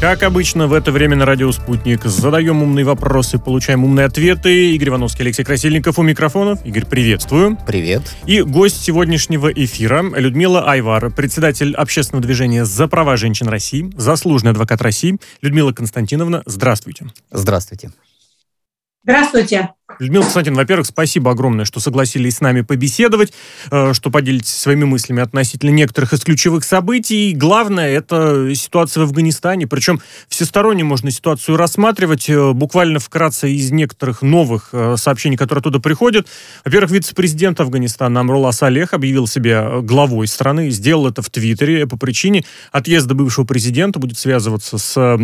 Как 0.00 0.22
обычно, 0.22 0.66
в 0.68 0.74
это 0.74 0.92
время 0.92 1.16
на 1.16 1.24
радио 1.24 1.50
«Спутник» 1.50 2.04
задаем 2.04 2.62
умные 2.62 2.84
вопросы, 2.84 3.38
получаем 3.38 3.82
умные 3.82 4.04
ответы. 4.04 4.74
Игорь 4.74 4.90
Ивановский, 4.90 5.22
Алексей 5.22 5.42
Красильников 5.42 5.98
у 5.98 6.02
микрофонов. 6.02 6.64
Игорь, 6.66 6.84
приветствую. 6.84 7.56
Привет. 7.66 8.02
И 8.26 8.42
гость 8.42 8.84
сегодняшнего 8.84 9.50
эфира 9.50 10.02
Людмила 10.02 10.70
Айвар, 10.70 11.10
председатель 11.10 11.74
общественного 11.74 12.22
движения 12.22 12.66
«За 12.66 12.88
права 12.88 13.16
женщин 13.16 13.48
России», 13.48 13.90
заслуженный 13.96 14.50
адвокат 14.50 14.82
России. 14.82 15.16
Людмила 15.40 15.72
Константиновна, 15.72 16.42
здравствуйте. 16.44 17.06
Здравствуйте. 17.30 17.90
Здравствуйте. 19.02 19.70
Людмила 20.00 20.22
Константиновна, 20.24 20.62
во-первых, 20.62 20.86
спасибо 20.86 21.30
огромное, 21.30 21.64
что 21.64 21.78
согласились 21.78 22.36
с 22.36 22.40
нами 22.40 22.62
побеседовать, 22.62 23.32
э, 23.70 23.92
что 23.94 24.10
поделитесь 24.10 24.52
своими 24.52 24.82
мыслями 24.82 25.22
относительно 25.22 25.70
некоторых 25.70 26.12
из 26.12 26.24
ключевых 26.24 26.64
событий. 26.64 27.30
И 27.30 27.34
главное, 27.34 27.88
это 27.90 28.52
ситуация 28.56 29.02
в 29.02 29.04
Афганистане. 29.04 29.68
Причем 29.68 30.00
всесторонне 30.28 30.82
можно 30.82 31.12
ситуацию 31.12 31.56
рассматривать. 31.56 32.28
Э, 32.28 32.52
буквально 32.52 32.98
вкратце 32.98 33.52
из 33.52 33.70
некоторых 33.70 34.22
новых 34.22 34.70
э, 34.72 34.96
сообщений, 34.98 35.36
которые 35.36 35.60
оттуда 35.60 35.78
приходят. 35.78 36.26
Во-первых, 36.64 36.90
вице-президент 36.90 37.60
Афганистана 37.60 38.20
Амрула 38.20 38.50
Салех 38.50 38.92
объявил 38.92 39.28
себя 39.28 39.80
главой 39.82 40.26
страны, 40.26 40.68
сделал 40.70 41.06
это 41.06 41.22
в 41.22 41.30
Твиттере 41.30 41.86
по 41.86 41.96
причине 41.96 42.44
отъезда 42.72 43.14
бывшего 43.14 43.44
президента, 43.44 44.00
будет 44.00 44.18
связываться 44.18 44.78
с 44.78 45.16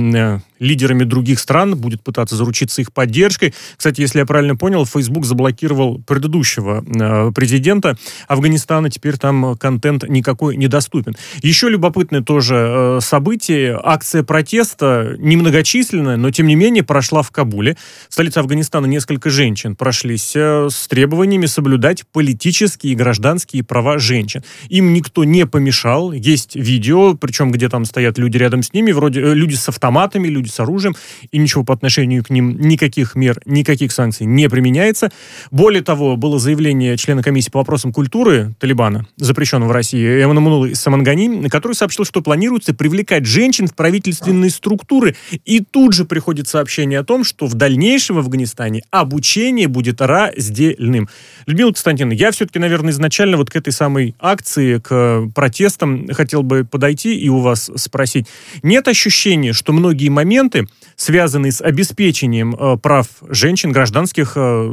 лидерами 0.60 1.02
других 1.02 1.40
стран, 1.40 1.76
будет 1.76 2.02
пытаться 2.02 2.36
заручиться 2.36 2.80
их 2.80 2.92
поддержкой. 2.92 3.52
Кстати, 3.76 4.00
если 4.00 4.20
я 4.20 4.26
правильно 4.26 4.51
понял, 4.56 4.86
Facebook 4.86 5.24
заблокировал 5.24 6.00
предыдущего 6.06 6.84
э, 6.84 7.32
президента 7.32 7.96
Афганистана, 8.28 8.90
теперь 8.90 9.16
там 9.16 9.56
контент 9.56 10.08
никакой 10.08 10.56
недоступен. 10.56 11.14
Еще 11.42 11.68
любопытное 11.68 12.22
тоже 12.22 12.54
э, 12.56 12.98
событие, 13.00 13.78
акция 13.82 14.22
протеста, 14.22 15.16
немногочисленная, 15.18 16.16
но 16.16 16.30
тем 16.30 16.46
не 16.46 16.54
менее 16.54 16.82
прошла 16.82 17.22
в 17.22 17.30
Кабуле. 17.30 17.76
В 18.08 18.14
столице 18.14 18.38
Афганистана 18.38 18.86
несколько 18.86 19.30
женщин 19.30 19.76
прошлись 19.76 20.32
э, 20.34 20.68
с 20.70 20.88
требованиями 20.88 21.46
соблюдать 21.46 22.04
политические 22.12 22.92
и 22.92 22.96
гражданские 22.96 23.64
права 23.64 23.98
женщин. 23.98 24.42
Им 24.68 24.92
никто 24.92 25.24
не 25.24 25.46
помешал, 25.46 26.12
есть 26.12 26.56
видео, 26.56 27.14
причем 27.14 27.50
где 27.52 27.68
там 27.68 27.84
стоят 27.84 28.18
люди 28.18 28.36
рядом 28.36 28.62
с 28.62 28.72
ними, 28.72 28.92
вроде 28.92 29.20
люди 29.34 29.54
с 29.54 29.68
автоматами, 29.68 30.28
люди 30.28 30.48
с 30.48 30.60
оружием, 30.60 30.94
и 31.30 31.38
ничего 31.38 31.64
по 31.64 31.74
отношению 31.74 32.24
к 32.24 32.30
ним, 32.30 32.58
никаких 32.58 33.14
мер, 33.14 33.40
никаких 33.44 33.92
санкций 33.92 34.26
не 34.26 34.41
применяется. 34.48 35.10
Более 35.50 35.82
того, 35.82 36.16
было 36.16 36.38
заявление 36.38 36.96
члена 36.96 37.22
комиссии 37.22 37.50
по 37.50 37.60
вопросам 37.60 37.92
культуры 37.92 38.54
Талибана, 38.58 39.06
запрещенного 39.16 39.68
в 39.68 39.72
России, 39.72 40.22
Эммануэлы 40.22 40.74
Самангани, 40.74 41.48
который 41.48 41.74
сообщил, 41.74 42.04
что 42.04 42.22
планируется 42.22 42.74
привлекать 42.74 43.26
женщин 43.26 43.66
в 43.66 43.74
правительственные 43.74 44.50
структуры. 44.50 45.16
И 45.44 45.60
тут 45.60 45.92
же 45.92 46.04
приходит 46.04 46.48
сообщение 46.48 46.98
о 46.98 47.04
том, 47.04 47.24
что 47.24 47.46
в 47.46 47.54
дальнейшем 47.54 48.16
в 48.16 48.18
Афганистане 48.20 48.82
обучение 48.90 49.68
будет 49.68 50.00
раздельным. 50.00 51.08
Людмила 51.46 51.70
Константиновна, 51.70 52.14
я 52.14 52.30
все-таки, 52.30 52.58
наверное, 52.58 52.92
изначально 52.92 53.36
вот 53.36 53.50
к 53.50 53.56
этой 53.56 53.72
самой 53.72 54.14
акции, 54.18 54.78
к 54.78 55.28
протестам 55.34 56.08
хотел 56.12 56.42
бы 56.42 56.64
подойти 56.64 57.18
и 57.18 57.28
у 57.28 57.38
вас 57.38 57.70
спросить. 57.76 58.26
Нет 58.62 58.88
ощущения, 58.88 59.52
что 59.52 59.72
многие 59.72 60.08
моменты, 60.08 60.66
связанные 60.96 61.52
с 61.52 61.60
обеспечением 61.60 62.54
э, 62.54 62.76
прав 62.76 63.06
женщин, 63.28 63.72
гражданских, 63.72 64.31
э, 64.36 64.70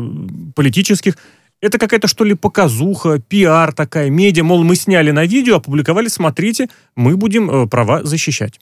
политических, 0.55 1.17
это 1.61 1.77
какая-то, 1.77 2.07
что 2.07 2.23
ли, 2.23 2.35
показуха, 2.35 3.19
пиар 3.19 3.73
такая, 3.73 4.09
медиа, 4.09 4.43
мол, 4.43 4.63
мы 4.63 4.75
сняли 4.75 5.11
на 5.11 5.25
видео, 5.25 5.57
опубликовали, 5.57 6.07
смотрите, 6.07 6.69
мы 6.95 7.17
будем 7.17 7.49
э, 7.49 7.67
права 7.67 8.03
защищать. 8.03 8.59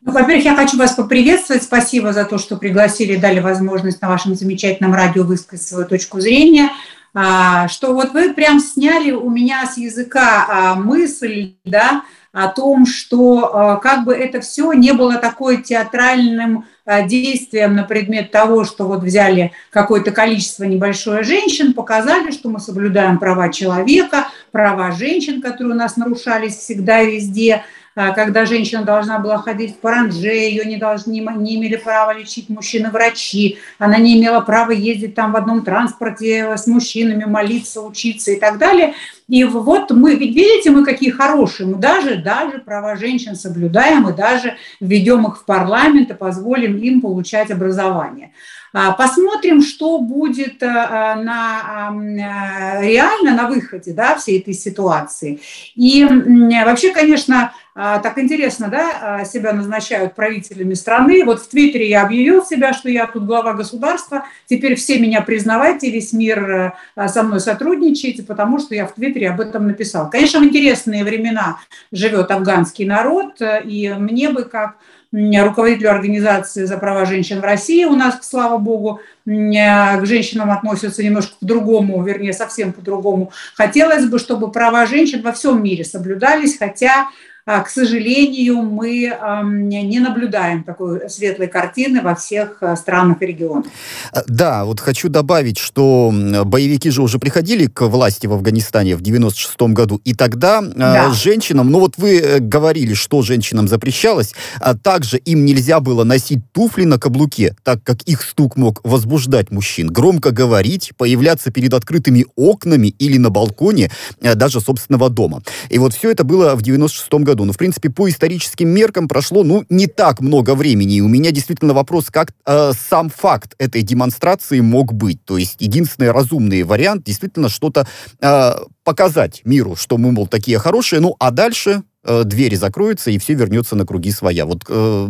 Ну, 0.00 0.12
во-первых, 0.12 0.44
я 0.44 0.56
хочу 0.56 0.78
вас 0.78 0.94
поприветствовать. 0.94 1.62
Спасибо 1.62 2.12
за 2.12 2.24
то, 2.24 2.38
что 2.38 2.56
пригласили, 2.56 3.16
дали 3.16 3.40
возможность 3.40 4.00
на 4.00 4.08
вашем 4.08 4.34
замечательном 4.34 4.94
радио 4.94 5.24
высказать 5.24 5.66
свою 5.66 5.86
точку 5.86 6.20
зрения. 6.20 6.70
А, 7.14 7.68
что 7.68 7.94
вот 7.94 8.12
вы 8.12 8.32
прям 8.32 8.60
сняли 8.60 9.10
у 9.10 9.28
меня 9.28 9.66
с 9.66 9.76
языка 9.76 10.46
а, 10.48 10.74
мысль, 10.76 11.54
да, 11.64 12.04
о 12.32 12.48
том, 12.48 12.86
что 12.86 13.50
а, 13.52 13.76
как 13.76 14.04
бы 14.04 14.14
это 14.14 14.40
все 14.40 14.72
не 14.72 14.92
было 14.92 15.16
такой 15.16 15.62
театральным 15.62 16.66
действием 17.06 17.74
на 17.74 17.84
предмет 17.84 18.30
того, 18.30 18.64
что 18.64 18.86
вот 18.86 19.02
взяли 19.02 19.52
какое-то 19.70 20.10
количество 20.10 20.64
небольшое 20.64 21.22
женщин, 21.22 21.72
показали, 21.72 22.30
что 22.30 22.48
мы 22.48 22.60
соблюдаем 22.60 23.18
права 23.18 23.52
человека, 23.52 24.28
права 24.52 24.90
женщин, 24.92 25.42
которые 25.42 25.74
у 25.74 25.76
нас 25.76 25.96
нарушались 25.96 26.56
всегда 26.56 27.00
и 27.00 27.16
везде– 27.16 27.62
а, 28.00 28.12
когда 28.12 28.46
женщина 28.46 28.84
должна 28.84 29.18
была 29.18 29.38
ходить 29.38 29.74
в 29.74 29.78
паранже, 29.80 30.28
ее 30.28 30.64
не, 30.64 30.76
должны, 30.76 31.10
не 31.10 31.56
имели 31.56 31.74
права 31.74 32.12
лечить 32.12 32.48
мужчины-врачи, 32.48 33.58
она 33.80 33.96
не 33.96 34.16
имела 34.16 34.40
права 34.40 34.70
ездить 34.70 35.16
там 35.16 35.32
в 35.32 35.36
одном 35.36 35.64
транспорте 35.64 36.56
с 36.56 36.68
мужчинами, 36.68 37.24
молиться, 37.24 37.80
учиться 37.80 38.30
и 38.30 38.38
так 38.38 38.58
далее. 38.58 38.94
И 39.28 39.44
вот 39.44 39.90
мы, 39.90 40.14
видите, 40.14 40.70
мы 40.70 40.84
какие 40.84 41.10
хорошие, 41.10 41.66
мы 41.66 41.76
даже, 41.76 42.16
даже 42.16 42.58
права 42.58 42.96
женщин 42.96 43.36
соблюдаем 43.36 44.08
и 44.08 44.16
даже 44.16 44.56
введем 44.80 45.26
их 45.26 45.38
в 45.38 45.44
парламент 45.44 46.10
и 46.10 46.14
позволим 46.14 46.76
им 46.78 47.00
получать 47.02 47.50
образование. 47.50 48.32
А, 48.72 48.92
посмотрим, 48.92 49.62
что 49.62 49.98
будет 49.98 50.62
э, 50.62 50.66
на, 50.66 51.90
э, 51.90 52.86
реально 52.86 53.34
на 53.34 53.48
выходе 53.48 53.92
да, 53.92 54.16
всей 54.16 54.40
этой 54.40 54.52
ситуации. 54.52 55.40
И 55.74 56.04
вообще, 56.04 56.92
конечно, 56.92 57.52
а, 57.80 58.00
так 58.00 58.18
интересно, 58.18 58.66
да, 58.66 58.90
а, 59.00 59.24
себя 59.24 59.52
назначают 59.52 60.16
правителями 60.16 60.74
страны. 60.74 61.24
Вот 61.24 61.40
в 61.40 61.48
Твиттере 61.48 61.88
я 61.88 62.02
объявил 62.02 62.44
себя, 62.44 62.72
что 62.72 62.88
я 62.90 63.06
тут 63.06 63.24
глава 63.24 63.52
государства. 63.52 64.24
Теперь 64.46 64.74
все 64.74 64.98
меня 64.98 65.20
признавайте, 65.20 65.88
весь 65.88 66.12
мир 66.12 66.74
э, 66.96 67.08
со 67.08 67.22
мной 67.22 67.38
сотрудничает, 67.38 68.26
потому 68.26 68.58
что 68.58 68.74
я 68.74 68.84
в 68.84 68.94
Твиттере 68.94 69.17
об 69.24 69.40
этом 69.40 69.66
написал. 69.66 70.10
Конечно, 70.10 70.40
в 70.40 70.44
интересные 70.44 71.04
времена 71.04 71.58
живет 71.92 72.30
афганский 72.30 72.84
народ, 72.84 73.40
и 73.40 73.94
мне 73.98 74.30
бы 74.30 74.44
как 74.44 74.76
руководителю 75.10 75.90
организации 75.90 76.64
за 76.66 76.76
права 76.76 77.06
женщин 77.06 77.40
в 77.40 77.44
России. 77.44 77.84
У 77.84 77.94
нас, 77.94 78.18
слава 78.28 78.58
богу, 78.58 79.00
к 79.24 80.00
женщинам 80.04 80.50
относятся 80.50 81.02
немножко 81.02 81.34
по-другому, 81.40 82.02
вернее, 82.02 82.34
совсем 82.34 82.72
по-другому. 82.72 83.32
Хотелось 83.54 84.04
бы, 84.04 84.18
чтобы 84.18 84.52
права 84.52 84.84
женщин 84.86 85.22
во 85.22 85.32
всем 85.32 85.62
мире 85.62 85.84
соблюдались, 85.84 86.58
хотя 86.58 87.08
к 87.48 87.70
сожалению, 87.70 88.62
мы 88.62 89.16
не 89.44 90.00
наблюдаем 90.00 90.64
такой 90.64 91.08
светлой 91.08 91.48
картины 91.48 92.02
во 92.02 92.14
всех 92.14 92.58
а, 92.60 92.76
странах 92.76 93.22
и 93.22 93.26
регионах. 93.26 93.66
А, 94.12 94.22
да, 94.26 94.64
вот 94.64 94.80
хочу 94.80 95.08
добавить, 95.08 95.58
что 95.58 96.12
боевики 96.44 96.90
же 96.90 97.02
уже 97.02 97.18
приходили 97.18 97.66
к 97.66 97.86
власти 97.86 98.26
в 98.26 98.32
Афганистане 98.34 98.96
в 98.96 99.00
96 99.00 99.60
году, 99.72 100.00
и 100.04 100.14
тогда 100.14 100.60
да. 100.60 101.10
женщинам, 101.12 101.70
ну 101.70 101.80
вот 101.80 101.94
вы 101.96 102.18
э, 102.18 102.38
говорили, 102.38 102.94
что 102.94 103.22
женщинам 103.22 103.68
запрещалось, 103.68 104.34
а 104.60 104.76
также 104.76 105.18
им 105.18 105.44
нельзя 105.44 105.80
было 105.80 106.04
носить 106.04 106.40
туфли 106.52 106.84
на 106.84 106.98
каблуке, 106.98 107.56
так 107.62 107.82
как 107.82 108.02
их 108.02 108.22
стук 108.22 108.56
мог 108.56 108.80
возбуждать 108.84 109.50
мужчин, 109.50 109.88
громко 109.88 110.30
говорить, 110.30 110.92
появляться 110.96 111.50
перед 111.50 111.72
открытыми 111.74 112.26
окнами 112.36 112.88
или 112.88 113.16
на 113.18 113.30
балконе 113.30 113.90
даже 114.20 114.60
собственного 114.60 115.08
дома. 115.08 115.42
И 115.68 115.78
вот 115.78 115.94
все 115.94 116.10
это 116.10 116.24
было 116.24 116.54
в 116.54 116.62
96 116.62 117.12
году 117.24 117.37
году. 117.38 117.44
Но, 117.44 117.52
в 117.52 117.56
принципе, 117.56 117.90
по 117.90 118.08
историческим 118.08 118.68
меркам 118.68 119.08
прошло, 119.08 119.44
ну, 119.44 119.64
не 119.68 119.86
так 119.86 120.20
много 120.20 120.54
времени. 120.54 120.96
И 120.96 121.00
у 121.00 121.08
меня 121.08 121.30
действительно 121.30 121.74
вопрос, 121.74 122.06
как 122.10 122.32
э, 122.46 122.72
сам 122.88 123.10
факт 123.10 123.54
этой 123.58 123.82
демонстрации 123.82 124.60
мог 124.60 124.92
быть. 124.92 125.24
То 125.24 125.38
есть 125.38 125.56
единственный 125.60 126.10
разумный 126.10 126.62
вариант 126.64 127.04
действительно 127.04 127.48
что-то 127.48 127.86
э, 128.20 128.52
показать 128.84 129.42
миру, 129.44 129.76
что 129.76 129.98
мы, 129.98 130.12
мол, 130.12 130.26
такие 130.26 130.58
хорошие. 130.58 131.00
Ну, 131.00 131.14
а 131.18 131.30
дальше 131.30 131.82
э, 132.04 132.24
двери 132.24 132.56
закроются, 132.56 133.10
и 133.10 133.18
все 133.18 133.34
вернется 133.34 133.76
на 133.76 133.86
круги 133.86 134.10
своя. 134.10 134.44
Вот, 134.44 134.64
э, 134.68 135.08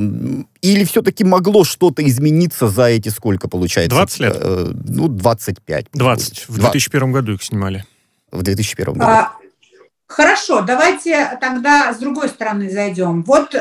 или 0.63 0.85
все-таки 0.85 1.25
могло 1.25 1.65
что-то 1.65 2.07
измениться 2.07 2.69
за 2.69 2.85
эти 2.85 3.09
сколько 3.09 3.49
получается? 3.49 3.97
20 3.97 4.21
лет? 4.21 4.37
Э, 4.41 4.73
ну, 4.89 5.09
25. 5.09 5.87
20. 5.93 6.49
В 6.49 6.59
2001 6.59 7.13
году 7.13 7.33
их 7.33 7.43
снимали. 7.43 7.85
В 8.31 8.43
2001 8.43 8.93
году. 8.95 9.07
А, 9.07 9.33
Хорошо, 10.09 10.63
давайте 10.63 11.37
тогда 11.39 11.93
с 11.93 11.99
другой 11.99 12.31
стороны 12.31 12.71
зайдем. 12.71 13.23
Вот 13.25 13.55
э, 13.55 13.59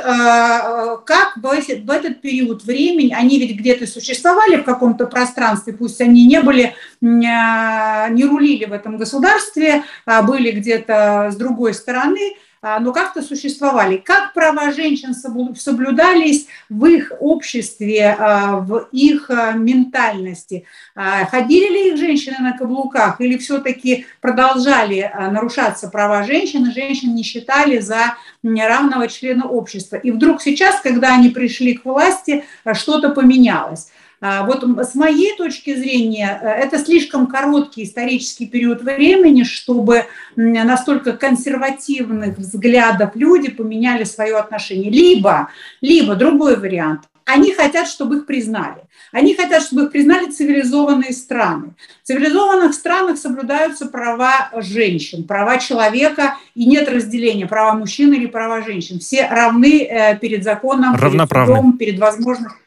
как 1.06 1.36
в, 1.36 1.42
в 1.42 1.92
этот 1.92 2.22
период 2.22 2.64
времени, 2.64 3.14
они 3.14 3.38
ведь 3.38 3.60
где-то 3.60 3.86
существовали 3.86 4.56
в 4.56 4.64
каком-то 4.64 5.08
пространстве, 5.08 5.74
пусть 5.74 6.00
они 6.00 6.26
не 6.26 6.40
были, 6.42 6.64
э, 6.64 6.74
не 7.02 8.26
рулили 8.26 8.64
в 8.64 8.72
этом 8.72 8.96
государстве, 8.96 9.84
а 10.06 10.22
были 10.22 10.52
где-то 10.52 11.32
с 11.34 11.36
другой 11.36 11.74
стороны. 11.74 12.38
А, 12.62 12.80
но 12.80 12.92
как-то 12.92 13.22
существовали. 13.22 13.98
Как 13.98 14.34
права 14.34 14.72
женщин 14.72 15.14
соблюдались 15.14 16.48
в 16.70 16.86
их 16.86 17.12
обществе, 17.20 18.16
а, 18.18 18.58
в 18.58 18.88
их 18.92 19.30
а, 19.30 19.54
ментальности? 19.54 20.66
Ходили 20.96 21.70
ли 21.72 21.90
их 21.92 21.98
женщины 21.98 22.38
на 22.40 22.58
каблуках 22.58 23.22
или 23.22 23.38
все-таки 23.38 24.06
продолжали 24.22 25.12
нарушаться 25.32 25.90
права 25.90 26.24
женщин, 26.24 26.68
и 26.68 26.74
женщин 26.74 27.14
не 27.14 27.24
считали 27.24 27.80
за 27.80 28.16
равного 28.44 29.08
члена 29.08 29.48
общества? 29.48 29.98
И 29.98 30.12
вдруг 30.12 30.42
сейчас, 30.42 30.82
когда 30.82 31.14
они 31.14 31.30
пришли 31.30 31.76
к 31.76 31.86
власти, 31.86 32.46
что-то 32.74 33.10
поменялось. 33.10 33.90
А, 34.20 34.46
вот 34.46 34.64
с 34.64 34.96
моей 34.96 35.36
точки 35.38 35.76
зрения, 35.76 36.40
э, 36.42 36.48
это 36.48 36.80
слишком 36.80 37.28
короткий 37.28 37.84
исторический 37.84 38.48
период 38.48 38.82
времени, 38.82 39.44
чтобы 39.44 40.06
настолько 40.36 41.14
консервативных 41.14 42.38
взглядов 42.38 43.12
люди 43.16 43.52
поменяли 43.52 44.06
свое 44.06 44.38
отношение. 44.38 44.90
Либо, 44.90 45.50
либо 45.82 46.16
другой 46.16 46.58
вариант. 46.58 47.02
Они 47.26 47.54
хотят, 47.54 47.90
чтобы 47.90 48.18
их 48.18 48.26
признали. 48.26 48.84
Они 49.12 49.36
хотят, 49.36 49.62
чтобы 49.62 49.84
их 49.84 49.92
признали 49.92 50.32
цивилизованные 50.32 51.12
страны. 51.12 51.74
В 52.02 52.08
цивилизованных 52.08 52.74
странах 52.74 53.18
соблюдаются 53.18 53.86
права 53.88 54.50
женщин, 54.56 55.26
права 55.26 55.58
человека, 55.58 56.38
и 56.56 56.66
нет 56.66 56.88
разделения, 56.88 57.46
права 57.46 57.78
мужчин 57.78 58.14
или 58.14 58.28
права 58.28 58.62
женщин. 58.62 59.00
Все 59.00 59.28
равны 59.28 59.84
э, 59.84 60.18
перед 60.18 60.44
законом, 60.44 60.98
перед 60.98 61.30
судом, 61.30 61.78
перед 61.78 62.00
возможностью 62.00 62.58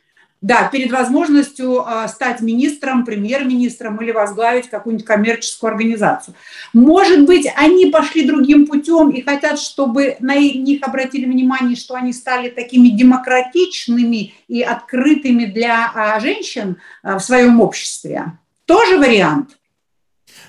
да, 0.41 0.69
перед 0.69 0.91
возможностью 0.91 1.87
а, 1.87 2.09
стать 2.09 2.41
министром, 2.41 3.05
премьер-министром 3.05 3.99
или 3.99 4.11
возглавить 4.11 4.71
какую-нибудь 4.71 5.07
коммерческую 5.07 5.73
организацию. 5.73 6.35
Может 6.73 7.27
быть, 7.27 7.47
они 7.57 7.87
пошли 7.87 8.27
другим 8.27 8.67
путем 8.67 9.11
и 9.11 9.21
хотят, 9.21 9.59
чтобы 9.59 10.17
на 10.21 10.37
них 10.37 10.83
обратили 10.83 11.27
внимание, 11.27 11.77
что 11.77 11.95
они 11.95 12.15
стали 12.15 12.49
такими 12.49 12.89
демократичными 12.89 14.33
и 14.49 14.63
открытыми 14.63 15.45
для 15.45 15.93
а, 15.95 16.19
женщин 16.21 16.79
а, 17.03 17.19
в 17.19 17.23
своем 17.23 17.61
обществе. 17.61 18.33
Тоже 18.65 18.99
вариант. 18.99 19.60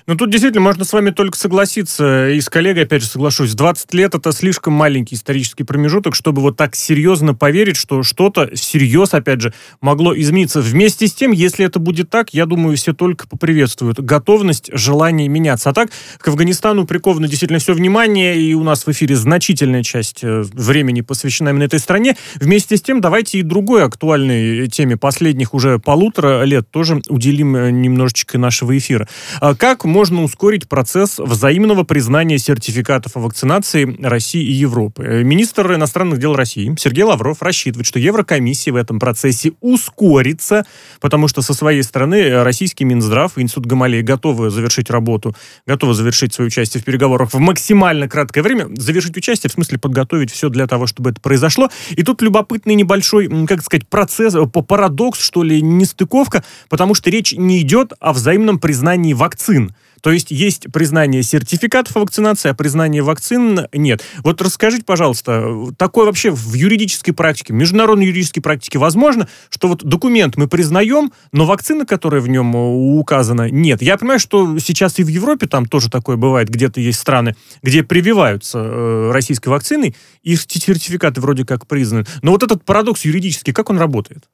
Ну, 0.06 0.16
тут 0.16 0.30
действительно 0.30 0.62
можно 0.62 0.84
с 0.84 0.92
вами 0.92 1.10
только 1.10 1.38
согласиться. 1.38 2.30
И 2.30 2.40
с 2.40 2.48
коллегой, 2.48 2.84
опять 2.84 3.02
же, 3.02 3.08
соглашусь. 3.08 3.54
20 3.54 3.94
лет— 3.94 4.14
это 4.16 4.32
слишком 4.32 4.72
маленький 4.72 5.14
исторический 5.14 5.64
промежуток, 5.64 6.14
чтобы 6.14 6.42
вот 6.42 6.56
так 6.56 6.74
серьезно 6.74 7.34
поверить, 7.34 7.76
что 7.76 8.02
что-то 8.02 8.50
всерьез, 8.54 9.14
опять 9.14 9.40
же, 9.40 9.54
могло 9.80 10.18
измениться. 10.18 10.60
Вместе 10.60 11.06
с 11.06 11.14
тем, 11.14 11.30
если 11.30 11.64
это 11.64 11.78
будет 11.78 12.10
так, 12.10 12.34
я 12.34 12.46
думаю, 12.46 12.76
все 12.76 12.92
только 12.92 13.28
поприветствуют 13.28 14.00
готовность, 14.00 14.70
желание 14.72 15.28
меняться. 15.28 15.70
А 15.70 15.72
так, 15.72 15.90
к 16.18 16.28
Афганистану 16.28 16.86
приковано 16.86 17.28
действительно 17.28 17.60
все 17.60 17.72
внимание, 17.72 18.40
и 18.40 18.54
у 18.54 18.64
нас 18.64 18.86
в 18.86 18.90
эфире 18.90 19.14
значительная 19.14 19.82
часть 19.82 20.24
э, 20.24 20.42
времени 20.52 21.00
посвящена 21.00 21.50
именно 21.50 21.64
этой 21.64 21.78
стране. 21.78 22.16
Вместе 22.36 22.76
с 22.76 22.82
тем, 22.82 23.00
давайте 23.00 23.38
и 23.38 23.42
другой 23.42 23.84
актуальной 23.84 24.66
теме 24.68 24.96
последних 24.96 25.54
уже 25.54 25.78
полутора 25.78 26.42
лет 26.42 26.68
тоже 26.70 27.00
уделим 27.08 27.54
э, 27.56 27.70
немножечко 27.70 28.38
нашего 28.38 28.76
эфира. 28.76 29.08
А 29.40 29.54
как 29.54 29.84
можно 29.92 30.24
ускорить 30.24 30.68
процесс 30.68 31.18
взаимного 31.18 31.84
признания 31.84 32.38
сертификатов 32.38 33.16
о 33.16 33.20
вакцинации 33.20 33.96
России 34.02 34.42
и 34.42 34.52
Европы. 34.52 35.04
Э, 35.04 35.22
министр 35.22 35.74
иностранных 35.74 36.18
дел 36.18 36.34
России 36.34 36.74
Сергей 36.78 37.04
Лавров 37.04 37.42
рассчитывает, 37.42 37.86
что 37.86 37.98
Еврокомиссия 37.98 38.72
в 38.72 38.76
этом 38.76 38.98
процессе 38.98 39.52
ускорится, 39.60 40.64
потому 41.00 41.28
что 41.28 41.42
со 41.42 41.52
своей 41.52 41.82
стороны 41.82 42.14
э, 42.14 42.42
российский 42.42 42.84
Минздрав 42.84 43.36
и 43.36 43.42
Институт 43.42 43.66
Гамалеи 43.66 44.00
готовы 44.00 44.50
завершить 44.50 44.88
работу, 44.90 45.36
готовы 45.66 45.92
завершить 45.92 46.32
свое 46.32 46.48
участие 46.48 46.80
в 46.80 46.84
переговорах 46.84 47.34
в 47.34 47.38
максимально 47.38 48.08
краткое 48.08 48.42
время. 48.42 48.68
Завершить 48.74 49.16
участие, 49.16 49.50
в 49.50 49.52
смысле 49.52 49.78
подготовить 49.78 50.32
все 50.32 50.48
для 50.48 50.66
того, 50.66 50.86
чтобы 50.86 51.10
это 51.10 51.20
произошло. 51.20 51.68
И 51.90 52.02
тут 52.02 52.22
любопытный 52.22 52.74
небольшой, 52.74 53.28
как 53.46 53.62
сказать, 53.62 53.86
процесс, 53.86 54.34
э, 54.34 54.46
парадокс, 54.46 55.20
что 55.20 55.42
ли, 55.42 55.60
нестыковка, 55.60 56.42
потому 56.70 56.94
что 56.94 57.10
речь 57.10 57.34
не 57.34 57.60
идет 57.60 57.92
о 58.00 58.14
взаимном 58.14 58.58
признании 58.58 59.12
вакцин. 59.12 59.74
То 60.02 60.10
есть 60.10 60.30
есть 60.30 60.70
признание 60.72 61.22
сертификатов 61.22 61.96
о 61.96 62.00
вакцинации, 62.00 62.50
а 62.50 62.54
признание 62.54 63.02
вакцин 63.02 63.68
нет. 63.72 64.02
Вот 64.24 64.42
расскажите, 64.42 64.84
пожалуйста, 64.84 65.68
такое 65.78 66.06
вообще 66.06 66.30
в 66.30 66.54
юридической 66.54 67.12
практике, 67.12 67.52
международной 67.52 68.06
юридической 68.06 68.40
практике 68.40 68.78
возможно, 68.78 69.28
что 69.48 69.68
вот 69.68 69.84
документ 69.84 70.36
мы 70.36 70.48
признаем, 70.48 71.12
но 71.30 71.46
вакцина, 71.46 71.86
которая 71.86 72.20
в 72.20 72.28
нем 72.28 72.54
э, 72.54 72.58
указана, 72.98 73.48
нет. 73.48 73.80
Я 73.80 73.96
понимаю, 73.96 74.18
что 74.18 74.58
сейчас 74.58 74.98
и 74.98 75.04
в 75.04 75.08
Европе 75.08 75.46
там 75.46 75.66
тоже 75.66 75.88
такое 75.88 76.16
бывает, 76.16 76.48
где-то 76.48 76.80
есть 76.80 76.98
страны, 76.98 77.36
где 77.62 77.84
прививаются 77.84 78.58
э, 78.58 79.10
российской 79.12 79.50
вакциной, 79.50 79.94
и 80.22 80.34
сертификаты 80.34 81.20
вроде 81.20 81.44
как 81.44 81.68
признаны. 81.68 82.06
Но 82.22 82.32
вот 82.32 82.42
этот 82.42 82.64
парадокс 82.64 83.04
юридический, 83.04 83.52
как 83.52 83.70
он 83.70 83.78
работает? 83.78 84.24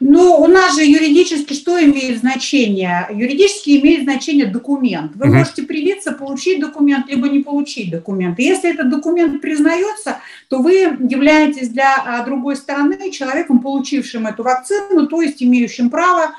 Ну, 0.00 0.40
у 0.40 0.46
нас 0.46 0.74
же 0.76 0.84
юридически 0.84 1.54
что 1.54 1.82
имеет 1.82 2.20
значение? 2.20 3.06
Юридически 3.12 3.80
имеет 3.80 4.04
значение 4.04 4.46
документ. 4.46 5.12
Вы 5.14 5.26
угу. 5.26 5.36
можете 5.36 5.62
привиться, 5.62 6.12
получить 6.12 6.60
документ, 6.60 7.08
либо 7.08 7.28
не 7.28 7.40
получить 7.40 7.90
документ. 7.90 8.38
И 8.38 8.44
если 8.44 8.72
этот 8.72 8.90
документ 8.90 9.40
признается, 9.40 10.18
то 10.48 10.58
вы 10.58 10.74
являетесь 10.74 11.68
для 11.68 11.96
а, 11.96 12.24
другой 12.24 12.56
стороны 12.56 13.10
человеком, 13.10 13.60
получившим 13.60 14.26
эту 14.26 14.42
вакцину, 14.42 15.06
то 15.06 15.22
есть 15.22 15.42
имеющим 15.42 15.90
право 15.90 16.34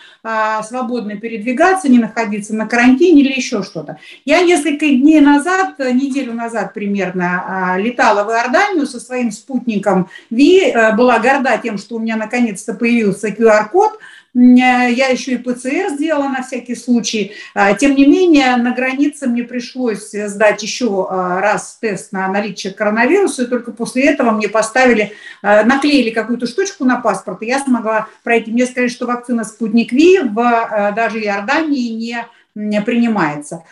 свободно 0.63 1.17
передвигаться, 1.17 1.89
не 1.89 1.99
находиться 1.99 2.55
на 2.55 2.67
карантине 2.67 3.21
или 3.21 3.33
еще 3.33 3.63
что-то. 3.63 3.99
Я 4.25 4.41
несколько 4.41 4.87
дней 4.87 5.19
назад, 5.19 5.77
неделю 5.79 6.33
назад 6.33 6.73
примерно, 6.73 7.43
а, 7.47 7.77
летала 7.77 8.23
в 8.23 8.31
Иорданию 8.31 8.87
со 8.87 8.99
своим 8.99 9.31
спутником 9.31 10.09
Ви, 10.29 10.73
была 10.97 11.19
горда 11.19 11.59
тем, 11.61 11.77
что 11.77 11.95
у 11.95 11.99
меня 11.99 12.15
наконец-то 12.15 12.73
появился 12.73 13.29
QR-код, 13.29 13.99
я 14.35 15.07
еще 15.07 15.33
и 15.33 15.37
ПЦР 15.37 15.91
сделала 15.91 16.27
на 16.27 16.43
всякий 16.43 16.75
случай. 16.75 17.33
А, 17.53 17.73
тем 17.73 17.95
не 17.95 18.05
менее, 18.05 18.57
на 18.57 18.71
границе 18.71 19.27
мне 19.27 19.43
пришлось 19.43 20.11
сдать 20.11 20.61
еще 20.61 21.07
а, 21.09 21.39
раз 21.39 21.77
тест 21.79 22.11
на 22.11 22.27
наличие 22.27 22.73
коронавируса, 22.73 23.43
и 23.43 23.47
только 23.47 23.71
после 23.71 24.03
этого 24.03 24.31
мне 24.31 24.49
поставили, 24.49 25.13
а, 25.41 25.63
наклеили 25.63 26.09
какую-то 26.09 26.47
штучку 26.47 26.83
на 26.83 26.99
паспорт, 26.99 27.43
и 27.43 27.45
я 27.47 27.59
смогла 27.59 28.07
пройти. 28.23 28.51
Мне 28.51 28.65
сказали, 28.65 28.89
что 28.89 29.05
вакцина 29.05 29.45
«Спутник 29.45 29.93
Ви» 29.93 30.19
в 30.19 30.93
даже 30.95 31.21
Иордании 31.21 31.93
не 31.93 32.25
принимается. 32.55 33.63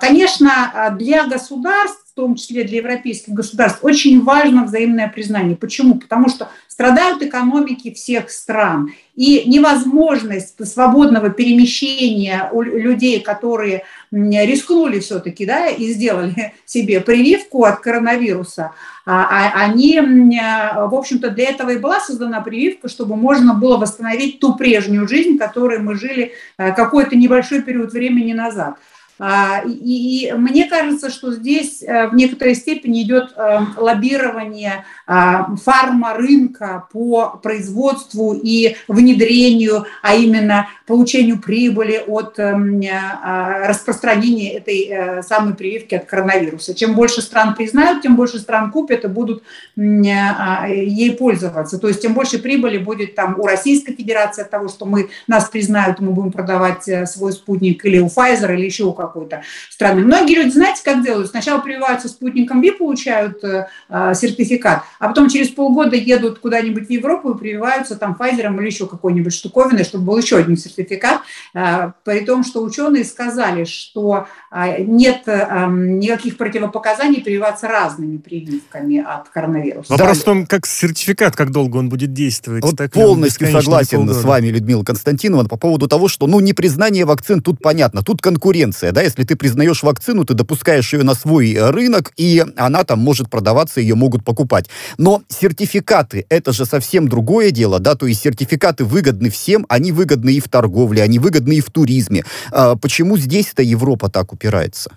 Конечно, 0.00 0.94
для 0.98 1.24
государств 1.26 2.04
в 2.14 2.16
том 2.16 2.36
числе 2.36 2.62
для 2.62 2.76
европейских 2.76 3.34
государств, 3.34 3.80
очень 3.82 4.22
важно 4.22 4.64
взаимное 4.64 5.08
признание. 5.08 5.56
Почему? 5.56 5.96
Потому 5.96 6.28
что 6.28 6.48
страдают 6.68 7.20
экономики 7.22 7.92
всех 7.92 8.30
стран. 8.30 8.92
И 9.16 9.42
невозможность 9.50 10.64
свободного 10.64 11.30
перемещения 11.30 12.48
у 12.52 12.62
людей, 12.62 13.18
которые 13.20 13.82
рискнули 14.14 15.00
все-таки 15.00 15.44
да, 15.44 15.66
и 15.66 15.92
сделали 15.92 16.54
себе 16.64 17.00
прививку 17.00 17.64
от 17.64 17.80
коронавируса, 17.80 18.72
а, 19.06 19.24
а 19.24 19.64
они, 19.64 20.00
в 20.00 20.94
общем-то, 20.94 21.30
для 21.30 21.50
этого 21.50 21.70
и 21.70 21.78
была 21.78 22.00
создана 22.00 22.40
прививка, 22.40 22.88
чтобы 22.88 23.16
можно 23.16 23.54
было 23.54 23.76
восстановить 23.76 24.40
ту 24.40 24.54
прежнюю 24.54 25.08
жизнь, 25.08 25.36
которой 25.36 25.78
мы 25.78 25.96
жили 25.96 26.32
э, 26.56 26.72
какой-то 26.72 27.16
небольшой 27.16 27.62
период 27.62 27.92
времени 27.92 28.32
назад. 28.32 28.76
А, 29.18 29.62
и, 29.64 30.32
мне 30.36 30.68
кажется, 30.68 31.08
что 31.08 31.32
здесь 31.32 31.82
э, 31.82 32.08
в 32.08 32.14
некоторой 32.14 32.56
степени 32.56 33.02
идет 33.02 33.32
э, 33.36 33.60
лоббирование 33.76 34.84
а, 35.06 35.54
фарма-рынка 35.56 36.88
по 36.92 37.38
производству 37.42 38.34
и 38.34 38.76
внедрению, 38.88 39.86
а 40.02 40.14
именно 40.14 40.68
получению 40.86 41.38
прибыли 41.38 42.02
от 42.06 42.38
эм, 42.38 42.80
а, 42.90 43.68
распространения 43.68 44.54
этой 44.54 44.88
э, 44.88 45.22
самой 45.22 45.54
прививки 45.54 45.94
от 45.94 46.06
коронавируса. 46.06 46.74
Чем 46.74 46.94
больше 46.94 47.22
стран 47.22 47.54
признают, 47.54 48.02
тем 48.02 48.16
больше 48.16 48.38
стран 48.38 48.70
купят 48.70 49.04
и 49.04 49.08
будут 49.08 49.42
ей 49.76 51.12
пользоваться. 51.12 51.78
То 51.78 51.88
есть 51.88 52.02
тем 52.02 52.14
больше 52.14 52.38
прибыли 52.38 52.78
будет 52.78 53.14
там 53.14 53.38
у 53.38 53.46
Российской 53.46 53.94
Федерации 53.94 54.42
от 54.42 54.50
того, 54.50 54.68
что 54.68 54.86
мы 54.86 55.10
нас 55.26 55.48
признают, 55.48 56.00
мы 56.00 56.12
будем 56.12 56.32
продавать 56.32 56.88
свой 57.08 57.32
спутник 57.32 57.84
или 57.84 57.98
у 57.98 58.06
Pfizer, 58.06 58.52
или 58.54 58.64
еще 58.64 58.84
у 58.84 58.92
какой-то 59.06 59.42
страны. 59.70 60.02
Многие 60.02 60.36
люди, 60.36 60.50
знаете, 60.50 60.82
как 60.84 61.02
делают? 61.02 61.30
Сначала 61.30 61.60
прививаются 61.60 62.08
спутником 62.08 62.60
Ви, 62.60 62.70
получают 62.70 63.42
э, 63.44 63.68
э, 63.88 64.14
сертификат, 64.14 64.82
а 64.98 65.08
потом 65.08 65.28
через 65.28 65.48
полгода 65.48 65.96
едут 65.96 66.38
куда-нибудь 66.38 66.86
в 66.86 66.90
Европу 66.90 67.30
и 67.30 67.38
прививаются 67.38 67.96
там 67.96 68.16
Pfizer 68.18 68.56
или 68.58 68.66
еще 68.66 68.86
какой-нибудь 68.86 69.32
штуковиной, 69.32 69.84
чтобы 69.84 70.04
был 70.04 70.18
еще 70.18 70.36
один 70.36 70.56
сертификат. 70.56 71.20
Э, 71.54 71.92
при 72.04 72.20
том, 72.20 72.44
что 72.44 72.62
ученые 72.62 73.04
сказали, 73.04 73.64
что 73.64 74.26
э, 74.50 74.82
нет 74.82 75.22
э, 75.26 75.66
никаких 75.68 76.36
противопоказаний 76.36 77.20
прививаться 77.20 77.68
разными 77.68 78.18
прививками 78.18 78.98
от 78.98 79.28
коронавируса. 79.28 79.92
Вопрос 79.92 80.18
в 80.18 80.24
том, 80.24 80.46
как 80.46 80.66
сертификат, 80.66 81.36
как 81.36 81.50
долго 81.50 81.78
он 81.78 81.88
будет 81.88 82.12
действовать. 82.12 82.64
Вот 82.64 82.76
так 82.76 82.92
полностью 82.92 83.50
согласен 83.50 84.08
с 84.08 84.22
вами, 84.24 84.48
Людмила 84.48 84.84
Константинова, 84.84 85.46
по 85.48 85.56
поводу 85.56 85.88
того, 85.88 86.08
что 86.08 86.26
ну 86.26 86.40
непризнание 86.40 87.04
вакцин 87.04 87.42
тут 87.42 87.60
понятно, 87.60 88.02
тут 88.02 88.22
конкуренция 88.22 88.92
да, 88.94 89.02
если 89.02 89.24
ты 89.24 89.36
признаешь 89.36 89.82
вакцину, 89.82 90.24
ты 90.24 90.32
допускаешь 90.32 90.92
ее 90.94 91.02
на 91.02 91.14
свой 91.14 91.54
рынок, 91.70 92.12
и 92.16 92.42
она 92.56 92.84
там 92.84 93.00
может 93.00 93.28
продаваться, 93.28 93.80
ее 93.80 93.94
могут 93.94 94.24
покупать. 94.24 94.70
Но 94.96 95.22
сертификаты, 95.28 96.24
это 96.30 96.52
же 96.52 96.64
совсем 96.64 97.08
другое 97.08 97.50
дело, 97.50 97.78
да, 97.80 97.96
то 97.96 98.06
есть 98.06 98.22
сертификаты 98.22 98.84
выгодны 98.84 99.28
всем, 99.28 99.66
они 99.68 99.92
выгодны 99.92 100.34
и 100.34 100.40
в 100.40 100.48
торговле, 100.48 101.02
они 101.02 101.18
выгодны 101.18 101.56
и 101.56 101.60
в 101.60 101.70
туризме. 101.70 102.24
А 102.50 102.76
почему 102.76 103.18
здесь-то 103.18 103.62
Европа 103.62 104.08
так 104.08 104.32
упирается? 104.32 104.96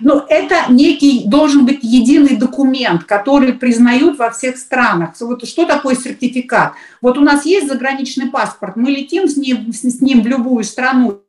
Ну, 0.00 0.24
это 0.28 0.72
некий, 0.72 1.24
должен 1.26 1.66
быть 1.66 1.80
единый 1.82 2.36
документ, 2.36 3.04
который 3.04 3.52
признают 3.52 4.18
во 4.18 4.30
всех 4.30 4.56
странах. 4.56 5.10
Вот 5.20 5.46
что 5.46 5.66
такое 5.66 5.94
сертификат? 5.94 6.72
Вот 7.02 7.18
у 7.18 7.20
нас 7.20 7.44
есть 7.44 7.68
заграничный 7.68 8.30
паспорт, 8.30 8.76
мы 8.76 8.90
летим 8.90 9.28
с 9.28 9.36
ним, 9.36 9.72
с 9.72 10.00
ним 10.00 10.22
в 10.22 10.26
любую 10.26 10.64
страну, 10.64 11.20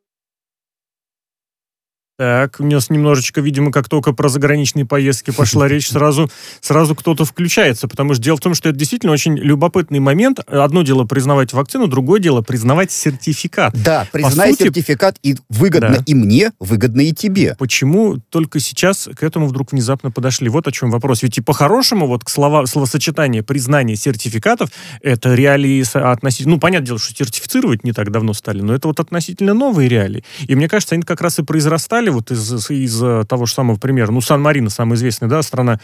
так, 2.20 2.56
у 2.58 2.66
нас 2.66 2.90
немножечко, 2.90 3.40
видимо, 3.40 3.72
как 3.72 3.88
только 3.88 4.12
про 4.12 4.28
заграничные 4.28 4.84
поездки 4.84 5.30
пошла 5.30 5.66
речь, 5.66 5.88
сразу, 5.90 6.30
сразу 6.60 6.94
кто-то 6.94 7.24
включается, 7.24 7.88
потому 7.88 8.12
что 8.12 8.22
дело 8.22 8.36
в 8.36 8.40
том, 8.40 8.52
что 8.52 8.68
это 8.68 8.78
действительно 8.78 9.10
очень 9.10 9.38
любопытный 9.38 10.00
момент. 10.00 10.38
Одно 10.46 10.82
дело 10.82 11.04
признавать 11.04 11.54
вакцину, 11.54 11.86
другое 11.86 12.20
дело 12.20 12.42
признавать 12.42 12.92
сертификат. 12.92 13.74
Да, 13.82 14.06
признай 14.12 14.50
сути, 14.50 14.64
сертификат, 14.64 15.16
и 15.22 15.36
выгодно 15.48 15.96
да. 15.96 16.02
и 16.04 16.12
мне, 16.12 16.52
выгодно 16.60 17.00
и 17.00 17.12
тебе. 17.12 17.56
Почему 17.58 18.18
только 18.28 18.60
сейчас 18.60 19.08
к 19.16 19.22
этому 19.22 19.46
вдруг 19.46 19.72
внезапно 19.72 20.10
подошли? 20.10 20.50
Вот 20.50 20.68
о 20.68 20.72
чем 20.72 20.90
вопрос. 20.90 21.22
Ведь 21.22 21.38
и 21.38 21.40
по-хорошему, 21.40 22.06
вот 22.06 22.24
к 22.24 22.28
слова, 22.28 22.66
словосочетание 22.66 23.42
признание 23.42 23.96
сертификатов, 23.96 24.68
это 25.00 25.34
реалии 25.34 25.82
относительно... 25.96 26.56
Ну, 26.56 26.60
понятное 26.60 26.88
дело, 26.88 26.98
что 26.98 27.14
сертифицировать 27.14 27.82
не 27.82 27.94
так 27.94 28.10
давно 28.10 28.34
стали, 28.34 28.60
но 28.60 28.74
это 28.74 28.88
вот 28.88 29.00
относительно 29.00 29.54
новые 29.54 29.88
реалии. 29.88 30.22
И 30.46 30.54
мне 30.54 30.68
кажется, 30.68 30.96
они 30.96 31.02
как 31.02 31.22
раз 31.22 31.38
и 31.38 31.42
произрастали 31.42 32.09
вот 32.10 32.30
из, 32.30 32.70
из 32.70 33.26
того 33.26 33.46
же 33.46 33.54
самого 33.54 33.76
примера, 33.76 34.10
ну, 34.10 34.20
Сан-Марино, 34.20 34.70
самая 34.70 34.96
известная, 34.96 35.28
да, 35.28 35.42
страна 35.42 35.80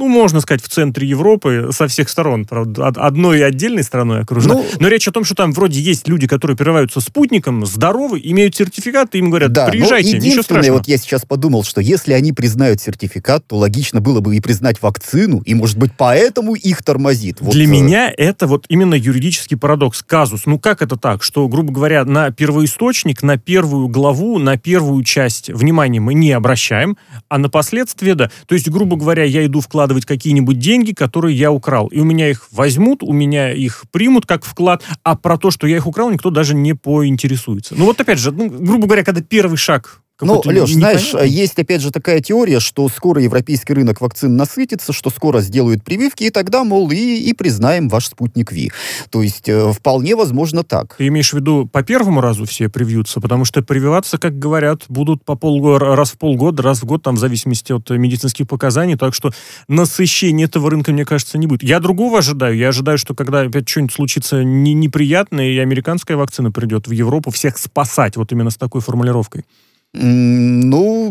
ну, 0.00 0.08
можно 0.08 0.40
сказать, 0.40 0.62
в 0.62 0.68
центре 0.68 1.06
Европы 1.06 1.68
со 1.72 1.86
всех 1.86 2.08
сторон, 2.08 2.46
правда, 2.46 2.86
одной 2.86 3.44
отдельной 3.44 3.84
страной 3.84 4.22
окружена. 4.22 4.54
Ну, 4.54 4.64
Но 4.78 4.88
речь 4.88 5.06
о 5.06 5.12
том, 5.12 5.24
что 5.24 5.34
там 5.34 5.52
вроде 5.52 5.78
есть 5.78 6.08
люди, 6.08 6.26
которые 6.26 6.56
прививаются 6.56 7.00
спутником, 7.00 7.66
здоровы, 7.66 8.18
имеют 8.24 8.56
сертификат, 8.56 9.14
и 9.14 9.18
им 9.18 9.28
говорят, 9.28 9.52
да, 9.52 9.66
приезжайте, 9.66 10.18
ничего 10.18 10.42
страшного. 10.42 10.78
вот 10.78 10.88
я 10.88 10.96
сейчас 10.96 11.26
подумал, 11.26 11.64
что 11.64 11.82
если 11.82 12.14
они 12.14 12.32
признают 12.32 12.80
сертификат, 12.80 13.46
то 13.46 13.56
логично 13.56 14.00
было 14.00 14.20
бы 14.20 14.34
и 14.34 14.40
признать 14.40 14.80
вакцину, 14.80 15.42
и, 15.44 15.52
может 15.52 15.76
быть, 15.76 15.92
поэтому 15.98 16.54
их 16.54 16.82
тормозит. 16.82 17.42
Вот, 17.42 17.52
Для 17.52 17.64
э... 17.64 17.68
меня 17.68 18.10
это 18.16 18.46
вот 18.46 18.64
именно 18.70 18.94
юридический 18.94 19.58
парадокс, 19.58 20.02
казус. 20.02 20.46
Ну, 20.46 20.58
как 20.58 20.80
это 20.80 20.96
так, 20.96 21.22
что, 21.22 21.46
грубо 21.46 21.74
говоря, 21.74 22.06
на 22.06 22.30
первоисточник, 22.30 23.22
на 23.22 23.36
первую 23.36 23.88
главу, 23.88 24.38
на 24.38 24.56
первую 24.56 25.04
часть 25.04 25.50
внимания 25.50 26.00
мы 26.00 26.14
не 26.14 26.32
обращаем, 26.32 26.96
а 27.28 27.36
на 27.36 27.50
последствия, 27.50 28.14
да. 28.14 28.30
То 28.46 28.54
есть, 28.54 28.70
грубо 28.70 28.96
говоря, 28.96 29.24
я 29.24 29.44
иду 29.44 29.60
вкладывать 29.60 29.89
вкладывать 29.90 30.06
какие-нибудь 30.06 30.58
деньги, 30.58 30.92
которые 30.92 31.36
я 31.36 31.50
украл. 31.50 31.88
И 31.88 31.98
у 31.98 32.04
меня 32.04 32.30
их 32.30 32.46
возьмут, 32.52 33.02
у 33.02 33.12
меня 33.12 33.52
их 33.52 33.84
примут 33.90 34.24
как 34.24 34.44
вклад, 34.44 34.84
а 35.02 35.16
про 35.16 35.36
то, 35.36 35.50
что 35.50 35.66
я 35.66 35.76
их 35.76 35.86
украл, 35.86 36.10
никто 36.10 36.30
даже 36.30 36.54
не 36.54 36.74
поинтересуется. 36.74 37.74
Ну 37.76 37.86
вот 37.86 38.00
опять 38.00 38.18
же, 38.18 38.30
ну, 38.30 38.48
грубо 38.48 38.86
говоря, 38.86 39.02
когда 39.02 39.20
первый 39.20 39.56
шаг 39.56 40.00
ну, 40.22 40.42
Леш, 40.44 40.70
знаешь, 40.72 41.14
есть 41.14 41.58
опять 41.58 41.80
же 41.80 41.90
такая 41.90 42.20
теория, 42.20 42.60
что 42.60 42.88
скоро 42.88 43.22
европейский 43.22 43.72
рынок 43.74 44.00
вакцин 44.00 44.36
насытится, 44.36 44.92
что 44.92 45.10
скоро 45.10 45.40
сделают 45.40 45.82
прививки, 45.84 46.24
и 46.24 46.30
тогда, 46.30 46.64
мол, 46.64 46.90
и, 46.90 46.96
и 46.96 47.32
признаем 47.32 47.88
ваш 47.88 48.06
спутник 48.06 48.52
Ви. 48.52 48.70
То 49.10 49.22
есть 49.22 49.48
э, 49.48 49.72
вполне 49.72 50.16
возможно 50.16 50.64
так. 50.64 50.96
Ты 50.96 51.06
имеешь 51.08 51.30
в 51.30 51.34
виду 51.34 51.68
по 51.70 51.82
первому 51.82 52.20
разу 52.20 52.44
все 52.44 52.68
привьются? 52.68 53.20
Потому 53.20 53.44
что 53.44 53.62
прививаться, 53.62 54.18
как 54.18 54.38
говорят, 54.38 54.84
будут 54.88 55.24
по 55.24 55.36
полгода, 55.36 55.96
раз 55.96 56.12
в 56.12 56.18
полгода, 56.18 56.62
раз 56.62 56.82
в 56.82 56.84
год, 56.84 57.02
там 57.02 57.16
в 57.16 57.18
зависимости 57.18 57.72
от 57.72 57.88
медицинских 57.90 58.48
показаний, 58.48 58.96
так 58.96 59.14
что 59.14 59.32
насыщения 59.68 60.46
этого 60.46 60.70
рынка, 60.70 60.92
мне 60.92 61.04
кажется, 61.04 61.38
не 61.38 61.46
будет. 61.46 61.62
Я 61.62 61.80
другого 61.80 62.18
ожидаю. 62.18 62.56
Я 62.56 62.68
ожидаю, 62.68 62.98
что 62.98 63.14
когда 63.14 63.40
опять 63.40 63.68
что-нибудь 63.68 63.94
случится 63.94 64.42
не, 64.44 64.74
неприятное, 64.74 65.50
и 65.50 65.58
американская 65.58 66.16
вакцина 66.16 66.50
придет 66.50 66.88
в 66.88 66.90
Европу 66.90 67.30
всех 67.30 67.58
спасать, 67.58 68.16
вот 68.16 68.32
именно 68.32 68.50
с 68.50 68.56
такой 68.56 68.80
формулировкой. 68.80 69.44
Ну, 69.92 71.10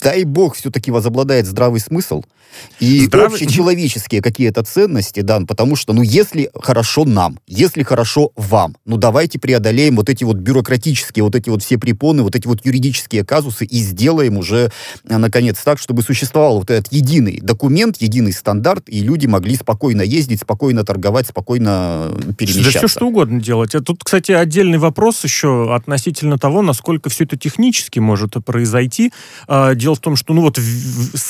дай 0.00 0.24
бог, 0.24 0.54
все-таки 0.54 0.90
возобладает 0.90 1.46
здравый 1.46 1.80
смысл 1.80 2.22
и 2.78 3.06
здравый... 3.06 3.34
общечеловеческие 3.34 4.22
какие-то 4.22 4.62
ценности, 4.62 5.20
да, 5.20 5.40
потому 5.40 5.76
что, 5.76 5.92
ну, 5.92 6.02
если 6.02 6.50
хорошо 6.54 7.04
нам, 7.04 7.38
если 7.46 7.82
хорошо 7.82 8.32
вам, 8.36 8.76
ну, 8.84 8.96
давайте 8.96 9.38
преодолеем 9.38 9.96
вот 9.96 10.08
эти 10.08 10.24
вот 10.24 10.36
бюрократические, 10.36 11.24
вот 11.24 11.34
эти 11.34 11.48
вот 11.48 11.62
все 11.62 11.78
препоны, 11.78 12.22
вот 12.22 12.34
эти 12.34 12.46
вот 12.46 12.64
юридические 12.64 13.24
казусы 13.24 13.64
и 13.64 13.78
сделаем 13.78 14.36
уже, 14.36 14.70
э, 15.08 15.16
наконец, 15.16 15.58
так, 15.62 15.78
чтобы 15.78 16.02
существовал 16.02 16.58
вот 16.58 16.70
этот 16.70 16.92
единый 16.92 17.40
документ, 17.40 17.96
единый 18.00 18.32
стандарт, 18.32 18.84
и 18.88 19.00
люди 19.00 19.26
могли 19.26 19.56
спокойно 19.56 20.02
ездить, 20.02 20.40
спокойно 20.40 20.84
торговать, 20.84 21.26
спокойно 21.26 22.10
перемещаться. 22.36 22.72
Да 22.72 22.78
все 22.78 22.88
что 22.88 23.06
угодно 23.06 23.40
делать. 23.40 23.74
А 23.74 23.80
тут, 23.80 24.04
кстати, 24.04 24.32
отдельный 24.32 24.78
вопрос 24.78 25.22
еще 25.24 25.74
относительно 25.74 26.38
того, 26.38 26.62
насколько 26.62 27.10
все 27.10 27.24
это 27.24 27.36
технически 27.36 27.98
может 28.10 28.34
произойти. 28.44 29.12
А, 29.46 29.74
дело 29.74 29.94
в 29.94 30.00
том, 30.00 30.16
что 30.16 30.34
ну 30.34 30.42
вот 30.42 30.58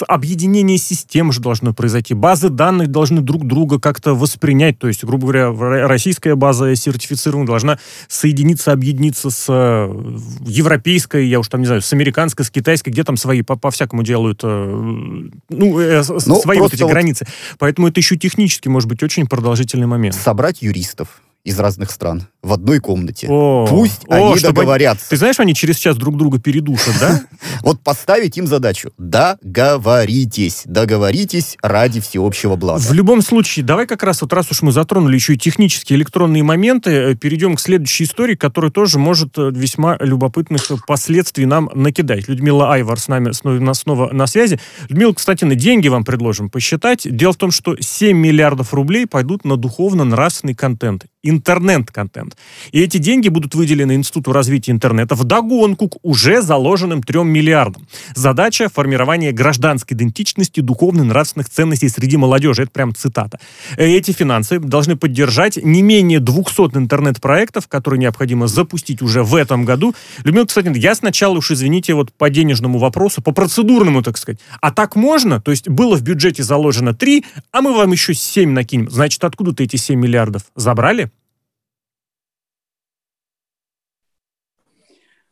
объединение 0.08 0.78
систем 0.78 1.30
же 1.30 1.40
должно 1.40 1.74
произойти. 1.74 2.14
Базы 2.14 2.48
данных 2.48 2.88
должны 2.88 3.20
друг 3.20 3.46
друга 3.46 3.78
как-то 3.78 4.14
воспринять. 4.14 4.78
То 4.78 4.88
есть, 4.88 5.04
грубо 5.04 5.26
говоря, 5.26 5.86
российская 5.86 6.34
база 6.34 6.74
сертифицирована 6.74 7.46
должна 7.46 7.78
соединиться, 8.08 8.72
объединиться 8.72 9.28
с 9.28 9.46
э, 9.48 10.18
европейской, 10.46 11.26
я 11.26 11.40
уж 11.40 11.48
там 11.48 11.60
не 11.60 11.66
знаю, 11.66 11.82
с 11.82 11.92
американской, 11.92 12.44
с 12.44 12.50
китайской, 12.50 12.90
где 12.90 13.04
там 13.04 13.16
свои 13.16 13.42
по-всякому 13.42 14.02
делают, 14.02 14.40
э, 14.42 14.46
ну, 14.46 15.80
э, 15.80 16.02
ну 16.08 16.40
свои 16.40 16.58
вот 16.58 16.72
эти 16.72 16.82
вот... 16.82 16.90
границы. 16.90 17.26
Поэтому 17.58 17.88
это 17.88 18.00
еще 18.00 18.16
технически 18.16 18.68
может 18.68 18.88
быть 18.88 19.02
очень 19.02 19.26
продолжительный 19.26 19.86
момент. 19.86 20.14
Собрать 20.14 20.62
юристов 20.62 21.20
из 21.44 21.58
разных 21.58 21.90
стран 21.90 22.26
в 22.42 22.52
одной 22.52 22.80
комнате. 22.80 23.26
О, 23.28 23.66
Пусть 23.68 24.02
о, 24.08 24.32
они 24.32 24.40
договорятся. 24.40 25.08
Ты 25.10 25.16
знаешь, 25.16 25.40
они 25.40 25.54
через 25.54 25.76
час 25.76 25.96
друг 25.96 26.16
друга 26.16 26.38
передушат, 26.38 26.94
да? 27.00 27.22
Вот 27.62 27.80
поставить 27.82 28.36
им 28.38 28.46
задачу. 28.46 28.92
Договоритесь. 28.98 30.62
Договоритесь 30.64 31.56
ради 31.62 32.00
всеобщего 32.00 32.56
блага. 32.56 32.80
В 32.80 32.92
любом 32.92 33.22
случае, 33.22 33.64
давай 33.64 33.86
как 33.86 34.02
раз 34.02 34.22
вот 34.22 34.32
раз 34.32 34.50
уж 34.50 34.62
мы 34.62 34.72
затронули 34.72 35.14
еще 35.14 35.34
и 35.34 35.38
технические 35.38 35.98
электронные 35.98 36.42
моменты, 36.42 36.90
э, 36.90 37.14
перейдем 37.14 37.56
к 37.56 37.60
следующей 37.60 38.04
истории, 38.04 38.34
которая 38.34 38.70
тоже 38.70 38.98
может 38.98 39.36
э, 39.38 39.50
весьма 39.52 39.96
любопытных 40.00 40.62
последствий 40.86 41.46
нам 41.46 41.70
накидать. 41.74 42.28
Людмила 42.28 42.72
Айвар 42.72 42.98
с 42.98 43.08
нами 43.08 43.32
снова 43.32 44.12
на 44.12 44.26
связи. 44.26 44.58
Людмила, 44.88 45.12
кстати, 45.12 45.44
на 45.44 45.54
деньги 45.54 45.88
вам 45.88 46.04
предложим 46.04 46.50
посчитать. 46.50 47.02
Дело 47.04 47.32
в 47.32 47.36
том, 47.36 47.50
что 47.50 47.76
7 47.78 48.16
миллиардов 48.16 48.72
рублей 48.72 49.06
пойдут 49.06 49.44
на 49.44 49.56
духовно-нравственный 49.56 50.54
контент 50.54 51.06
интернет-контент. 51.22 52.36
И 52.72 52.80
эти 52.80 52.98
деньги 52.98 53.28
будут 53.28 53.54
выделены 53.54 53.94
Институту 53.94 54.32
развития 54.32 54.72
интернета 54.72 55.14
в 55.14 55.24
догонку 55.24 55.88
к 55.88 55.96
уже 56.02 56.42
заложенным 56.42 57.02
трем 57.02 57.28
миллиардам. 57.28 57.86
Задача– 58.14 58.68
формирование 58.74 59.32
гражданской 59.32 59.96
идентичности, 59.96 60.60
духовно-нравственных 60.60 61.48
ценностей 61.48 61.88
среди 61.88 62.16
молодежи. 62.16 62.62
Это 62.62 62.70
прям 62.70 62.94
цитата. 62.94 63.38
Э, 63.76 63.86
эти 63.86 64.12
финансы 64.12 64.58
должны 64.58 64.96
поддержать 64.96 65.56
не 65.62 65.82
менее 65.82 66.20
200 66.20 66.76
интернет-проектов, 66.76 67.68
которые 67.68 68.00
необходимо 68.00 68.46
запустить 68.46 69.02
уже 69.02 69.22
в 69.22 69.34
этом 69.34 69.64
году. 69.64 69.94
Людмила, 70.24 70.46
кстати, 70.46 70.70
я 70.76 70.94
сначала 70.94 71.36
уж, 71.38 71.50
извините, 71.50 71.94
вот 71.94 72.12
по 72.12 72.30
денежному 72.30 72.78
вопросу, 72.78 73.22
по 73.22 73.32
процедурному, 73.32 74.02
так 74.02 74.16
сказать. 74.16 74.40
А 74.60 74.70
так 74.70 74.96
можно? 74.96 75.40
То 75.40 75.50
есть 75.50 75.68
было 75.68 75.96
в 75.96 76.02
бюджете 76.02 76.42
заложено 76.42 76.94
3, 76.94 77.24
а 77.52 77.60
мы 77.60 77.74
вам 77.74 77.92
еще 77.92 78.14
7 78.14 78.50
накинем. 78.50 78.90
Значит, 78.90 79.22
откуда-то 79.24 79.62
эти 79.62 79.76
7 79.76 79.98
миллиардов 79.98 80.42
забрали? 80.56 81.09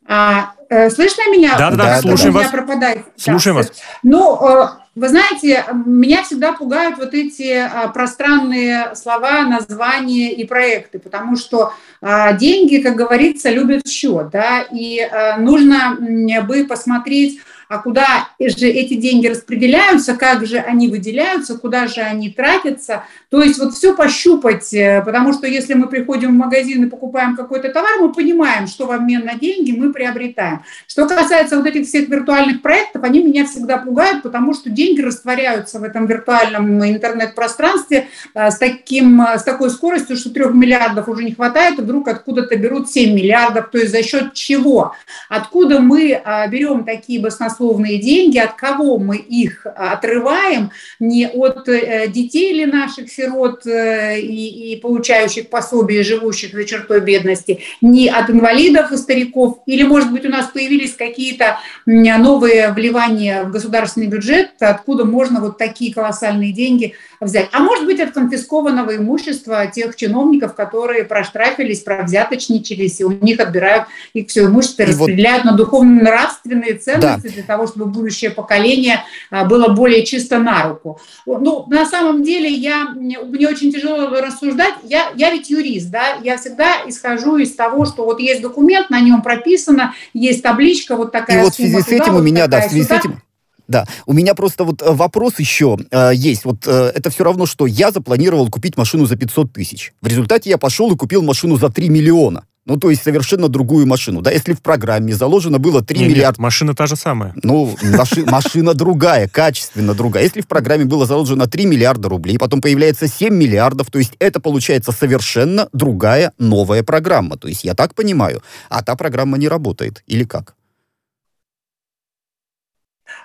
А, 0.09 0.53
э, 0.71 0.89
слышно 0.89 1.31
меня? 1.31 1.57
Да, 1.59 1.71
да, 1.71 1.77
да, 1.77 2.01
слушаем 2.01 2.33
вас. 2.33 2.49
Пропадает. 2.49 3.05
Слушаем 3.17 3.57
да. 3.57 3.63
вас. 3.63 3.73
Ну, 4.03 4.49
э, 4.49 4.69
вы 4.99 5.09
знаете, 5.09 5.65
меня 5.85 6.25
всегда 6.25 6.53
пугают 6.53 6.99
вот 6.99 7.15
эти 7.15 7.53
а, 7.53 7.87
пространные 7.89 8.97
слова, 8.97 9.43
названия 9.43 10.33
и 10.33 10.45
проекты, 10.45 10.99
потому 10.99 11.37
что 11.37 11.73
а, 12.01 12.33
деньги, 12.33 12.79
как 12.79 12.97
говорится, 12.97 13.49
любят 13.51 13.87
счет, 13.87 14.31
да, 14.31 14.63
и 14.63 14.99
а, 15.01 15.37
нужно 15.37 15.97
бы 16.43 16.65
посмотреть 16.65 17.39
а 17.69 17.79
куда 17.79 18.29
же 18.41 18.67
эти 18.67 18.95
деньги 18.95 19.27
распределяются, 19.27 20.17
как 20.17 20.47
же 20.47 20.59
они 20.59 20.89
выделяются, 20.89 21.59
куда 21.59 21.87
же 21.87 22.01
они 22.01 22.31
тратятся. 22.31 23.05
То 23.31 23.43
есть 23.43 23.59
вот 23.59 23.75
все 23.75 23.95
пощупать, 23.95 24.73
э, 24.73 25.03
потому 25.05 25.33
что 25.33 25.47
если 25.47 25.75
мы 25.75 25.89
приходим 25.89 26.31
в 26.31 26.39
магазин 26.39 26.85
и 26.85 26.89
покупаем 26.89 27.37
какой-то 27.37 27.71
товар, 27.71 28.01
мы 28.01 28.13
понимаем, 28.13 28.67
что 28.67 28.87
в 28.87 28.91
обмен 28.91 29.25
на 29.27 29.35
деньги 29.35 29.73
мы 29.73 29.93
приобретаем. 29.93 30.63
Что 30.87 31.07
касается 31.07 31.57
вот 31.57 31.67
этих 31.67 31.87
всех 31.87 32.09
виртуальных 32.09 32.63
проектов, 32.63 33.05
они 33.05 33.23
меня 33.23 33.45
всегда 33.45 33.77
пугают, 33.77 34.23
потому 34.23 34.55
что 34.55 34.71
деньги 34.71 35.03
растворяются 35.03 35.79
в 35.79 35.83
этом 35.83 36.07
виртуальном 36.07 36.83
интернет-пространстве 36.85 38.09
э, 38.35 38.51
с, 38.51 38.57
таким, 38.57 39.21
с 39.21 39.43
такой 39.43 39.71
скоростью, 39.71 40.17
что 40.17 40.31
3 40.31 40.47
миллиардов 40.55 41.09
уже 41.09 41.23
не 41.23 41.33
хватает, 41.33 41.79
и 41.79 41.83
вдруг 41.83 42.09
откуда-то 42.09 42.57
берут 42.57 42.91
7 42.91 43.15
миллиардов. 43.15 43.71
То 43.71 43.79
есть 43.79 43.93
за 43.93 44.03
счет 44.03 44.33
чего? 44.33 44.95
Откуда 45.29 45.81
мы 45.81 46.13
э, 46.13 46.49
берем 46.49 46.85
такие 46.85 47.21
баснословные 47.21 47.58
баснословные 47.59 47.99
деньги, 47.99 48.39
от 48.39 48.55
кого 48.55 48.99
мы 48.99 49.17
их 49.17 49.67
отрываем, 49.67 50.71
не 50.99 51.27
от 51.27 51.69
э, 51.69 52.09
детей 52.09 52.53
или 52.53 52.65
наших 52.65 53.11
сирот 53.11 53.67
э, 53.67 54.21
и, 54.21 54.73
и 54.73 54.77
получающих 54.81 55.49
пособие, 55.49 56.03
живущих 56.03 56.53
за 56.53 56.65
чертой 56.65 57.01
бедности, 57.01 57.61
не 57.81 58.09
от 58.09 58.31
инвалидов 58.31 58.93
и 58.93 58.97
стариков, 58.97 59.59
или, 59.67 59.83
может 59.83 60.13
быть, 60.13 60.25
у 60.25 60.29
нас 60.29 60.47
появились 60.47 60.95
какие-то 60.95 61.59
новые 61.87 62.73
вливания 62.73 63.45
в 63.45 63.51
государственный 63.51 64.07
бюджет, 64.07 64.51
откуда 64.61 65.05
можно 65.05 65.41
вот 65.41 65.59
такие 65.59 65.93
колоссальные 65.93 66.53
деньги 66.53 66.95
взять. 67.21 67.49
А 67.53 67.61
может 67.61 67.85
быть, 67.85 68.01
от 68.01 68.13
конфискованного 68.13 68.97
имущества 68.97 69.67
тех 69.67 69.97
чиновников, 69.97 70.55
которые 70.55 71.05
проштрафились, 71.05 71.81
провзяточничались, 71.81 73.01
и 73.01 73.05
у 73.05 73.11
них 73.11 73.41
отбирают 73.41 73.85
их 74.15 74.29
все 74.29 74.47
имущество, 74.47 74.83
и 74.83 74.87
распределяют 74.87 75.45
вот... 75.45 75.51
на 75.51 75.57
духовно-нравственные 75.57 76.75
ценности 76.75 77.29
да. 77.29 77.33
для 77.33 77.43
того, 77.49 77.67
чтобы 77.67 77.87
будущее 77.87 78.31
поколение 78.31 79.03
а, 79.31 79.45
было 79.45 79.69
более 79.69 80.05
чисто 80.07 80.39
на 80.39 80.69
руку. 80.69 81.01
Ну, 81.27 81.65
на 81.69 81.85
самом 81.87 82.23
деле, 82.23 82.49
я, 82.49 82.91
мне 82.91 83.49
очень 83.49 83.73
тяжело 83.73 84.09
рассуждать. 84.11 84.75
Я, 84.85 85.11
я 85.17 85.33
ведь 85.33 85.51
юрист, 85.51 85.91
да, 85.91 86.19
я 86.23 86.37
всегда 86.37 86.83
исхожу 86.87 87.39
из 87.39 87.55
того, 87.55 87.87
что 87.87 88.05
вот 88.05 88.21
есть 88.21 88.43
документ, 88.43 88.91
на 88.91 89.01
нем 89.01 89.23
прописано, 89.23 89.95
есть 90.15 90.43
табличка, 90.43 90.95
вот 90.95 91.11
такая 91.11 91.41
И 91.41 91.43
вот 91.43 91.55
в 91.55 91.57
связи 91.57 91.81
с 91.81 91.89
этим 91.89 92.15
у 92.15 92.21
меня, 92.21 92.47
да, 92.47 92.61
в 92.61 92.71
связи 92.71 92.85
с 92.85 92.91
этим... 92.91 93.21
Да, 93.67 93.85
у 94.07 94.15
меня 94.15 94.35
просто 94.35 94.65
вот 94.65 94.81
э, 94.81 94.93
вопрос 94.93 95.39
еще 95.39 95.77
э, 95.91 96.13
есть. 96.15 96.47
Вот 96.47 96.67
э, 96.67 96.93
это 96.95 97.11
все 97.11 97.23
равно, 97.25 97.45
что 97.45 97.67
я 97.67 97.91
запланировал 97.91 98.49
купить 98.49 98.79
машину 98.79 99.05
за 99.05 99.17
500 99.17 99.53
тысяч. 99.53 99.93
В 100.01 100.07
результате 100.07 100.49
я 100.49 100.57
пошел 100.57 100.91
и 100.91 100.97
купил 100.97 101.23
машину 101.23 101.59
за 101.59 101.69
3 101.69 101.91
миллиона. 101.91 102.47
Ну, 102.69 102.77
то 102.77 102.91
есть 102.91 103.03
совершенно 103.03 103.49
другую 103.49 103.87
машину. 103.87 104.21
Да, 104.21 104.31
если 104.31 104.53
в 104.53 104.61
программе 104.61 105.15
заложено 105.15 105.59
было 105.59 105.83
3 105.83 105.99
нет, 105.99 106.09
миллиарда... 106.11 106.33
Нет, 106.33 106.39
машина 106.39 106.75
та 106.75 106.87
же 106.87 106.97
самая. 106.97 107.33
Ну, 107.43 107.75
маши... 107.83 108.27
машина 108.27 108.75
другая, 108.75 109.27
качественно 109.27 109.95
другая. 109.95 110.25
Если 110.25 110.43
в 110.43 110.47
программе 110.47 110.85
было 110.85 111.07
заложено 111.07 111.47
3 111.47 111.65
миллиарда 111.65 112.11
рублей, 112.11 112.39
потом 112.39 112.61
появляется 112.61 113.09
7 113.09 113.35
миллиардов, 113.35 113.91
то 113.91 113.99
есть 113.99 114.17
это 114.19 114.39
получается 114.39 114.93
совершенно 114.93 115.71
другая 115.73 116.33
новая 116.39 116.83
программа. 116.83 117.39
То 117.39 117.49
есть 117.49 117.65
я 117.65 117.75
так 117.75 117.95
понимаю. 117.95 118.43
А 118.69 118.83
та 118.83 118.97
программа 118.97 119.39
не 119.39 119.49
работает. 119.49 120.03
Или 120.07 120.25
как? 120.25 120.55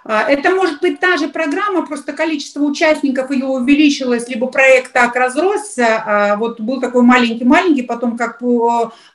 А, 0.05 0.24
это 0.29 0.50
может 0.51 0.81
быть 0.81 1.00
та 1.00 1.17
же 1.17 1.27
программа, 1.27 1.86
просто 1.86 2.13
количество 2.13 2.62
участников 2.62 3.31
ее 3.31 3.45
увеличилось, 3.45 4.27
либо 4.27 4.48
проект 4.48 4.93
так 4.93 5.15
разросся. 5.15 6.03
А, 6.05 6.36
вот 6.36 6.60
был 6.60 6.81
такой 6.81 7.03
маленький-маленький, 7.03 7.83
потом 7.83 8.17
как 8.17 8.41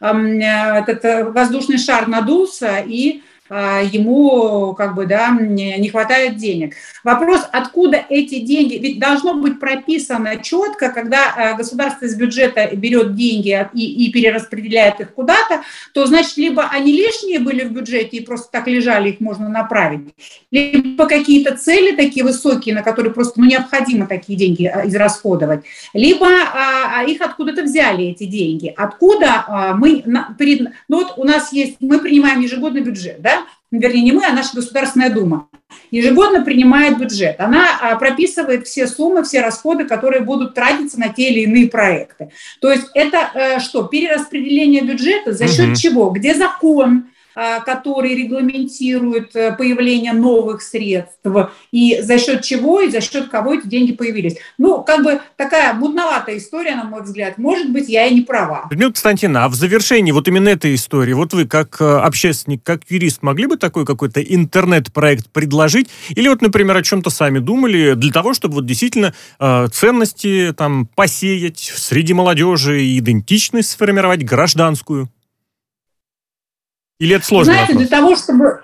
этот 0.00 1.04
э, 1.04 1.25
воздушный 1.25 1.78
шар 1.78 2.09
надулся, 2.09 2.78
и 2.87 3.23
ему 3.50 4.75
как 4.75 4.95
бы, 4.95 5.07
да, 5.07 5.31
не 5.31 5.88
хватает 5.88 6.37
денег. 6.37 6.75
Вопрос, 7.05 7.43
откуда 7.52 8.05
эти 8.09 8.40
деньги, 8.40 8.75
ведь 8.75 8.99
должно 8.99 9.35
быть 9.35 9.61
прописано 9.61 10.37
четко, 10.43 10.90
когда 10.90 11.35
а, 11.35 11.55
государство 11.55 12.05
из 12.07 12.17
бюджета 12.17 12.69
берет 12.75 13.14
деньги 13.14 13.69
и, 13.73 14.05
и 14.05 14.12
перераспределяет 14.12 15.00
их 15.00 15.14
куда-то, 15.14 15.62
то 15.93 16.07
значит, 16.07 16.37
либо 16.37 16.69
они 16.69 16.93
лишние 16.93 17.38
были 17.38 17.64
в 17.64 17.73
бюджете 17.73 18.19
и 18.19 18.25
просто 18.25 18.50
так 18.50 18.67
лежали, 18.67 19.11
их 19.11 19.21
можно 19.21 19.49
направить, 19.49 20.14
либо 20.50 21.07
какие-то 21.07 21.57
цели 21.57 21.95
такие 21.95 22.25
высокие, 22.25 22.75
на 22.75 22.83
которые 22.83 23.12
просто 23.12 23.40
ну, 23.40 23.47
необходимо 23.47 24.07
такие 24.07 24.38
деньги 24.38 24.67
а, 24.67 24.87
израсходовать, 24.87 25.64
либо 25.95 26.26
а, 26.26 27.05
их 27.05 27.21
откуда-то 27.21 27.62
взяли 27.62 28.07
эти 28.07 28.25
деньги. 28.25 28.73
Откуда 28.76 29.45
а, 29.47 29.75
мы, 29.75 30.05
перед, 30.38 30.73
ну 30.88 31.05
вот 31.05 31.14
у 31.17 31.25
нас 31.25 31.52
есть, 31.52 31.76
мы 31.81 32.00
принимаем 32.00 32.40
ежегодный 32.40 32.83
бюджет, 32.83 33.21
да, 33.21 33.38
вернее, 33.70 34.02
не 34.02 34.12
мы, 34.12 34.25
а 34.25 34.32
наша 34.32 34.54
Государственная 34.54 35.10
Дума, 35.10 35.48
ежегодно 35.90 36.44
принимает 36.44 36.98
бюджет. 36.98 37.37
Она 37.40 37.78
а, 37.80 37.96
прописывает 37.96 38.66
все 38.66 38.87
суммы, 38.87 39.22
все 39.22 39.40
расходы, 39.40 39.84
которые 39.84 40.22
будут 40.22 40.54
тратиться 40.54 40.98
на 40.98 41.08
те 41.08 41.30
или 41.30 41.40
иные 41.40 41.68
проекты. 41.68 42.30
То 42.60 42.70
есть 42.70 42.87
это 42.94 43.30
э, 43.34 43.60
что? 43.60 43.84
Перераспределение 43.84 44.82
бюджета 44.82 45.32
за 45.32 45.48
счет 45.48 45.68
угу. 45.68 45.75
чего? 45.75 46.10
Где 46.10 46.34
закон? 46.34 47.08
А, 47.40 47.61
который 47.61 48.16
регламентирует 48.16 49.37
э, 49.37 49.54
появление 49.56 50.12
новых 50.12 50.61
средств, 50.61 51.20
и 51.70 52.00
за 52.00 52.18
счет 52.18 52.42
чего 52.42 52.80
и 52.80 52.90
за 52.90 53.00
счет 53.00 53.28
кого 53.28 53.54
эти 53.54 53.68
деньги 53.68 53.92
появились. 53.92 54.38
Ну, 54.58 54.82
как 54.82 55.04
бы 55.04 55.20
такая 55.37 55.73
мудноватая 55.75 56.38
история, 56.38 56.75
на 56.75 56.82
мой 56.82 57.04
взгляд. 57.04 57.38
Может 57.38 57.70
быть, 57.70 57.88
я 57.88 58.06
и 58.06 58.14
не 58.14 58.23
права. 58.23 58.66
Людмила 58.70 58.91
Константиновна, 58.91 59.45
а 59.45 59.49
в 59.49 59.54
завершении 59.54 60.10
вот 60.10 60.26
именно 60.26 60.49
этой 60.49 60.75
истории, 60.75 61.12
вот 61.12 61.32
вы 61.32 61.47
как 61.47 61.80
э, 61.80 61.84
общественник, 61.84 62.64
как 62.64 62.80
юрист 62.88 63.23
могли 63.23 63.47
бы 63.47 63.56
такой 63.56 63.86
какой-то 63.86 64.21
интернет-проект 64.21 65.30
предложить? 65.30 65.88
Или 66.08 66.26
вот, 66.26 66.43
например, 66.43 66.76
о 66.76 66.82
чем-то 66.82 67.10
сами 67.10 67.38
думали 67.38 67.95
для 67.95 68.10
того, 68.10 68.34
чтобы 68.34 68.54
вот 68.56 68.67
действительно 68.67 69.14
э, 69.38 69.69
ценности 69.73 70.52
там 70.56 70.86
посеять 70.86 71.73
среди 71.76 72.14
молодежи, 72.14 72.97
идентичность 72.97 73.71
сформировать 73.71 74.25
гражданскую? 74.25 75.08
Или 76.99 77.17
это 77.17 77.25
сложно? 77.25 77.52
Знаете, 77.52 77.75
вопрос? 77.75 77.89
для 77.89 77.97
того, 77.97 78.17
чтобы... 78.17 78.63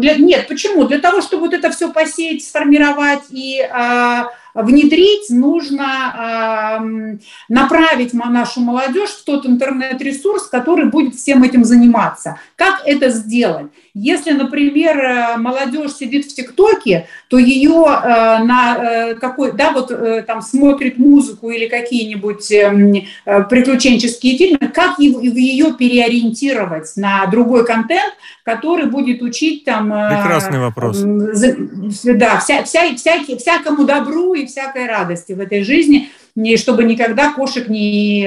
Для, 0.00 0.16
нет, 0.16 0.48
почему? 0.48 0.84
Для 0.84 0.98
того, 0.98 1.20
чтобы 1.20 1.44
вот 1.46 1.54
это 1.54 1.70
все 1.70 1.92
посеять, 1.92 2.44
сформировать 2.44 3.24
и 3.30 3.60
а, 3.60 4.28
внедрить, 4.62 5.30
нужно 5.30 6.78
э, 6.78 7.18
направить 7.48 8.12
нашу 8.12 8.60
молодежь 8.60 9.10
в 9.10 9.24
тот 9.24 9.46
интернет-ресурс, 9.46 10.48
который 10.48 10.86
будет 10.86 11.14
всем 11.14 11.42
этим 11.42 11.64
заниматься. 11.64 12.38
Как 12.56 12.82
это 12.84 13.10
сделать? 13.10 13.66
Если, 13.94 14.32
например, 14.32 14.98
э, 14.98 15.36
молодежь 15.38 15.94
сидит 15.94 16.26
в 16.26 16.34
ТикТоке, 16.34 17.08
то 17.28 17.38
ее 17.38 17.84
э, 17.86 18.42
на 18.44 18.76
э, 18.78 19.14
какой, 19.14 19.52
да, 19.52 19.72
вот 19.72 19.90
э, 19.90 20.22
там 20.22 20.42
смотрит 20.42 20.98
музыку 20.98 21.50
или 21.50 21.66
какие-нибудь 21.66 22.50
э, 22.52 23.04
э, 23.24 23.42
приключенческие 23.44 24.38
фильмы, 24.38 24.68
как 24.68 24.98
ее 24.98 25.74
переориентировать 25.74 26.92
на 26.96 27.26
другой 27.26 27.66
контент, 27.66 28.14
который 28.44 28.86
будет 28.86 29.22
учить 29.22 29.64
там... 29.64 29.86
Прекрасный 29.86 30.60
вопрос. 30.60 31.02
Э, 31.02 32.14
да, 32.14 32.38
вся, 32.38 32.62
вся, 32.64 32.94
всякий, 32.94 33.36
всякому 33.36 33.84
добру 33.84 34.34
и 34.34 34.46
всякой 34.48 34.86
радости 34.86 35.32
в 35.32 35.40
этой 35.40 35.62
жизни, 35.62 36.10
и 36.36 36.56
чтобы 36.56 36.84
никогда 36.84 37.32
кошек 37.32 37.68
не, 37.68 38.22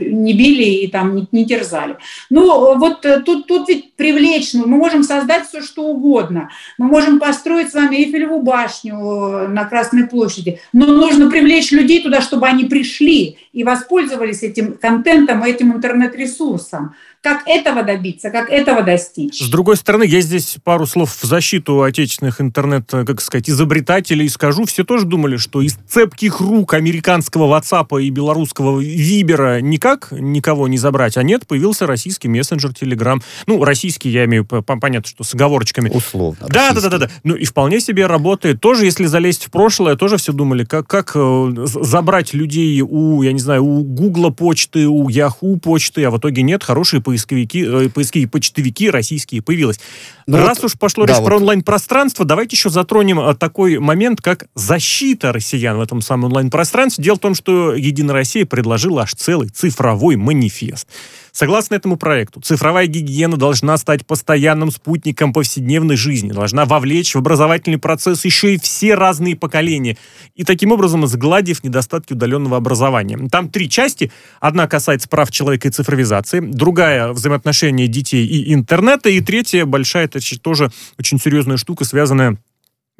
не 0.00 0.32
били 0.32 0.84
и 0.84 0.86
там 0.88 1.16
не, 1.16 1.28
не 1.32 1.44
терзали. 1.44 1.96
Ну, 2.30 2.76
вот 2.78 3.04
э, 3.04 3.20
тут, 3.20 3.46
тут 3.46 3.68
ведь 3.68 3.94
привлечь, 3.94 4.54
ну, 4.54 4.66
мы 4.66 4.76
можем 4.76 5.02
создать 5.02 5.46
все, 5.46 5.60
что 5.60 5.84
угодно. 5.84 6.50
Мы 6.78 6.86
можем 6.86 7.18
построить 7.18 7.70
с 7.70 7.74
вами 7.74 7.96
Эйфелеву 7.96 8.42
башню 8.42 9.48
на 9.48 9.64
Красной 9.64 10.06
площади, 10.06 10.60
но 10.72 10.86
нужно 10.86 11.30
привлечь 11.30 11.72
людей 11.72 12.02
туда, 12.02 12.20
чтобы 12.20 12.46
они 12.46 12.64
пришли 12.64 13.38
и 13.52 13.64
воспользовались 13.64 14.42
этим 14.42 14.74
контентом, 14.74 15.42
этим 15.42 15.72
интернет-ресурсом. 15.72 16.94
Как 17.22 17.42
этого 17.46 17.82
добиться, 17.82 18.30
как 18.30 18.48
этого 18.48 18.82
достичь? 18.82 19.40
С 19.40 19.50
другой 19.50 19.76
стороны, 19.76 20.04
я 20.04 20.22
здесь 20.22 20.56
пару 20.64 20.86
слов 20.86 21.14
в 21.20 21.26
защиту 21.26 21.82
отечественных 21.82 22.40
интернет, 22.40 22.88
как 22.90 23.20
сказать, 23.20 23.50
изобретателей 23.50 24.26
скажу. 24.30 24.64
Все 24.64 24.84
тоже 24.84 25.04
думали, 25.04 25.36
что 25.36 25.60
из 25.60 25.74
цепких 25.86 26.40
рук 26.40 26.72
американского 26.72 27.54
WhatsApp 27.54 28.02
и 28.02 28.08
белорусского 28.08 28.80
Вибера 28.80 29.60
никак 29.60 30.08
никого 30.12 30.66
не 30.66 30.78
забрать. 30.78 31.18
А 31.18 31.22
нет, 31.22 31.46
появился 31.46 31.86
российский 31.86 32.28
мессенджер 32.28 32.70
Telegram. 32.70 33.22
Ну, 33.46 33.62
российский, 33.64 34.08
я 34.08 34.24
имею 34.24 34.46
понятно, 34.46 35.06
что 35.06 35.22
с 35.22 35.34
оговорочками. 35.34 35.90
Условно. 35.90 36.46
Да, 36.48 36.72
да, 36.72 36.80
да, 36.80 36.88
да, 36.88 36.98
да. 36.98 37.10
Ну 37.22 37.34
и 37.34 37.44
вполне 37.44 37.80
себе 37.80 38.06
работает. 38.06 38.60
Тоже, 38.60 38.86
если 38.86 39.04
залезть 39.04 39.44
в 39.44 39.50
прошлое, 39.50 39.96
тоже 39.96 40.16
все 40.16 40.32
думали, 40.32 40.64
как, 40.64 40.86
как 40.86 41.12
э, 41.14 41.52
забрать 41.66 42.32
людей 42.32 42.80
у, 42.80 43.20
я 43.22 43.32
не 43.32 43.40
знаю, 43.40 43.62
у 43.62 43.84
Гугла 43.84 44.30
почты, 44.30 44.86
у 44.86 45.10
Яху 45.10 45.58
почты, 45.58 46.04
а 46.04 46.10
в 46.10 46.16
итоге 46.16 46.40
нет, 46.40 46.64
хорошие 46.64 47.02
поисковики, 47.10 47.64
э, 47.66 47.88
поисковики, 47.88 48.26
почтовики 48.26 48.88
российские 48.88 49.42
появилось. 49.42 49.80
Ну, 50.28 50.36
Раз 50.36 50.58
вот, 50.58 50.66
уж 50.66 50.78
пошло 50.78 51.04
да, 51.04 51.12
речь 51.12 51.20
вот. 51.20 51.26
про 51.26 51.36
онлайн-пространство, 51.38 52.24
давайте 52.24 52.54
еще 52.54 52.70
затронем 52.70 53.18
э, 53.18 53.34
такой 53.34 53.78
момент, 53.78 54.20
как 54.20 54.46
защита 54.54 55.32
россиян 55.32 55.76
в 55.76 55.80
этом 55.80 56.02
самом 56.02 56.26
онлайн-пространстве. 56.26 57.02
Дело 57.02 57.16
в 57.16 57.20
том, 57.20 57.34
что 57.34 57.74
«Единая 57.74 58.14
Россия» 58.14 58.46
предложила 58.46 59.02
аж 59.02 59.14
целый 59.14 59.48
цифровой 59.48 60.14
манифест. 60.14 60.86
Согласно 61.32 61.74
этому 61.74 61.96
проекту, 61.96 62.40
цифровая 62.40 62.86
гигиена 62.86 63.36
должна 63.36 63.76
стать 63.76 64.06
постоянным 64.06 64.70
спутником 64.70 65.32
повседневной 65.32 65.96
жизни, 65.96 66.32
должна 66.32 66.64
вовлечь 66.64 67.14
в 67.14 67.18
образовательный 67.18 67.78
процесс 67.78 68.24
еще 68.24 68.54
и 68.54 68.58
все 68.58 68.94
разные 68.94 69.36
поколения, 69.36 69.96
и 70.34 70.44
таким 70.44 70.72
образом 70.72 71.06
сгладив 71.06 71.64
недостатки 71.64 72.12
удаленного 72.12 72.56
образования. 72.56 73.18
Там 73.30 73.48
три 73.48 73.68
части. 73.68 74.12
Одна 74.40 74.66
касается 74.66 75.08
прав 75.08 75.30
человека 75.30 75.68
и 75.68 75.70
цифровизации, 75.70 76.40
другая— 76.40 77.08
взаимоотношения 77.12 77.86
детей 77.86 78.26
и 78.26 78.52
интернета, 78.52 79.08
и 79.08 79.20
третья 79.20 79.64
большая, 79.64 80.04
это 80.04 80.18
тоже 80.40 80.70
очень 80.98 81.18
серьезная 81.18 81.56
штука, 81.56 81.84
связанная 81.84 82.38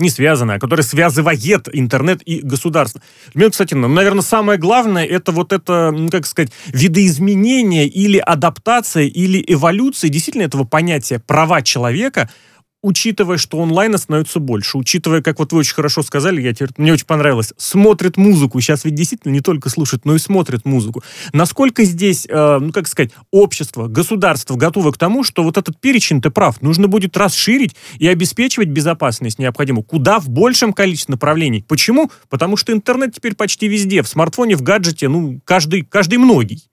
не 0.00 0.10
связанная, 0.10 0.58
которая 0.58 0.84
связывает 0.84 1.68
интернет 1.72 2.22
и 2.22 2.40
государство. 2.40 3.00
Людмила 3.34 3.50
Кстати, 3.50 3.74
наверное, 3.74 4.22
самое 4.22 4.58
главное, 4.58 5.04
это 5.04 5.32
вот 5.32 5.52
это, 5.52 5.90
ну, 5.90 6.08
как 6.08 6.26
сказать, 6.26 6.52
видоизменение 6.66 7.86
или 7.86 8.18
адаптация, 8.18 9.04
или 9.04 9.44
эволюция 9.46 10.08
действительно 10.08 10.42
этого 10.44 10.64
понятия 10.64 11.18
права 11.18 11.62
человека– 11.62 12.28
учитывая, 12.82 13.36
что 13.36 13.62
онлайна 13.62 13.98
становится 13.98 14.40
больше, 14.40 14.78
учитывая, 14.78 15.22
как 15.22 15.38
вот 15.38 15.52
вы 15.52 15.58
очень 15.58 15.74
хорошо 15.74 16.02
сказали, 16.02 16.40
я 16.40 16.52
теперь, 16.52 16.70
мне 16.76 16.92
очень 16.92 17.06
понравилось, 17.06 17.52
смотрит 17.56 18.16
музыку. 18.16 18.60
Сейчас 18.60 18.84
ведь 18.84 18.94
действительно 18.94 19.32
не 19.32 19.40
только 19.40 19.68
слушает, 19.68 20.04
но 20.04 20.14
и 20.14 20.18
смотрит 20.18 20.64
музыку. 20.64 21.02
Насколько 21.32 21.84
здесь, 21.84 22.26
э, 22.28 22.58
ну 22.60 22.72
как 22.72 22.88
сказать, 22.88 23.10
общество, 23.30 23.88
государство 23.88 24.56
готово 24.56 24.92
к 24.92 24.98
тому, 24.98 25.24
что 25.24 25.42
вот 25.42 25.56
этот 25.58 25.80
перечень, 25.80 26.20
ты 26.20 26.30
прав, 26.30 26.62
нужно 26.62 26.88
будет 26.88 27.16
расширить 27.16 27.76
и 27.98 28.06
обеспечивать 28.06 28.68
безопасность 28.68 29.38
необходимую 29.38 29.84
куда 29.84 30.18
в 30.18 30.28
большем 30.28 30.72
количестве 30.72 31.12
направлений. 31.12 31.64
Почему? 31.66 32.10
Потому 32.28 32.56
что 32.56 32.72
интернет 32.72 33.14
теперь 33.14 33.34
почти 33.34 33.68
везде, 33.68 34.02
в 34.02 34.08
смартфоне, 34.08 34.56
в 34.56 34.62
гаджете, 34.62 35.08
ну, 35.08 35.40
каждый, 35.44 35.82
каждый 35.82 36.18
многий. 36.18 36.69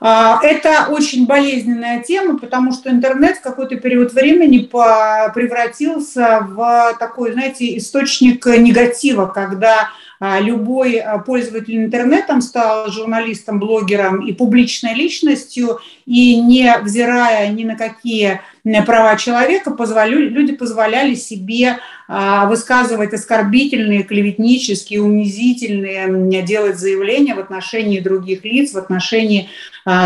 А, 0.00 0.40
это 0.42 0.88
очень 0.90 1.26
болезненная 1.26 2.02
тема, 2.02 2.38
потому 2.38 2.72
что 2.72 2.90
интернет 2.90 3.38
в 3.38 3.42
какой-то 3.42 3.76
период 3.76 4.12
времени 4.12 4.58
превратился 4.58 6.46
в 6.48 6.96
такой, 6.98 7.32
знаете, 7.32 7.76
источник 7.76 8.44
негатива, 8.46 9.26
когда 9.26 9.90
а, 10.20 10.40
любой 10.40 10.98
а, 10.98 11.18
пользователь 11.18 11.76
интернетом 11.76 12.40
стал 12.40 12.90
журналистом, 12.90 13.58
блогером 13.58 14.26
и 14.26 14.32
публичной 14.32 14.94
личностью, 14.94 15.80
и 16.06 16.40
не 16.40 16.76
взирая 16.82 17.48
ни 17.50 17.64
на 17.64 17.76
какие 17.76 18.40
права 18.86 19.16
человека, 19.16 19.70
позволяли, 19.70 20.28
люди 20.28 20.52
позволяли 20.52 21.14
себе 21.14 21.78
а, 22.08 22.46
высказывать 22.46 23.12
оскорбительные, 23.12 24.02
клеветнические, 24.02 25.02
унизительные, 25.02 26.42
делать 26.42 26.78
заявления 26.78 27.34
в 27.34 27.38
отношении 27.38 28.00
других 28.00 28.44
лиц, 28.44 28.72
в 28.72 28.78
отношении 28.78 29.48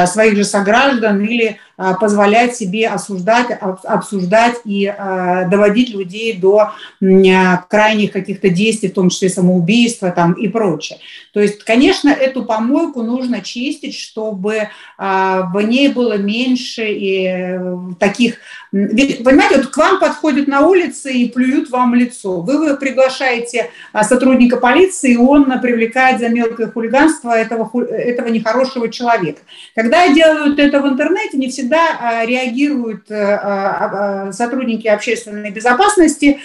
своих 0.06 0.36
же 0.36 0.44
сограждан 0.44 1.20
или 1.20 1.50
а, 1.50 1.67
позволять 2.00 2.56
себе 2.56 2.88
осуждать, 2.88 3.46
обсуждать 3.60 4.56
и 4.64 4.86
а, 4.86 5.44
доводить 5.44 5.90
людей 5.90 6.36
до 6.36 6.72
крайних 6.98 8.12
каких-то 8.12 8.48
действий, 8.48 8.88
в 8.88 8.94
том 8.94 9.10
числе 9.10 9.28
самоубийства 9.28 10.10
там, 10.10 10.32
и 10.32 10.48
прочее. 10.48 10.98
То 11.32 11.40
есть, 11.40 11.62
конечно, 11.62 12.08
эту 12.08 12.44
помойку 12.44 13.02
нужно 13.02 13.42
чистить, 13.42 13.94
чтобы 13.94 14.68
а, 14.96 15.42
в 15.54 15.60
ней 15.62 15.88
было 15.88 16.18
меньше 16.18 16.88
и 16.88 17.26
э, 17.26 17.76
таких... 18.00 18.38
Ведь, 18.72 19.22
понимаете, 19.22 19.58
вот 19.58 19.68
к 19.68 19.76
вам 19.76 20.00
подходят 20.00 20.48
на 20.48 20.66
улице 20.66 21.12
и 21.12 21.28
плюют 21.28 21.70
вам 21.70 21.94
лицо. 21.94 22.40
Вы, 22.40 22.58
вы 22.58 22.76
приглашаете 22.76 23.70
сотрудника 24.02 24.56
полиции, 24.56 25.12
и 25.12 25.16
он 25.16 25.46
привлекает 25.60 26.18
за 26.18 26.28
мелкое 26.28 26.70
хулиганство 26.70 27.30
этого, 27.30 27.70
этого 27.84 28.28
нехорошего 28.28 28.88
человека. 28.88 29.40
Когда 29.74 30.08
делают 30.08 30.58
это 30.58 30.80
в 30.80 30.88
интернете, 30.88 31.38
не 31.38 31.48
всегда 31.48 31.67
всегда 31.68 31.98
а, 32.00 32.24
реагируют 32.24 33.10
э, 33.10 33.14
а, 33.14 34.28
а, 34.28 34.32
сотрудники 34.32 34.86
общественной 34.86 35.50
безопасности, 35.50 36.40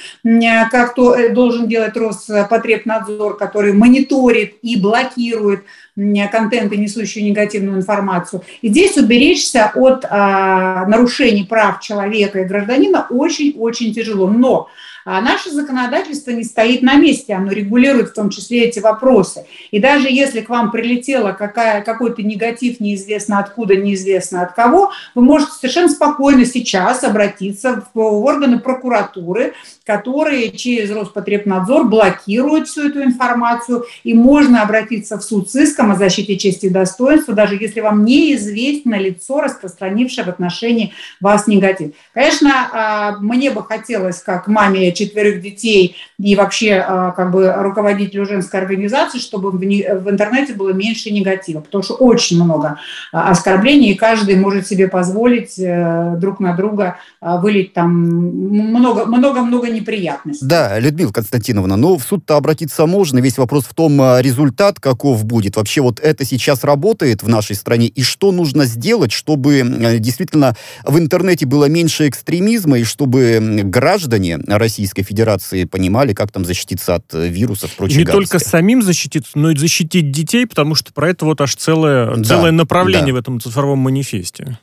как 0.72 0.96
то 0.96 1.16
э, 1.16 1.30
должен 1.30 1.68
делать 1.68 1.96
Роспотребнадзор, 1.96 3.38
который 3.38 3.74
мониторит 3.74 4.56
и 4.62 4.80
блокирует 4.80 5.64
контенты, 5.96 6.76
несущие 6.76 7.24
негативную 7.30 7.78
информацию. 7.78 8.42
И 8.62 8.70
здесь 8.70 8.98
уберечься 8.98 9.72
от 9.76 10.10
нарушений 10.10 11.44
прав 11.44 11.82
человека 11.82 12.40
и 12.40 12.46
гражданина 12.46 13.06
очень-очень 13.10 13.94
тяжело. 13.94 14.28
Но 14.28 14.70
а 15.06 15.22
наше 15.22 15.52
законодательство 15.52 16.32
не 16.32 16.44
стоит 16.44 16.82
на 16.82 16.96
месте, 16.96 17.34
оно 17.34 17.52
регулирует 17.52 18.10
в 18.10 18.14
том 18.14 18.30
числе 18.30 18.66
эти 18.66 18.80
вопросы. 18.80 19.46
И 19.72 19.80
даже 19.80 20.10
если 20.10 20.42
к 20.42 20.50
вам 20.50 20.72
прилетело 20.72 21.32
какая, 21.32 21.82
какой-то 21.82 22.24
негатив 22.24 22.80
неизвестно 22.80 23.40
откуда, 23.40 23.76
неизвестно 23.76 24.44
от 24.44 24.54
кого, 24.54 24.92
вы 25.16 25.22
можете 25.22 25.52
совершенно 25.54 25.90
спокойно 25.90 26.46
сейчас 26.46 27.04
обратиться 27.04 27.84
в 27.94 28.00
органы 28.00 28.60
прокуратуры, 28.60 29.54
которые 29.86 30.52
через 30.52 30.92
Роспотребнадзор 30.92 31.86
блокируют 31.86 32.68
всю 32.68 32.90
эту 32.90 33.04
информацию, 33.04 33.86
и 34.04 34.14
можно 34.14 34.62
обратиться 34.62 35.18
в 35.18 35.24
суд 35.24 35.52
с 35.52 35.56
иском 35.56 35.92
о 35.92 35.96
защите 35.96 36.38
чести 36.38 36.68
и 36.68 36.70
достоинства, 36.70 37.34
даже 37.34 37.56
если 37.56 37.82
вам 37.82 38.06
неизвестно 38.06 38.96
лицо, 38.96 39.42
распространившее 39.42 40.26
в 40.26 40.30
отношении 40.30 40.94
вас 41.20 41.48
негатив. 41.48 41.92
Конечно, 42.14 42.70
а, 42.72 43.18
мне 43.20 43.52
бы 43.52 43.64
хотелось, 43.64 44.22
как 44.22 44.48
маме 44.48 44.93
четверых 44.94 45.42
детей 45.42 45.96
и 46.20 46.36
вообще 46.36 46.76
а, 46.76 47.12
как 47.12 47.32
бы 47.32 47.54
руководителю 47.58 48.26
женской 48.26 48.60
организации, 48.60 49.20
чтобы 49.20 49.52
в 49.52 50.10
интернете 50.10 50.54
было 50.54 50.74
меньше 50.74 51.12
негатива, 51.12 51.62
потому 51.62 51.84
что 51.84 51.96
очень 51.96 52.44
много 52.44 52.78
а, 53.12 53.30
оскорблений, 53.32 53.92
и 53.92 53.96
каждый 53.96 54.36
может 54.36 54.68
себе 54.68 54.88
позволить 54.88 55.58
э, 55.60 56.16
друг 56.18 56.40
на 56.40 56.54
друга 56.54 56.98
вылить 57.22 57.74
там 57.74 57.92
много-много-много 57.92 59.70
неприятностей. 59.70 60.46
Да, 60.46 60.80
Людмила 60.80 61.12
Константиновна, 61.12 61.76
но 61.76 61.98
в 61.98 62.04
суд-то 62.04 62.38
обратиться 62.38 62.86
можно. 62.86 63.20
Весь 63.20 63.38
вопрос 63.38 63.66
в 63.66 63.74
том, 63.74 64.00
а, 64.02 64.22
результат 64.22 64.80
каков 64.80 65.26
будет. 65.26 65.56
Вообще 65.56 65.82
вот 65.82 66.00
это 66.00 66.26
сейчас 66.26 66.64
работает 66.64 67.24
в 67.24 67.30
нашей 67.30 67.56
стране. 67.56 67.88
И 67.88 68.04
что 68.04 68.32
нужно 68.32 68.66
сделать, 68.66 69.12
чтобы 69.12 69.64
действительно 70.00 70.56
в 70.84 70.98
интернете 70.98 71.46
было 71.46 71.66
меньше 71.66 72.08
экстремизма, 72.08 72.80
и 72.80 72.84
чтобы 72.84 73.40
граждане 73.64 74.40
Российской 74.84 75.04
Федерации 75.04 75.64
понимали, 75.64 76.14
как 76.14 76.32
там 76.32 76.44
защититься 76.44 76.96
от 76.96 77.14
э, 77.14 77.30
вирусов, 77.30 77.74
прочих 77.76 78.00
Не 78.00 78.04
гадостей. 78.04 78.28
только 78.28 78.46
самим 78.46 78.82
защититься, 78.82 79.32
но 79.36 79.52
и 79.52 79.56
защитить 79.56 80.12
детей, 80.12 80.46
потому 80.46 80.76
что 80.76 80.92
про 80.92 81.10
это 81.10 81.24
вот 81.24 81.40
аж 81.40 81.56
целое, 81.56 82.18
да, 82.18 82.24
целое 82.24 82.52
направление 82.52 83.14
да. 83.14 83.14
в 83.14 83.22
этом 83.22 83.40
цифровом 83.40 83.80
манифесте. 83.80 84.60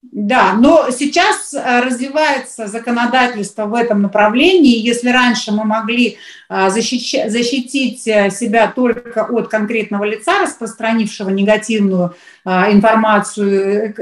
Да, 0.00 0.54
но 0.54 0.90
сейчас 0.90 1.52
э, 1.52 1.80
развивается 1.80 2.68
законодательство 2.68 3.66
в 3.66 3.74
этом 3.74 4.00
направлении. 4.00 4.78
Если 4.78 5.10
раньше 5.10 5.52
мы 5.52 5.64
могли 5.64 6.16
э, 6.48 6.70
защищать, 6.70 7.30
защитить 7.30 8.06
э, 8.06 8.30
себя 8.30 8.72
только 8.74 9.24
от 9.24 9.48
конкретного 9.48 10.04
лица, 10.04 10.40
распространившего 10.42 11.30
негативную 11.30 12.14
информацию, 12.44 13.92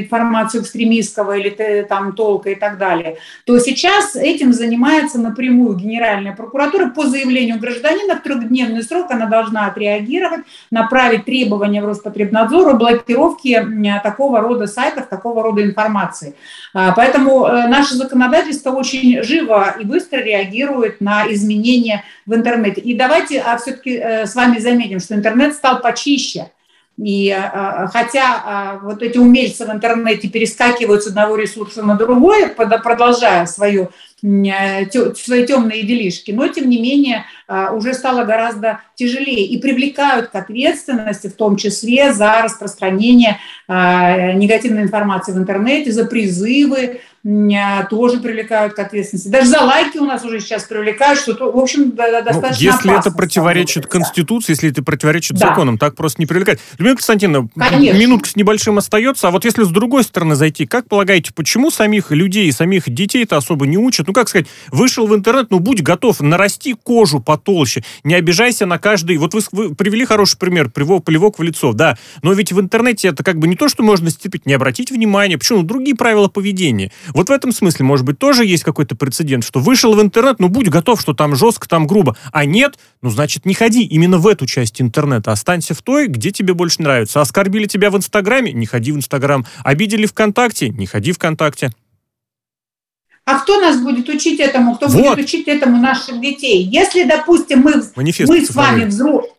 информацию 0.00 0.62
экстремистского 0.62 1.36
или 1.36 1.84
там 1.88 2.14
толка 2.14 2.50
и 2.50 2.56
так 2.56 2.78
далее, 2.78 3.18
то 3.44 3.60
сейчас 3.60 4.16
этим 4.16 4.52
занимается 4.52 5.20
напрямую 5.20 5.76
Генеральная 5.76 6.34
прокуратура 6.34 6.88
по 6.88 7.06
заявлению 7.06 7.60
гражданина 7.60 8.16
в 8.16 8.22
трехдневный 8.22 8.82
срок 8.82 9.10
она 9.10 9.26
должна 9.26 9.66
отреагировать, 9.66 10.40
направить 10.72 11.26
требования 11.26 11.80
в 11.80 11.86
Роспотребнадзор 11.86 12.70
о 12.70 12.74
блокировке 12.74 13.64
такого 14.02 14.40
рода 14.40 14.66
сайтов, 14.66 15.06
такого 15.08 15.42
рода 15.42 15.62
информации. 15.62 16.34
А, 16.74 16.92
поэтому 16.92 17.46
э, 17.46 17.68
наше 17.68 17.94
законодательство 17.94 18.70
очень 18.70 19.22
живо 19.22 19.76
и 19.80 19.84
быстро 19.84 20.18
реагирует 20.18 21.00
на 21.00 21.32
изменения 21.32 21.75
в 22.26 22.34
интернете. 22.34 22.80
И 22.80 22.94
давайте 22.94 23.40
а, 23.40 23.56
все-таки 23.58 23.96
э, 23.96 24.26
с 24.26 24.34
вами 24.34 24.58
заметим, 24.58 25.00
что 25.00 25.14
интернет 25.14 25.54
стал 25.54 25.80
почище. 25.80 26.50
И 26.96 27.30
а, 27.30 27.88
хотя 27.92 28.80
вот 28.82 29.02
эти 29.02 29.18
умельцы 29.18 29.66
в 29.66 29.70
интернете 29.70 30.28
перескакивают 30.28 31.02
с 31.02 31.08
одного 31.08 31.36
ресурса 31.36 31.82
на 31.82 31.94
другой, 31.94 32.48
продолжая 32.48 33.46
свою 33.46 33.90
Э, 34.22 34.86
свои 35.14 35.46
темные 35.46 35.82
делишки, 35.82 36.30
но 36.30 36.48
тем 36.48 36.70
не 36.70 36.80
менее 36.80 37.26
а, 37.46 37.72
уже 37.72 37.92
стало 37.92 38.24
гораздо 38.24 38.80
тяжелее 38.94 39.44
и 39.44 39.58
привлекают 39.58 40.28
к 40.28 40.34
ответственности, 40.34 41.26
в 41.26 41.34
том 41.34 41.56
числе 41.56 42.14
за 42.14 42.40
распространение 42.40 43.38
а, 43.68 44.32
негативной 44.32 44.84
информации 44.84 45.32
в 45.32 45.36
интернете, 45.38 45.92
за 45.92 46.06
призывы 46.06 47.00
тоже 47.90 48.20
привлекают 48.20 48.74
к 48.74 48.78
ответственности. 48.78 49.28
Даже 49.28 49.48
за 49.48 49.60
лайки 49.60 49.98
у 49.98 50.04
нас 50.04 50.24
уже 50.24 50.38
сейчас 50.38 50.62
привлекают, 50.62 51.18
что, 51.18 51.32
в 51.50 51.58
общем, 51.58 51.92
ну, 51.96 51.96
достаточно 51.96 52.50
ну, 52.50 52.56
Если 52.76 52.98
это 52.98 53.10
противоречит 53.10 53.86
Конституции, 53.86 54.52
если 54.52 54.70
это 54.70 54.84
противоречит 54.84 55.36
да. 55.36 55.48
законам, 55.48 55.76
так 55.76 55.96
просто 55.96 56.22
не 56.22 56.26
привлекать. 56.26 56.60
Людмила 56.78 56.94
Константиновна, 56.94 57.48
Конечно. 57.56 57.98
минутка 57.98 58.28
с 58.28 58.36
небольшим 58.36 58.78
остается, 58.78 59.26
а 59.26 59.30
вот 59.32 59.44
если 59.44 59.64
с 59.64 59.68
другой 59.68 60.04
стороны 60.04 60.36
зайти, 60.36 60.66
как 60.66 60.88
полагаете, 60.88 61.32
почему 61.34 61.72
самих 61.72 62.12
людей, 62.12 62.52
самих 62.52 62.88
детей 62.88 63.24
это 63.24 63.38
особо 63.38 63.66
не 63.66 63.76
учат? 63.76 64.06
Ну, 64.06 64.12
как 64.12 64.28
сказать, 64.28 64.46
вышел 64.70 65.08
в 65.08 65.14
интернет, 65.14 65.50
ну, 65.50 65.58
будь 65.58 65.82
готов, 65.82 66.20
нарасти 66.20 66.74
кожу 66.74 67.18
потолще, 67.18 67.82
не 68.04 68.14
обижайся 68.14 68.66
на 68.66 68.78
каждый... 68.78 69.16
Вот 69.16 69.34
вы, 69.34 69.40
вы 69.50 69.74
привели 69.74 70.04
хороший 70.04 70.38
пример, 70.38 70.70
плевок, 70.70 71.04
плевок 71.04 71.40
в 71.40 71.42
лицо, 71.42 71.72
да, 71.72 71.98
но 72.22 72.32
ведь 72.34 72.52
в 72.52 72.60
интернете 72.60 73.08
это 73.08 73.24
как 73.24 73.38
бы 73.38 73.48
не 73.48 73.56
то, 73.56 73.68
что 73.68 73.82
можно 73.82 74.10
степить, 74.10 74.46
не 74.46 74.52
обратить 74.52 74.92
внимания, 74.92 75.38
почему? 75.38 75.58
Ну, 75.58 75.64
другие 75.64 75.96
правила 75.96 76.28
поведения. 76.28 76.92
Вот 77.16 77.30
в 77.30 77.32
этом 77.32 77.50
смысле, 77.50 77.86
может 77.86 78.04
быть, 78.04 78.18
тоже 78.18 78.44
есть 78.44 78.62
какой-то 78.62 78.94
прецедент, 78.94 79.42
что 79.42 79.58
вышел 79.58 79.94
в 79.94 80.02
интернет, 80.02 80.38
ну, 80.38 80.50
будь 80.50 80.68
готов, 80.68 81.00
что 81.00 81.14
там 81.14 81.34
жестко, 81.34 81.66
там 81.66 81.86
грубо, 81.86 82.14
а 82.30 82.44
нет, 82.44 82.78
ну, 83.00 83.08
значит, 83.08 83.46
не 83.46 83.54
ходи 83.54 83.84
именно 83.84 84.18
в 84.18 84.26
эту 84.26 84.44
часть 84.44 84.82
интернета, 84.82 85.32
останься 85.32 85.72
в 85.72 85.80
той, 85.80 86.08
где 86.08 86.30
тебе 86.30 86.52
больше 86.52 86.82
нравится. 86.82 87.22
Оскорбили 87.22 87.64
тебя 87.64 87.90
в 87.90 87.96
Инстаграме? 87.96 88.52
Не 88.52 88.66
ходи 88.66 88.92
в 88.92 88.96
Инстаграм. 88.96 89.46
Обидели 89.64 90.04
ВКонтакте? 90.04 90.68
Не 90.68 90.84
ходи 90.84 91.12
ВКонтакте. 91.12 91.70
А 93.24 93.38
кто 93.38 93.62
нас 93.62 93.80
будет 93.80 94.10
учить 94.10 94.38
этому? 94.38 94.76
Кто 94.76 94.86
вот. 94.86 95.16
будет 95.16 95.24
учить 95.24 95.48
этому 95.48 95.80
наших 95.80 96.20
детей? 96.20 96.62
Если, 96.64 97.04
допустим, 97.04 97.60
мы, 97.60 97.82
Манифест 97.96 98.30
мы 98.30 98.44
с 98.44 98.54
вами 98.54 98.84
взрослые, 98.84 99.32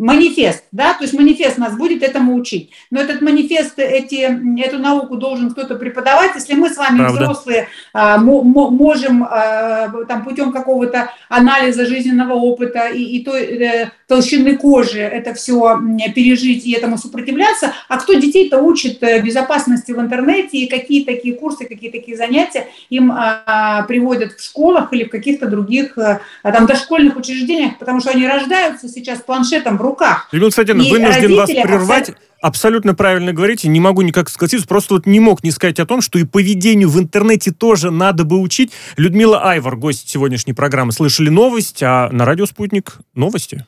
манифест, 0.00 0.64
да, 0.72 0.94
то 0.94 1.04
есть 1.04 1.12
манифест 1.12 1.58
нас 1.58 1.76
будет 1.76 2.02
этому 2.02 2.34
учить. 2.34 2.70
Но 2.90 3.00
этот 3.00 3.20
манифест, 3.20 3.78
эти, 3.78 4.60
эту 4.60 4.78
науку 4.78 5.16
должен 5.16 5.50
кто-то 5.50 5.74
преподавать. 5.74 6.34
Если 6.34 6.54
мы 6.54 6.70
с 6.70 6.78
вами 6.78 6.98
Правда. 6.98 7.22
взрослые 7.22 7.68
а, 7.92 8.16
можем 8.16 9.24
а, 9.24 10.04
там 10.08 10.24
путем 10.24 10.52
какого-то 10.52 11.10
анализа 11.28 11.84
жизненного 11.84 12.32
опыта 12.32 12.88
и, 12.88 13.02
и 13.02 13.24
той 13.24 13.42
э, 13.42 13.90
толщины 14.10 14.56
кожи 14.56 14.98
это 14.98 15.34
все 15.34 15.78
пережить 16.16 16.66
и 16.66 16.72
этому 16.72 16.98
сопротивляться, 16.98 17.72
а 17.88 17.96
кто 17.96 18.14
детей-то 18.14 18.58
учит 18.58 19.00
э, 19.04 19.22
безопасности 19.22 19.92
в 19.92 20.00
интернете 20.00 20.58
и 20.58 20.68
какие 20.68 21.04
такие 21.04 21.34
курсы, 21.34 21.64
какие 21.64 21.92
такие 21.92 22.16
занятия 22.16 22.66
им 22.88 23.12
а, 23.12 23.84
приводят 23.84 24.32
в 24.32 24.44
школах 24.44 24.92
или 24.92 25.04
в 25.04 25.10
каких-то 25.10 25.46
других 25.46 25.96
а, 25.96 26.20
там 26.42 26.66
дошкольных 26.66 27.16
учреждениях, 27.16 27.78
потому 27.78 28.00
что 28.00 28.10
они 28.10 28.26
рождаются 28.26 28.88
сейчас 28.88 29.20
планшетом 29.20 29.78
в 29.78 29.80
руках. 29.80 30.28
Людмила 30.32 30.50
Константиновна, 30.50 30.90
вынужден 30.90 31.36
вас 31.36 31.50
прервать. 31.50 32.10
Абсолютно 32.42 32.94
правильно 32.94 33.32
говорите, 33.32 33.68
не 33.68 33.78
могу 33.78 34.02
никак 34.02 34.28
согласиться, 34.28 34.66
просто 34.66 34.94
вот 34.94 35.06
не 35.06 35.20
мог 35.20 35.44
не 35.44 35.52
сказать 35.52 35.78
о 35.78 35.86
том, 35.86 36.00
что 36.00 36.18
и 36.18 36.24
поведению 36.24 36.88
в 36.88 36.98
интернете 36.98 37.52
тоже 37.52 37.92
надо 37.92 38.24
бы 38.24 38.40
учить. 38.40 38.72
Людмила 38.96 39.40
Айвар, 39.48 39.76
гость 39.76 40.08
сегодняшней 40.08 40.54
программы, 40.54 40.90
слышали 40.90 41.28
новость, 41.28 41.80
а 41.82 42.08
на 42.10 42.24
радио 42.24 42.46
«Спутник» 42.46 42.98
новости. 43.14 43.66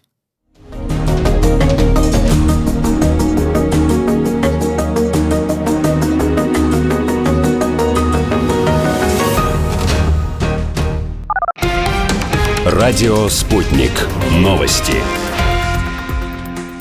Радио 12.82 13.28
«Спутник». 13.28 13.92
Новости 14.40 14.94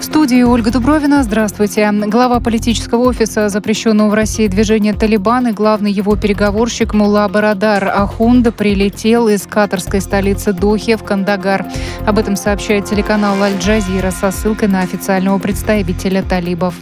студии 0.01 0.41
Ольга 0.41 0.71
Дубровина. 0.71 1.21
Здравствуйте. 1.21 1.87
Глава 1.91 2.39
политического 2.39 3.03
офиса 3.03 3.49
запрещенного 3.49 4.09
в 4.09 4.13
России 4.15 4.47
движения 4.47 4.93
«Талибан» 4.93 5.49
и 5.49 5.51
главный 5.51 5.91
его 5.91 6.15
переговорщик 6.15 6.95
Мула 6.95 7.29
Барадар 7.29 7.87
Ахунд 7.87 8.55
прилетел 8.55 9.27
из 9.27 9.43
катарской 9.43 10.01
столицы 10.01 10.53
Дохи 10.53 10.95
в 10.95 11.03
Кандагар. 11.03 11.67
Об 12.07 12.17
этом 12.17 12.35
сообщает 12.35 12.85
телеканал 12.85 13.39
«Аль-Джазира» 13.39 14.09
со 14.09 14.31
ссылкой 14.31 14.69
на 14.69 14.79
официального 14.79 15.37
представителя 15.37 16.23
талибов. 16.23 16.73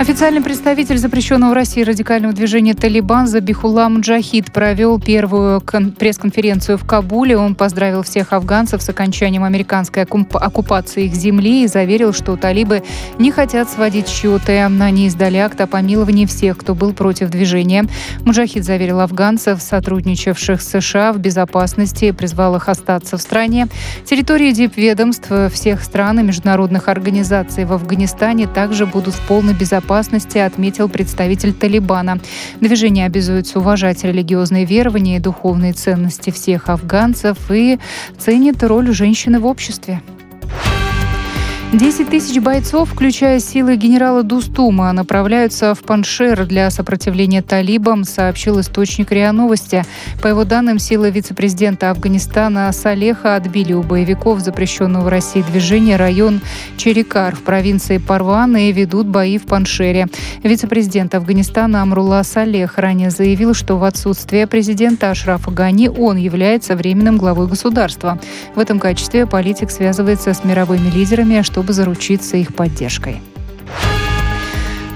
Официальный 0.00 0.40
представитель 0.40 0.96
запрещенного 0.96 1.50
в 1.50 1.52
России 1.52 1.82
радикального 1.82 2.32
движения 2.32 2.72
«Талибан» 2.72 3.26
Забихулла 3.26 3.86
Муджахид 3.90 4.50
провел 4.50 4.98
первую 4.98 5.60
пресс-конференцию 5.60 6.78
в 6.78 6.86
Кабуле. 6.86 7.36
Он 7.36 7.54
поздравил 7.54 8.02
всех 8.02 8.32
афганцев 8.32 8.80
с 8.80 8.88
окончанием 8.88 9.44
американской 9.44 10.04
оккупации 10.04 11.04
их 11.04 11.14
земли 11.14 11.64
и 11.64 11.66
заверил, 11.66 12.14
что 12.14 12.38
талибы 12.38 12.82
не 13.18 13.30
хотят 13.30 13.68
сводить 13.68 14.08
счеты. 14.08 14.60
Они 14.60 15.06
издали 15.06 15.36
акт 15.36 15.60
о 15.60 15.66
помиловании 15.66 16.24
всех, 16.24 16.56
кто 16.56 16.74
был 16.74 16.94
против 16.94 17.28
движения. 17.28 17.84
Муджахид 18.24 18.64
заверил 18.64 19.00
афганцев, 19.00 19.60
сотрудничавших 19.60 20.62
с 20.62 20.80
США 20.80 21.12
в 21.12 21.18
безопасности, 21.18 22.06
и 22.06 22.12
призвал 22.12 22.56
их 22.56 22.70
остаться 22.70 23.18
в 23.18 23.20
стране. 23.20 23.68
Территории 24.06 24.52
дипведомств 24.52 25.30
всех 25.52 25.84
стран 25.84 26.20
и 26.20 26.22
международных 26.22 26.88
организаций 26.88 27.66
в 27.66 27.74
Афганистане 27.74 28.46
также 28.46 28.86
будут 28.86 29.12
в 29.12 29.20
полной 29.28 29.52
безопасности 29.52 29.89
безопасности, 29.90 30.38
отметил 30.38 30.88
представитель 30.88 31.52
Талибана. 31.52 32.20
Движение 32.60 33.06
обязуется 33.06 33.58
уважать 33.58 34.04
религиозные 34.04 34.64
верования 34.64 35.16
и 35.16 35.20
духовные 35.20 35.72
ценности 35.72 36.30
всех 36.30 36.68
афганцев 36.68 37.36
и 37.50 37.78
ценит 38.16 38.62
роль 38.62 38.92
женщины 38.92 39.40
в 39.40 39.46
обществе. 39.46 40.00
10 41.72 42.10
тысяч 42.10 42.40
бойцов, 42.40 42.90
включая 42.90 43.38
силы 43.38 43.76
генерала 43.76 44.24
Дустума, 44.24 44.90
направляются 44.90 45.72
в 45.76 45.78
Паншер 45.84 46.44
для 46.44 46.68
сопротивления 46.68 47.42
талибам, 47.42 48.02
сообщил 48.02 48.58
источник 48.58 49.12
РИА 49.12 49.30
Новости. 49.30 49.84
По 50.20 50.26
его 50.26 50.42
данным, 50.42 50.80
силы 50.80 51.12
вице-президента 51.12 51.90
Афганистана 51.90 52.72
Салеха 52.72 53.36
отбили 53.36 53.72
у 53.72 53.84
боевиков 53.84 54.40
запрещенного 54.40 55.04
в 55.04 55.08
России 55.08 55.42
движения 55.42 55.94
район 55.94 56.40
Черикар 56.76 57.36
в 57.36 57.42
провинции 57.42 57.98
Парван 57.98 58.56
и 58.56 58.72
ведут 58.72 59.06
бои 59.06 59.38
в 59.38 59.46
Паншере. 59.46 60.08
Вице-президент 60.42 61.14
Афганистана 61.14 61.82
Амрула 61.82 62.22
Салех 62.24 62.78
ранее 62.78 63.10
заявил, 63.10 63.54
что 63.54 63.78
в 63.78 63.84
отсутствие 63.84 64.48
президента 64.48 65.10
Ашрафа 65.10 65.52
Гани 65.52 65.86
он 65.86 66.16
является 66.16 66.74
временным 66.74 67.16
главой 67.16 67.46
государства. 67.46 68.18
В 68.56 68.58
этом 68.58 68.80
качестве 68.80 69.24
политик 69.24 69.70
связывается 69.70 70.34
с 70.34 70.42
мировыми 70.42 70.90
лидерами, 70.90 71.42
что 71.42 71.59
чтобы 71.60 71.74
заручиться 71.74 72.38
их 72.38 72.54
поддержкой. 72.54 73.20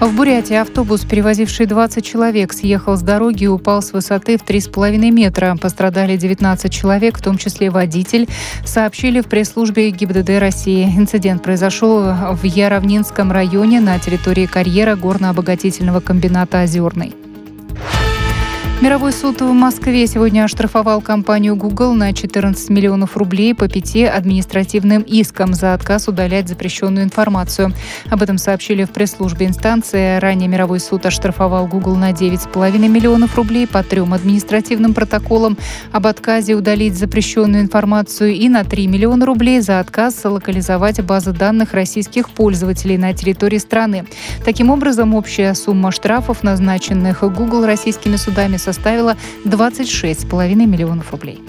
В 0.00 0.16
Бурятии 0.16 0.57
автобус, 0.57 1.05
перевозивший 1.05 1.66
20 1.66 2.03
человек, 2.03 2.55
съехал 2.55 2.96
с 2.96 3.03
дороги 3.03 3.44
и 3.44 3.48
упал 3.48 3.83
с 3.83 3.92
высоты 3.92 4.38
в 4.38 4.44
3,5 4.44 5.11
метра. 5.11 5.57
Пострадали 5.61 6.16
19 6.16 6.72
человек, 6.72 7.18
в 7.18 7.22
том 7.22 7.37
числе 7.37 7.68
водитель, 7.68 8.27
сообщили 8.64 9.20
в 9.20 9.27
пресс-службе 9.27 9.90
ГИБДД 9.90 10.40
России. 10.40 10.85
Инцидент 10.85 11.42
произошел 11.42 12.00
в 12.33 12.44
Яровнинском 12.44 13.31
районе 13.31 13.81
на 13.81 13.98
территории 13.98 14.46
карьера 14.46 14.96
горно-обогатительного 14.96 16.00
комбината 16.00 16.62
«Озерный». 16.62 17.12
Мировой 18.81 19.13
суд 19.13 19.41
в 19.41 19.53
Москве 19.53 20.07
сегодня 20.07 20.45
оштрафовал 20.45 21.01
компанию 21.01 21.55
Google 21.55 21.95
на 21.95 22.13
14 22.13 22.69
миллионов 22.71 23.17
рублей 23.17 23.55
по 23.55 23.69
пяти 23.69 24.05
административным 24.05 25.01
искам 25.03 25.55
за 25.55 25.75
отказ 25.75 26.09
удалять 26.09 26.49
запрещенную 26.49 27.05
информацию. 27.05 27.73
Об 28.11 28.21
этом 28.21 28.37
сообщили 28.37 28.85
в 28.85 28.91
пресс-службе 28.91 29.47
инстанции. 29.47 30.19
Ранее 30.19 30.49
Мировой 30.49 30.81
суд 30.81 31.07
оштрафовал 31.07 31.67
Google 31.67 31.95
на 31.95 32.11
9,5 32.11 32.77
миллионов 32.89 33.37
рублей 33.37 33.67
по 33.67 33.83
трем 33.83 34.13
административным 34.13 34.93
протоколам 34.93 35.57
об 35.93 36.07
отказе 36.07 36.55
удалить 36.55 36.99
запрещенную 36.99 37.63
информацию 37.63 38.33
и 38.33 38.49
на 38.49 38.65
3 38.65 38.89
миллиона 38.89 39.25
рублей 39.25 39.61
за 39.61 39.79
отказ 39.79 40.21
локализовать 40.25 41.01
базы 41.01 41.33
данных 41.33 41.73
российских 41.75 42.29
пользователей 42.29 42.99
на 42.99 43.15
территории 43.15 43.59
страны. 43.59 44.05
Таким 44.45 44.69
образом, 44.69 45.15
общая 45.15 45.55
сумма 45.55 45.91
штрафов, 45.93 46.43
назначенных 46.43 47.21
Google 47.23 47.65
российскими 47.65 48.17
судами, 48.17 48.59
составила 48.64 49.16
26,5 49.44 50.55
миллионов 50.66 51.12
рублей. 51.12 51.40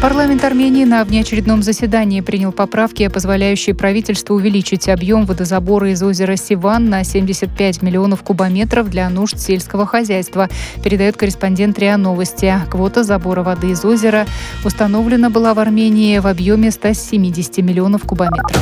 Парламент 0.00 0.42
Армении 0.44 0.84
на 0.86 1.04
внеочередном 1.04 1.62
заседании 1.62 2.22
принял 2.22 2.52
поправки, 2.52 3.06
позволяющие 3.08 3.74
правительству 3.74 4.34
увеличить 4.34 4.88
объем 4.88 5.26
водозабора 5.26 5.90
из 5.90 6.02
озера 6.02 6.36
Сиван 6.36 6.88
на 6.88 7.04
75 7.04 7.82
миллионов 7.82 8.22
кубометров 8.22 8.88
для 8.88 9.10
нужд 9.10 9.38
сельского 9.38 9.84
хозяйства, 9.84 10.48
передает 10.82 11.18
корреспондент 11.18 11.78
РИА 11.78 11.98
Новости. 11.98 12.54
Квота 12.70 13.02
забора 13.04 13.42
воды 13.42 13.72
из 13.72 13.84
озера 13.84 14.26
установлена 14.64 15.28
была 15.28 15.52
в 15.52 15.58
Армении 15.58 16.18
в 16.18 16.26
объеме 16.26 16.70
170 16.70 17.58
миллионов 17.58 18.04
кубометров. 18.04 18.56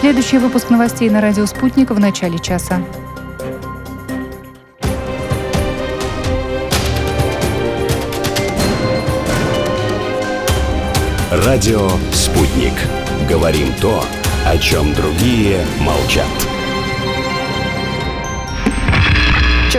Следующий 0.00 0.38
выпуск 0.38 0.70
новостей 0.70 1.10
на 1.10 1.20
радио 1.20 1.46
«Спутник» 1.46 1.90
в 1.90 1.98
начале 2.00 2.38
часа. 2.38 2.82
Радио 11.30 11.88
«Спутник». 12.12 12.72
Говорим 13.28 13.72
то, 13.80 14.02
о 14.46 14.58
чем 14.58 14.92
другие 14.94 15.64
молчат. 15.80 16.26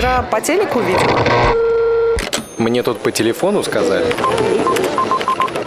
вчера 0.01 0.21
по 0.23 0.41
телеку 0.41 0.79
видела. 0.79 1.19
Мне 2.57 2.81
тут 2.81 2.99
по 3.01 3.12
телефону 3.12 3.62
сказали. 3.62 4.05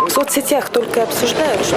В 0.00 0.10
соцсетях 0.10 0.70
только 0.70 1.02
обсуждают, 1.02 1.64
что... 1.64 1.76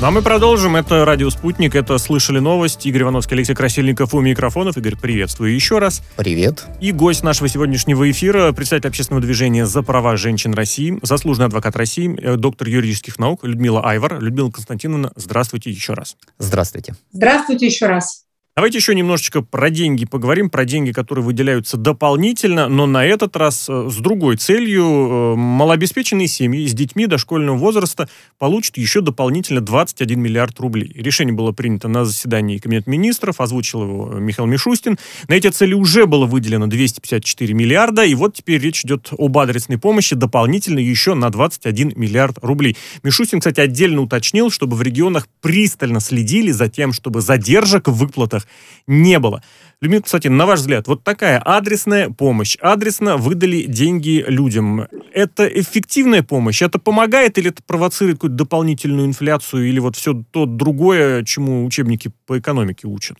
Ну 0.00 0.06
а 0.06 0.10
мы 0.10 0.22
продолжим. 0.22 0.76
Это 0.76 1.04
«Радио 1.04 1.28
Спутник», 1.28 1.74
это 1.74 1.98
«Слышали 1.98 2.38
новость». 2.38 2.86
Игорь 2.86 3.02
Ивановский, 3.02 3.34
Алексей 3.34 3.54
Красильников 3.54 4.14
у 4.14 4.20
микрофонов. 4.20 4.78
Игорь, 4.78 4.96
приветствую 4.96 5.54
еще 5.54 5.78
раз. 5.78 6.00
Привет. 6.16 6.64
И 6.80 6.90
гость 6.90 7.22
нашего 7.22 7.50
сегодняшнего 7.50 8.10
эфира, 8.10 8.50
представитель 8.52 8.88
общественного 8.88 9.22
движения 9.22 9.66
«За 9.66 9.82
права 9.82 10.16
женщин 10.16 10.54
России», 10.54 10.98
заслуженный 11.02 11.48
адвокат 11.48 11.76
России, 11.76 12.18
э, 12.18 12.36
доктор 12.36 12.68
юридических 12.68 13.18
наук 13.18 13.44
Людмила 13.44 13.86
Айвар. 13.86 14.22
Людмила 14.22 14.50
Константиновна, 14.50 15.12
здравствуйте 15.16 15.68
еще 15.68 15.92
раз. 15.92 16.16
Здравствуйте. 16.38 16.94
Здравствуйте 17.12 17.66
еще 17.66 17.84
раз. 17.84 18.24
Давайте 18.56 18.78
еще 18.78 18.96
немножечко 18.96 19.42
про 19.42 19.70
деньги 19.70 20.04
поговорим, 20.04 20.50
про 20.50 20.64
деньги, 20.64 20.90
которые 20.90 21.24
выделяются 21.24 21.76
дополнительно, 21.76 22.66
но 22.66 22.86
на 22.86 23.06
этот 23.06 23.36
раз 23.36 23.66
э, 23.68 23.88
с 23.88 23.96
другой 23.98 24.38
целью. 24.38 24.82
Э, 24.84 25.34
малообеспеченные 25.36 26.26
семьи 26.26 26.66
с 26.66 26.74
детьми 26.74 27.06
дошкольного 27.06 27.56
возраста 27.56 28.08
получат 28.38 28.76
еще 28.76 29.02
дополнительно 29.02 29.60
21 29.60 30.20
миллиард 30.20 30.58
рублей. 30.58 30.90
Решение 30.96 31.32
было 31.32 31.52
принято 31.52 31.86
на 31.86 32.04
заседании 32.04 32.58
Кабинета 32.58 32.90
министров, 32.90 33.40
озвучил 33.40 33.82
его 33.84 34.06
Михаил 34.18 34.48
Мишустин. 34.48 34.98
На 35.28 35.34
эти 35.34 35.48
цели 35.48 35.74
уже 35.74 36.06
было 36.06 36.26
выделено 36.26 36.66
254 36.66 37.54
миллиарда, 37.54 38.04
и 38.04 38.16
вот 38.16 38.34
теперь 38.34 38.60
речь 38.60 38.84
идет 38.84 39.10
об 39.16 39.38
адресной 39.38 39.78
помощи 39.78 40.16
дополнительно 40.16 40.80
еще 40.80 41.14
на 41.14 41.30
21 41.30 41.92
миллиард 41.94 42.38
рублей. 42.42 42.76
Мишустин, 43.04 43.38
кстати, 43.38 43.60
отдельно 43.60 44.00
уточнил, 44.00 44.50
чтобы 44.50 44.76
в 44.76 44.82
регионах 44.82 45.28
пристально 45.40 46.00
следили 46.00 46.50
за 46.50 46.68
тем, 46.68 46.92
чтобы 46.92 47.20
задержек 47.20 47.86
в 47.86 48.04
регионах 48.40 48.46
не 48.86 49.18
было. 49.18 49.42
Людмила, 49.80 50.02
кстати, 50.02 50.28
на 50.28 50.44
ваш 50.44 50.60
взгляд, 50.60 50.88
вот 50.88 51.04
такая 51.04 51.40
адресная 51.42 52.10
помощь, 52.10 52.56
адресно 52.60 53.16
выдали 53.16 53.62
деньги 53.62 54.22
людям. 54.28 54.86
Это 55.12 55.46
эффективная 55.46 56.22
помощь? 56.22 56.60
Это 56.60 56.78
помогает 56.78 57.38
или 57.38 57.50
это 57.50 57.62
провоцирует 57.66 58.18
какую-то 58.18 58.36
дополнительную 58.36 59.06
инфляцию 59.06 59.68
или 59.68 59.78
вот 59.78 59.96
все 59.96 60.22
то 60.30 60.44
другое, 60.44 61.24
чему 61.24 61.64
учебники 61.64 62.12
по 62.26 62.38
экономике 62.38 62.86
учат? 62.88 63.16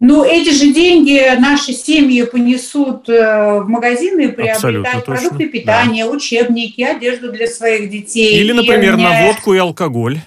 Ну, 0.00 0.22
эти 0.22 0.50
же 0.50 0.72
деньги 0.72 1.20
наши 1.40 1.72
семьи 1.72 2.22
понесут 2.22 3.08
э, 3.08 3.60
в 3.60 3.68
магазины 3.68 4.28
приобретать 4.28 5.04
продукты 5.04 5.48
питания, 5.48 6.04
да. 6.04 6.10
учебники, 6.12 6.82
одежду 6.82 7.32
для 7.32 7.48
своих 7.48 7.90
детей. 7.90 8.38
Или, 8.38 8.52
например, 8.52 8.94
и, 8.94 9.02
на 9.02 9.26
водку 9.26 9.54
и 9.54 9.58
алкоголь. 9.58 10.20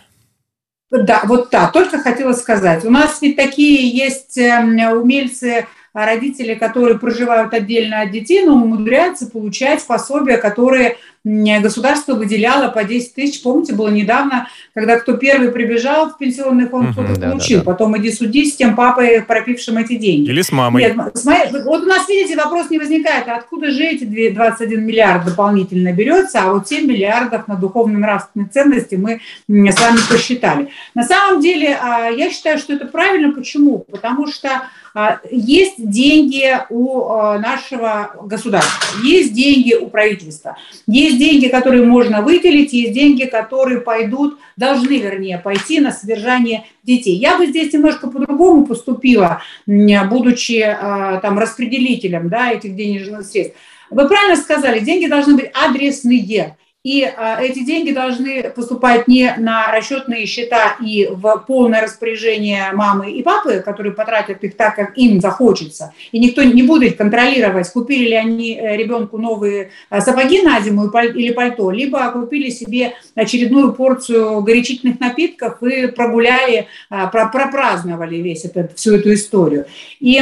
Да, 0.91 1.21
вот 1.23 1.49
так, 1.49 1.71
только 1.71 1.99
хотела 1.99 2.33
сказать. 2.33 2.83
У 2.83 2.91
нас 2.91 3.21
ведь 3.21 3.37
такие 3.37 3.89
есть 3.89 4.37
эм, 4.37 4.77
умельцы 4.91 5.65
родители, 5.93 6.53
которые 6.53 6.99
проживают 6.99 7.53
отдельно 7.53 8.01
от 8.01 8.11
детей, 8.11 8.43
но 8.45 8.55
умудряются 8.55 9.29
получать 9.29 9.85
пособия, 9.85 10.37
которые 10.37 10.97
государство 11.23 12.15
выделяло 12.15 12.69
по 12.69 12.83
10 12.83 13.13
тысяч. 13.13 13.43
Помните, 13.43 13.73
было 13.73 13.89
недавно, 13.89 14.47
когда 14.73 14.99
кто 14.99 15.17
первый 15.17 15.51
прибежал 15.51 16.09
в 16.09 16.17
пенсионный 16.17 16.67
фонд, 16.67 16.93
кто-то 16.93 17.19
да, 17.19 17.29
получил. 17.29 17.59
Да, 17.59 17.65
да. 17.65 17.71
Потом 17.71 17.97
иди 17.97 18.11
суди 18.11 18.45
с 18.45 18.55
тем 18.55 18.75
папой, 18.75 19.21
пропившим 19.21 19.77
эти 19.77 19.95
деньги. 19.95 20.29
Или 20.29 20.41
с 20.41 20.51
мамой. 20.51 20.83
Нет, 20.83 20.97
с 21.13 21.23
моей, 21.25 21.51
вот 21.51 21.83
у 21.83 21.85
нас, 21.85 22.07
видите, 22.09 22.35
вопрос 22.35 22.69
не 22.69 22.79
возникает, 22.79 23.27
а 23.27 23.35
откуда 23.35 23.71
же 23.71 23.83
эти 23.83 24.31
21 24.31 24.83
миллиард 24.83 25.25
дополнительно 25.25 25.93
берется, 25.93 26.41
а 26.41 26.53
вот 26.53 26.67
7 26.67 26.87
миллиардов 26.87 27.47
на 27.47 27.55
духовно-нравственные 27.55 28.49
ценности 28.49 28.95
мы 28.95 29.21
с 29.47 29.79
вами 29.79 29.99
посчитали. 30.09 30.69
На 30.95 31.03
самом 31.03 31.41
деле, 31.41 31.77
а, 31.81 32.09
я 32.09 32.31
считаю, 32.31 32.57
что 32.57 32.73
это 32.73 32.85
правильно. 32.85 33.33
Почему? 33.33 33.79
Потому 33.79 34.27
что 34.27 34.63
а, 34.93 35.19
есть 35.29 35.75
деньги 35.77 36.57
у 36.69 37.13
нашего 37.37 38.11
государства, 38.23 38.99
есть 39.03 39.33
деньги 39.33 39.73
у 39.73 39.87
правительства, 39.87 40.57
есть 40.87 41.10
деньги, 41.17 41.47
которые 41.47 41.83
можно 41.83 42.21
выделить, 42.21 42.73
есть 42.73 42.93
деньги, 42.93 43.25
которые 43.25 43.81
пойдут, 43.81 44.39
должны, 44.57 44.97
вернее, 44.97 45.37
пойти 45.37 45.79
на 45.79 45.91
содержание 45.91 46.65
детей. 46.83 47.15
Я 47.15 47.37
бы 47.37 47.47
здесь 47.47 47.73
немножко 47.73 48.07
по-другому 48.07 48.65
поступила, 48.65 49.41
будучи 49.65 50.61
а, 50.61 51.19
там 51.19 51.39
распределителем 51.39 52.29
да, 52.29 52.51
этих 52.51 52.75
денежных 52.75 53.25
средств. 53.25 53.57
Вы 53.89 54.07
правильно 54.07 54.35
сказали, 54.35 54.79
деньги 54.79 55.07
должны 55.07 55.35
быть 55.35 55.51
адресные. 55.53 56.55
И 56.83 57.03
а, 57.03 57.39
эти 57.39 57.63
деньги 57.63 57.91
должны 57.91 58.49
поступать 58.49 59.07
не 59.07 59.35
на 59.37 59.71
расчетные 59.71 60.25
счета 60.25 60.77
и 60.83 61.07
в 61.11 61.45
полное 61.47 61.81
распоряжение 61.81 62.71
мамы 62.73 63.11
и 63.11 63.21
папы, 63.21 63.61
которые 63.63 63.93
потратят 63.93 64.43
их 64.43 64.57
так, 64.57 64.75
как 64.75 64.97
им 64.97 65.21
захочется. 65.21 65.93
И 66.11 66.17
никто 66.17 66.41
не 66.41 66.63
будет 66.63 66.97
контролировать, 66.97 67.71
купили 67.71 68.09
ли 68.09 68.15
они 68.15 68.55
э, 68.55 68.77
ребенку 68.77 69.19
новые 69.19 69.69
э, 69.91 70.01
сапоги 70.01 70.41
на 70.41 70.59
зиму 70.59 70.87
или 70.87 71.31
пальто, 71.33 71.69
либо 71.69 72.09
купили 72.09 72.49
себе 72.49 72.93
очередную 73.13 73.73
порцию 73.73 74.41
горячительных 74.41 74.99
напитков 74.99 75.61
и 75.61 75.85
прогуляли, 75.85 76.67
а, 76.89 77.07
пропраздновали 77.07 78.15
весь 78.15 78.43
этот, 78.45 78.75
всю 78.77 78.95
эту 78.95 79.13
историю. 79.13 79.65
И 79.99 80.19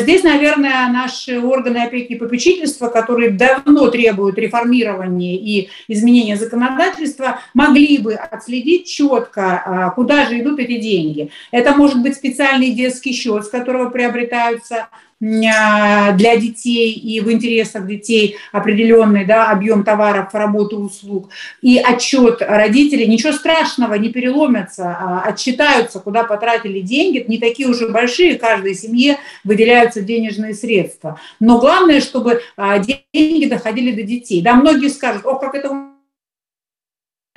здесь, 0.00 0.22
наверное, 0.22 0.88
наши 0.92 1.40
органы 1.40 1.78
опеки 1.78 2.12
и 2.12 2.16
попечительства, 2.16 2.86
которые 2.86 3.30
давно 3.30 3.88
требуют 3.88 4.38
реформирования 4.38 5.36
и 5.36 5.68
изменения 5.88 6.36
законодательства, 6.36 7.40
могли 7.54 7.98
бы 7.98 8.14
отследить 8.14 8.88
четко, 8.88 9.62
а, 9.64 9.90
куда 9.90 10.26
же 10.26 10.38
идут 10.40 10.60
эти 10.60 10.78
деньги. 10.78 11.30
Это 11.50 11.74
может 11.74 12.00
быть 12.02 12.14
специальный 12.14 12.70
детский 12.70 13.12
счет, 13.12 13.44
с 13.44 13.48
которого 13.48 13.90
приобретаются 13.90 14.88
для 15.20 16.36
детей 16.36 16.92
и 16.92 17.20
в 17.20 17.30
интересах 17.32 17.86
детей 17.86 18.36
определенный 18.52 19.24
да, 19.24 19.50
объем 19.50 19.82
товаров, 19.82 20.32
работы, 20.32 20.76
услуг. 20.76 21.30
И 21.60 21.78
отчет 21.78 22.40
родителей, 22.40 23.06
ничего 23.06 23.32
страшного, 23.32 23.94
не 23.94 24.10
переломятся, 24.10 24.96
а 24.98 25.22
отчитаются, 25.22 25.98
куда 25.98 26.24
потратили 26.24 26.80
деньги, 26.80 27.24
не 27.26 27.38
такие 27.38 27.68
уже 27.68 27.88
большие, 27.88 28.38
каждой 28.38 28.74
семье 28.74 29.18
выделяются 29.42 30.02
денежные 30.02 30.54
средства. 30.54 31.20
Но 31.40 31.58
главное, 31.58 32.00
чтобы 32.00 32.42
а, 32.56 32.78
деньги 32.78 33.46
доходили 33.46 33.92
до 33.92 34.02
детей. 34.02 34.40
Да, 34.40 34.54
многие 34.54 34.88
скажут, 34.88 35.26
о, 35.26 35.34
как 35.34 35.54
это 35.54 35.97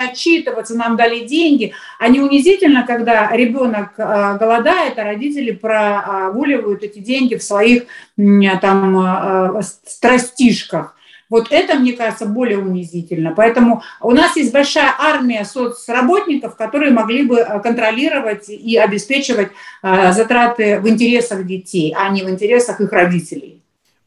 отчитываться, 0.09 0.75
нам 0.75 0.95
дали 0.95 1.25
деньги, 1.25 1.73
а 1.99 2.07
не 2.07 2.19
унизительно, 2.19 2.85
когда 2.85 3.31
ребенок 3.31 3.93
а, 3.97 4.37
голодает, 4.37 4.97
а 4.97 5.03
родители 5.03 5.51
прогуливают 5.51 6.83
эти 6.83 6.99
деньги 6.99 7.35
в 7.35 7.43
своих 7.43 7.83
там 8.15 8.97
а, 8.97 9.61
страстишках. 9.61 10.95
Вот 11.29 11.47
это, 11.49 11.75
мне 11.75 11.93
кажется, 11.93 12.25
более 12.25 12.57
унизительно. 12.57 13.33
Поэтому 13.33 13.83
у 14.01 14.11
нас 14.11 14.35
есть 14.35 14.51
большая 14.51 14.93
армия 14.99 15.45
соцработников, 15.45 16.57
которые 16.57 16.91
могли 16.91 17.23
бы 17.23 17.37
контролировать 17.63 18.49
и 18.49 18.75
обеспечивать 18.75 19.47
затраты 19.81 20.81
в 20.81 20.89
интересах 20.89 21.45
детей, 21.45 21.95
а 21.97 22.09
не 22.09 22.23
в 22.23 22.29
интересах 22.29 22.81
их 22.81 22.91
родителей. 22.91 23.60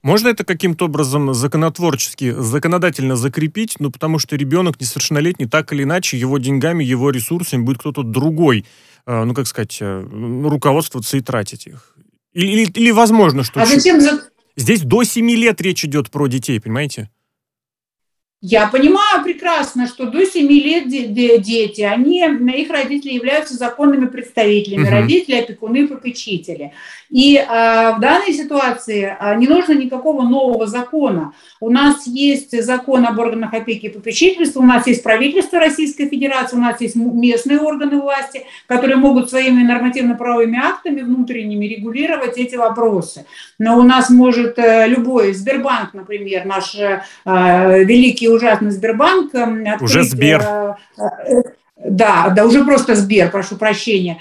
Можно 0.04 0.28
это 0.28 0.44
каким-то 0.44 0.84
образом 0.84 1.32
законотворчески, 1.32 2.34
законодательно 2.38 3.16
закрепить, 3.16 3.76
ну, 3.78 3.90
потому 3.90 4.18
что 4.18 4.36
ребенок 4.36 4.78
несовершеннолетний, 4.78 5.48
так 5.48 5.72
или 5.72 5.82
иначе, 5.84 6.18
его 6.18 6.36
деньгами, 6.36 6.84
его 6.84 7.08
ресурсами 7.08 7.62
будет 7.62 7.78
кто-то 7.78 8.02
другой, 8.02 8.66
э, 9.06 9.24
ну, 9.24 9.32
как 9.32 9.46
сказать, 9.46 9.78
э, 9.80 10.06
руководствоваться 10.44 11.16
и 11.16 11.22
тратить 11.22 11.66
их. 11.66 11.96
Или, 12.34 12.48
или, 12.48 12.70
или 12.72 12.90
возможно, 12.90 13.44
что... 13.44 13.62
А 13.62 13.64
зачем... 13.64 13.98
Здесь 14.56 14.82
до 14.82 15.04
7 15.04 15.30
лет 15.30 15.62
речь 15.62 15.86
идет 15.86 16.10
про 16.10 16.26
детей, 16.26 16.60
понимаете? 16.60 17.08
Я 18.46 18.66
понимаю 18.66 19.24
прекрасно, 19.24 19.86
что 19.86 20.04
до 20.04 20.26
7 20.26 20.46
лет 20.48 20.86
дети, 20.86 21.80
они, 21.80 22.18
их 22.18 22.70
родители 22.70 23.14
являются 23.14 23.54
законными 23.54 24.04
представителями, 24.04 24.82
угу. 24.82 24.90
родители, 24.90 25.36
опекуны, 25.36 25.88
попечители. 25.88 26.74
И 27.08 27.38
а, 27.38 27.92
в 27.92 28.00
данной 28.00 28.34
ситуации 28.34 29.16
а, 29.18 29.34
не 29.36 29.46
нужно 29.46 29.72
никакого 29.72 30.22
нового 30.28 30.66
закона. 30.66 31.32
У 31.58 31.70
нас 31.70 32.06
есть 32.06 32.62
закон 32.62 33.06
об 33.06 33.18
органах 33.18 33.54
опеки 33.54 33.86
и 33.86 33.88
попечительства, 33.88 34.60
у 34.60 34.64
нас 34.64 34.86
есть 34.86 35.02
правительство 35.02 35.58
Российской 35.58 36.10
Федерации, 36.10 36.56
у 36.56 36.60
нас 36.60 36.78
есть 36.82 36.96
местные 36.96 37.60
органы 37.60 37.98
власти, 37.98 38.44
которые 38.66 38.96
могут 38.96 39.30
своими 39.30 39.62
нормативно-правовыми 39.62 40.58
актами 40.58 41.00
внутренними 41.00 41.64
регулировать 41.64 42.36
эти 42.36 42.56
вопросы. 42.56 43.24
Но 43.58 43.78
у 43.78 43.82
нас 43.84 44.10
может 44.10 44.58
э, 44.58 44.86
любой 44.86 45.32
Сбербанк, 45.32 45.94
например, 45.94 46.44
наш 46.44 46.74
э, 46.74 47.00
великий 47.24 48.33
ужасный 48.34 48.70
Сбербанк... 48.70 49.34
Открыть, 49.34 49.82
Уже 49.82 50.02
Сбер. 50.04 50.76
Да, 51.84 52.32
да, 52.34 52.46
уже 52.46 52.64
просто 52.64 52.94
Сбер, 52.94 53.30
прошу 53.30 53.56
прощения, 53.56 54.18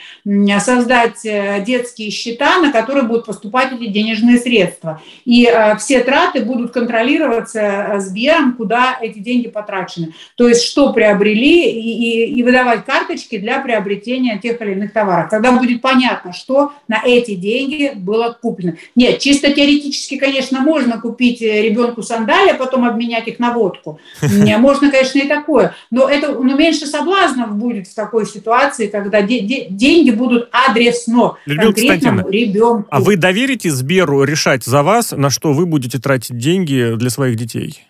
создать 0.60 1.26
э, 1.26 1.64
детские 1.66 2.10
счета, 2.10 2.60
на 2.60 2.74
которые 2.74 3.06
будут 3.06 3.26
поступать 3.26 3.72
эти 3.72 3.88
денежные 3.88 4.38
средства. 4.38 5.02
И 5.24 5.46
э, 5.46 5.78
все 5.78 6.02
траты 6.02 6.44
будут 6.44 6.72
контролироваться 6.72 7.62
э, 7.62 8.00
Сбером, 8.02 8.54
куда 8.54 8.98
эти 9.02 9.20
деньги 9.20 9.48
потрачены. 9.48 10.14
То 10.36 10.50
есть, 10.50 10.64
что 10.64 10.92
приобрели, 10.92 11.72
и, 11.72 12.26
и, 12.26 12.34
и 12.34 12.44
выдавать 12.44 12.84
карточки 12.84 13.38
для 13.38 13.60
приобретения 13.60 14.38
тех 14.40 14.62
или 14.62 14.74
иных 14.74 14.92
товаров. 14.92 15.30
Тогда 15.30 15.54
будет 15.54 15.82
понятно, 15.82 16.34
что 16.34 16.74
на 16.90 17.02
эти 17.06 17.36
деньги 17.36 17.94
было 17.96 18.38
куплено. 18.42 18.74
Нет, 18.96 19.20
чисто 19.20 19.54
теоретически, 19.54 20.18
конечно, 20.18 20.60
можно 20.60 21.00
купить 21.00 21.40
ребенку 21.40 22.04
сандали, 22.04 22.50
а 22.50 22.56
потом 22.56 22.84
обменять 22.84 23.28
их 23.30 23.40
на 23.40 23.54
водку. 23.54 24.00
Можно, 24.64 24.92
конечно, 24.92 25.20
и 25.20 25.28
такое. 25.28 25.76
Но 25.92 26.10
это 26.10 26.34
но 26.34 26.56
меньше 26.56 26.86
соблазнов 26.86 27.53
будет 27.54 27.88
в 27.88 27.96
такой 27.96 28.26
ситуации, 28.26 28.88
когда 28.88 29.22
де- 29.22 29.42
де- 29.42 29.68
деньги 29.70 30.12
будут 30.12 30.50
адресно 30.52 31.38
Людмила 31.46 31.72
конкретному 31.72 32.30
ребенку. 32.30 32.88
А 32.92 33.00
вы 33.00 33.16
доверите 33.16 33.70
Сберу 33.72 34.24
решать 34.24 34.64
за 34.64 34.84
вас, 34.84 35.12
на 35.12 35.30
что 35.30 35.54
вы 35.54 35.66
будете 35.66 36.00
тратить 36.00 36.38
деньги 36.38 36.96
для 36.96 37.10
своих 37.10 37.36
детей? 37.36 37.84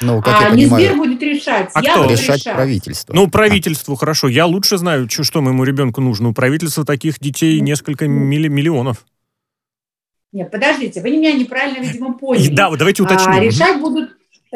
Ну, 0.00 0.20
как 0.20 0.40
а 0.40 0.44
я 0.44 0.50
понимаю, 0.50 0.82
не 0.82 0.88
Сбер 0.88 0.96
будет 0.96 1.22
решать, 1.22 1.70
а 1.72 1.82
я 1.82 1.92
кто? 1.92 2.02
буду 2.02 2.14
решать. 2.14 2.40
решать 2.40 2.54
правительство. 2.54 3.14
Ну, 3.14 3.28
правительству, 3.28 3.94
а. 3.94 3.96
хорошо. 3.96 4.28
Я 4.28 4.46
лучше 4.46 4.76
знаю, 4.76 5.08
что 5.08 5.40
моему 5.40 5.64
ребенку 5.64 6.00
нужно. 6.00 6.28
У 6.28 6.32
правительства 6.34 6.84
таких 6.84 7.18
детей 7.18 7.60
несколько 7.60 8.06
милли- 8.06 8.48
миллионов. 8.48 9.06
Нет, 10.32 10.50
подождите, 10.50 11.00
вы 11.00 11.10
меня 11.12 11.32
неправильно, 11.32 11.82
видимо, 11.82 12.12
поняли. 12.12 12.54
Да, 12.54 12.70
давайте 12.76 13.02
уточним. 13.02 13.30
А, 13.30 13.40
решать 13.40 13.80
будут 13.80 14.10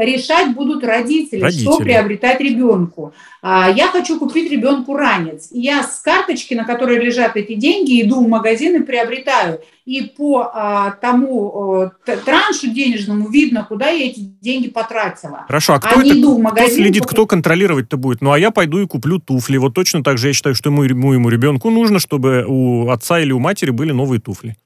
решать 0.05 0.55
будут 0.55 0.84
родители, 0.84 1.40
родители. 1.40 1.62
что 1.62 1.78
приобретать 1.78 2.40
ребенку. 2.40 3.12
А, 3.42 3.70
я 3.70 3.88
хочу 3.88 4.18
купить 4.18 4.51
ребенку 4.51 4.96
ранец. 4.96 5.48
Я 5.51 5.82
с 5.82 6.01
карточки, 6.01 6.55
на 6.55 6.64
которой 6.64 6.98
лежат 6.98 7.36
эти 7.36 7.55
деньги, 7.55 8.03
иду 8.03 8.24
в 8.24 8.28
магазин 8.28 8.82
и 8.82 8.84
приобретаю. 8.84 9.61
И 9.84 10.03
по 10.03 10.51
а, 10.53 10.92
тому 10.92 11.90
траншу 12.24 12.68
денежному 12.70 13.28
видно, 13.28 13.64
куда 13.68 13.88
я 13.88 14.07
эти 14.07 14.20
деньги 14.20 14.68
потратила. 14.68 15.44
Хорошо, 15.46 15.74
а 15.74 15.80
кто, 15.80 15.98
а 15.98 16.03
это, 16.03 16.18
иду 16.18 16.36
в 16.36 16.40
магазин, 16.40 16.70
кто 16.70 16.82
следит, 16.82 17.07
кто 17.07 17.26
контролировать-то 17.26 17.96
будет? 17.96 18.20
Ну, 18.20 18.32
а 18.32 18.38
я 18.38 18.51
пойду 18.51 18.80
и 18.80 18.86
куплю 18.86 19.18
туфли. 19.18 19.57
Вот 19.57 19.74
точно 19.74 20.03
так 20.03 20.18
же 20.18 20.28
я 20.28 20.32
считаю, 20.32 20.55
что 20.55 20.70
моему, 20.70 21.09
моему 21.09 21.28
ребенку 21.28 21.70
нужно, 21.70 21.98
чтобы 21.98 22.44
у 22.46 22.88
отца 22.88 23.20
или 23.20 23.32
у 23.32 23.38
матери 23.38 23.70
были 23.70 23.92
новые 23.92 24.20
туфли. 24.20 24.57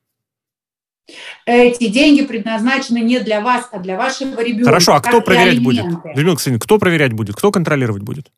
Эти 1.46 1.88
деньги 1.88 2.22
предназначены 2.22 2.98
не 2.98 3.20
для 3.20 3.40
вас, 3.40 3.68
а 3.72 3.78
для 3.78 3.96
вашего 3.96 4.40
ребенка. 4.42 4.66
Хорошо, 4.66 4.94
а 4.94 5.00
кто 5.00 5.20
проверять 5.20 5.62
будет? 5.62 5.84
Людмила 6.14 6.36
Ксения, 6.36 6.58
кто 6.58 6.78
проверять 6.78 7.12
будет? 7.12 7.36
Кто 7.36 7.50
контролировать 7.50 8.02
будет? 8.02 8.30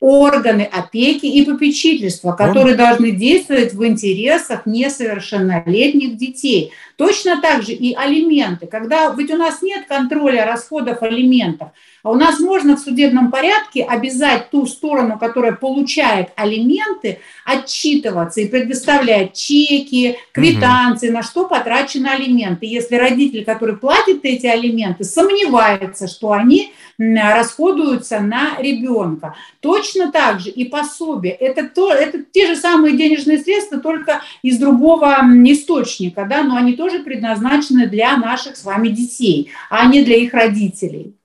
органы 0.00 0.62
опеки 0.62 1.26
и 1.26 1.44
попечительства, 1.44 2.32
которые 2.32 2.72
Он... 2.72 2.76
должны 2.76 3.10
действовать 3.10 3.74
в 3.74 3.84
интересах 3.84 4.64
несовершеннолетних 4.66 6.16
детей. 6.16 6.72
Точно 6.98 7.40
так 7.40 7.62
же 7.62 7.74
и 7.74 7.94
алименты. 7.94 8.66
Когда, 8.66 9.14
ведь 9.16 9.30
у 9.30 9.36
нас 9.36 9.62
нет 9.62 9.86
контроля 9.86 10.44
расходов 10.44 11.00
алиментов, 11.00 11.68
а 12.02 12.10
у 12.10 12.14
нас 12.14 12.40
можно 12.40 12.76
в 12.76 12.80
судебном 12.80 13.30
порядке 13.30 13.84
обязать 13.84 14.50
ту 14.50 14.66
сторону, 14.66 15.16
которая 15.16 15.52
получает 15.52 16.30
алименты, 16.34 17.20
отчитываться 17.44 18.40
и 18.40 18.48
предоставлять 18.48 19.34
чеки, 19.34 20.16
квитанции, 20.32 21.08
угу. 21.08 21.18
на 21.18 21.22
что 21.22 21.46
потрачены 21.46 22.08
алименты. 22.08 22.66
Если 22.66 22.96
родитель, 22.96 23.44
который 23.44 23.76
платит 23.76 24.24
эти 24.24 24.46
алименты, 24.46 25.04
сомневается, 25.04 26.08
что 26.08 26.32
они 26.32 26.72
расходуются 26.98 28.18
на 28.20 28.56
ребенка. 28.58 29.36
Точно 29.60 30.10
так 30.10 30.40
же 30.40 30.50
и 30.50 30.64
пособие. 30.64 31.32
Это, 31.32 31.68
то, 31.68 31.92
это 31.92 32.24
те 32.24 32.48
же 32.48 32.56
самые 32.56 32.96
денежные 32.96 33.38
средства, 33.38 33.78
только 33.78 34.20
из 34.42 34.58
другого 34.58 35.16
источника, 35.44 36.26
да, 36.28 36.42
но 36.42 36.56
они 36.56 36.72
тоже 36.72 36.87
предназначены 36.96 37.86
для 37.86 38.16
наших 38.16 38.56
с 38.56 38.64
вами 38.64 38.88
детей, 38.88 39.50
а 39.70 39.86
не 39.86 40.02
для 40.04 40.16
их 40.16 40.32
родителей. 40.32 41.17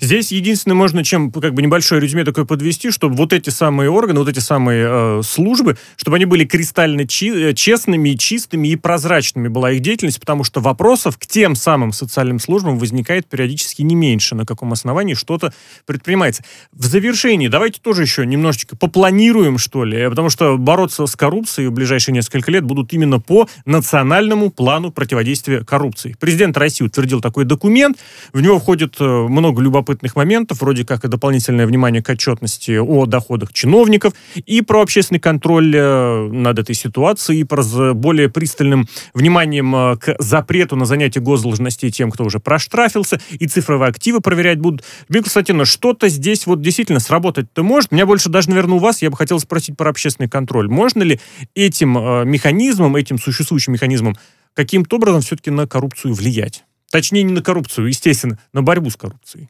Здесь 0.00 0.32
единственное 0.32 0.74
можно 0.74 1.04
чем 1.04 1.32
как 1.32 1.54
бы 1.54 1.62
небольшое 1.62 2.00
резюме 2.00 2.24
такое 2.24 2.44
подвести, 2.44 2.90
чтобы 2.90 3.14
вот 3.14 3.32
эти 3.32 3.50
самые 3.50 3.90
органы, 3.90 4.20
вот 4.20 4.28
эти 4.28 4.38
самые 4.38 4.86
э, 4.88 5.22
службы, 5.24 5.76
чтобы 5.96 6.16
они 6.16 6.24
были 6.24 6.44
кристально 6.44 7.06
чи- 7.06 7.50
э, 7.50 7.54
честными, 7.54 8.10
чистыми 8.10 8.68
и 8.68 8.76
прозрачными 8.76 9.48
была 9.48 9.72
их 9.72 9.80
деятельность, 9.80 10.20
потому 10.20 10.44
что 10.44 10.60
вопросов 10.60 11.18
к 11.18 11.26
тем 11.26 11.54
самым 11.54 11.92
социальным 11.92 12.38
службам 12.38 12.78
возникает 12.78 13.26
периодически 13.26 13.82
не 13.82 13.94
меньше, 13.94 14.34
на 14.34 14.46
каком 14.46 14.72
основании 14.72 15.14
что-то 15.14 15.52
предпринимается. 15.86 16.44
В 16.72 16.84
завершении 16.84 17.48
давайте 17.48 17.80
тоже 17.80 18.02
еще 18.02 18.26
немножечко 18.26 18.76
попланируем, 18.76 19.58
что 19.58 19.84
ли, 19.84 20.08
потому 20.08 20.30
что 20.30 20.56
бороться 20.56 21.06
с 21.06 21.16
коррупцией 21.16 21.68
в 21.68 21.72
ближайшие 21.72 22.14
несколько 22.14 22.50
лет 22.50 22.64
будут 22.64 22.92
именно 22.92 23.20
по 23.20 23.48
национальному 23.64 24.50
плану 24.50 24.90
противодействия 24.90 25.64
коррупции. 25.64 26.16
Президент 26.18 26.56
России 26.56 26.84
утвердил 26.84 27.20
такой 27.20 27.44
документ, 27.44 27.98
в 28.32 28.40
него 28.40 28.58
входит 28.58 28.96
э, 29.00 29.04
много 29.04 29.60
любопытных 29.70 30.16
моментов, 30.16 30.60
вроде 30.60 30.84
как 30.84 31.04
и 31.04 31.08
дополнительное 31.08 31.66
внимание 31.66 32.02
к 32.02 32.08
отчетности 32.08 32.76
о 32.76 33.06
доходах 33.06 33.52
чиновников, 33.52 34.14
и 34.34 34.62
про 34.62 34.82
общественный 34.82 35.20
контроль 35.20 35.72
э, 35.74 36.28
над 36.28 36.58
этой 36.58 36.74
ситуацией, 36.74 37.40
и 37.40 37.44
про 37.44 37.62
более 37.94 38.28
пристальным 38.28 38.88
вниманием 39.14 39.74
э, 39.74 39.96
к 39.96 40.16
запрету 40.18 40.76
на 40.76 40.84
занятие 40.84 41.20
госдолжностей 41.20 41.90
тем, 41.90 42.10
кто 42.10 42.24
уже 42.24 42.40
проштрафился, 42.40 43.20
и 43.30 43.46
цифровые 43.46 43.88
активы 43.88 44.20
проверять 44.20 44.58
будут. 44.58 44.84
Людмила 45.08 45.22
Константиновна, 45.22 45.64
что-то 45.64 46.08
здесь 46.08 46.46
вот 46.46 46.60
действительно 46.60 47.00
сработать-то 47.00 47.62
может? 47.62 47.92
Меня 47.92 48.06
больше 48.06 48.28
даже, 48.28 48.50
наверное, 48.50 48.76
у 48.76 48.78
вас, 48.78 49.02
я 49.02 49.10
бы 49.10 49.16
хотел 49.16 49.38
спросить 49.38 49.76
про 49.76 49.90
общественный 49.90 50.28
контроль. 50.28 50.68
Можно 50.68 51.02
ли 51.02 51.20
этим 51.54 51.96
э, 51.96 52.24
механизмом, 52.24 52.96
этим 52.96 53.18
существующим 53.18 53.72
механизмом 53.72 54.16
каким-то 54.54 54.96
образом 54.96 55.20
все-таки 55.20 55.50
на 55.50 55.68
коррупцию 55.68 56.14
влиять? 56.14 56.64
Точнее, 56.90 57.22
не 57.22 57.32
на 57.32 57.42
коррупцию, 57.42 57.86
естественно, 57.86 58.38
на 58.52 58.62
борьбу 58.62 58.90
с 58.90 58.96
коррупцией. 58.96 59.48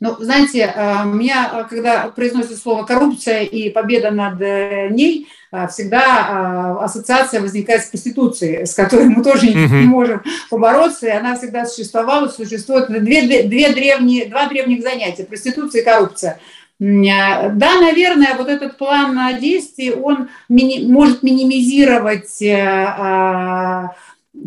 Ну, 0.00 0.16
знаете, 0.20 0.72
э, 0.72 1.04
меня, 1.06 1.50
э, 1.52 1.64
когда 1.68 2.08
произносят 2.08 2.56
слово 2.58 2.84
коррупция 2.84 3.42
и 3.42 3.68
победа 3.68 4.12
над 4.12 4.40
э, 4.40 4.88
ней, 4.90 5.26
всегда 5.70 6.76
ассоциация 6.82 7.40
возникает 7.40 7.82
с 7.82 7.86
проституцией, 7.86 8.66
с 8.66 8.74
которой 8.74 9.06
мы 9.06 9.24
тоже 9.24 9.46
не 9.46 9.54
можем 9.86 10.22
побороться, 10.50 11.06
и 11.06 11.10
она 11.10 11.36
всегда 11.36 11.64
существовала, 11.64 12.28
существует 12.28 12.88
две, 12.88 13.44
две 13.44 13.72
древние, 13.72 14.26
два 14.26 14.46
древних 14.46 14.82
занятия– 14.82 15.24
проституция 15.28 15.80
и 15.80 15.84
коррупция. 15.86 16.38
Да, 16.78 17.80
наверное, 17.80 18.34
вот 18.36 18.48
этот 18.48 18.76
план 18.76 19.18
действий, 19.40 19.92
он 19.92 20.28
мини, 20.50 20.86
может 20.86 21.22
минимизировать 21.22 22.40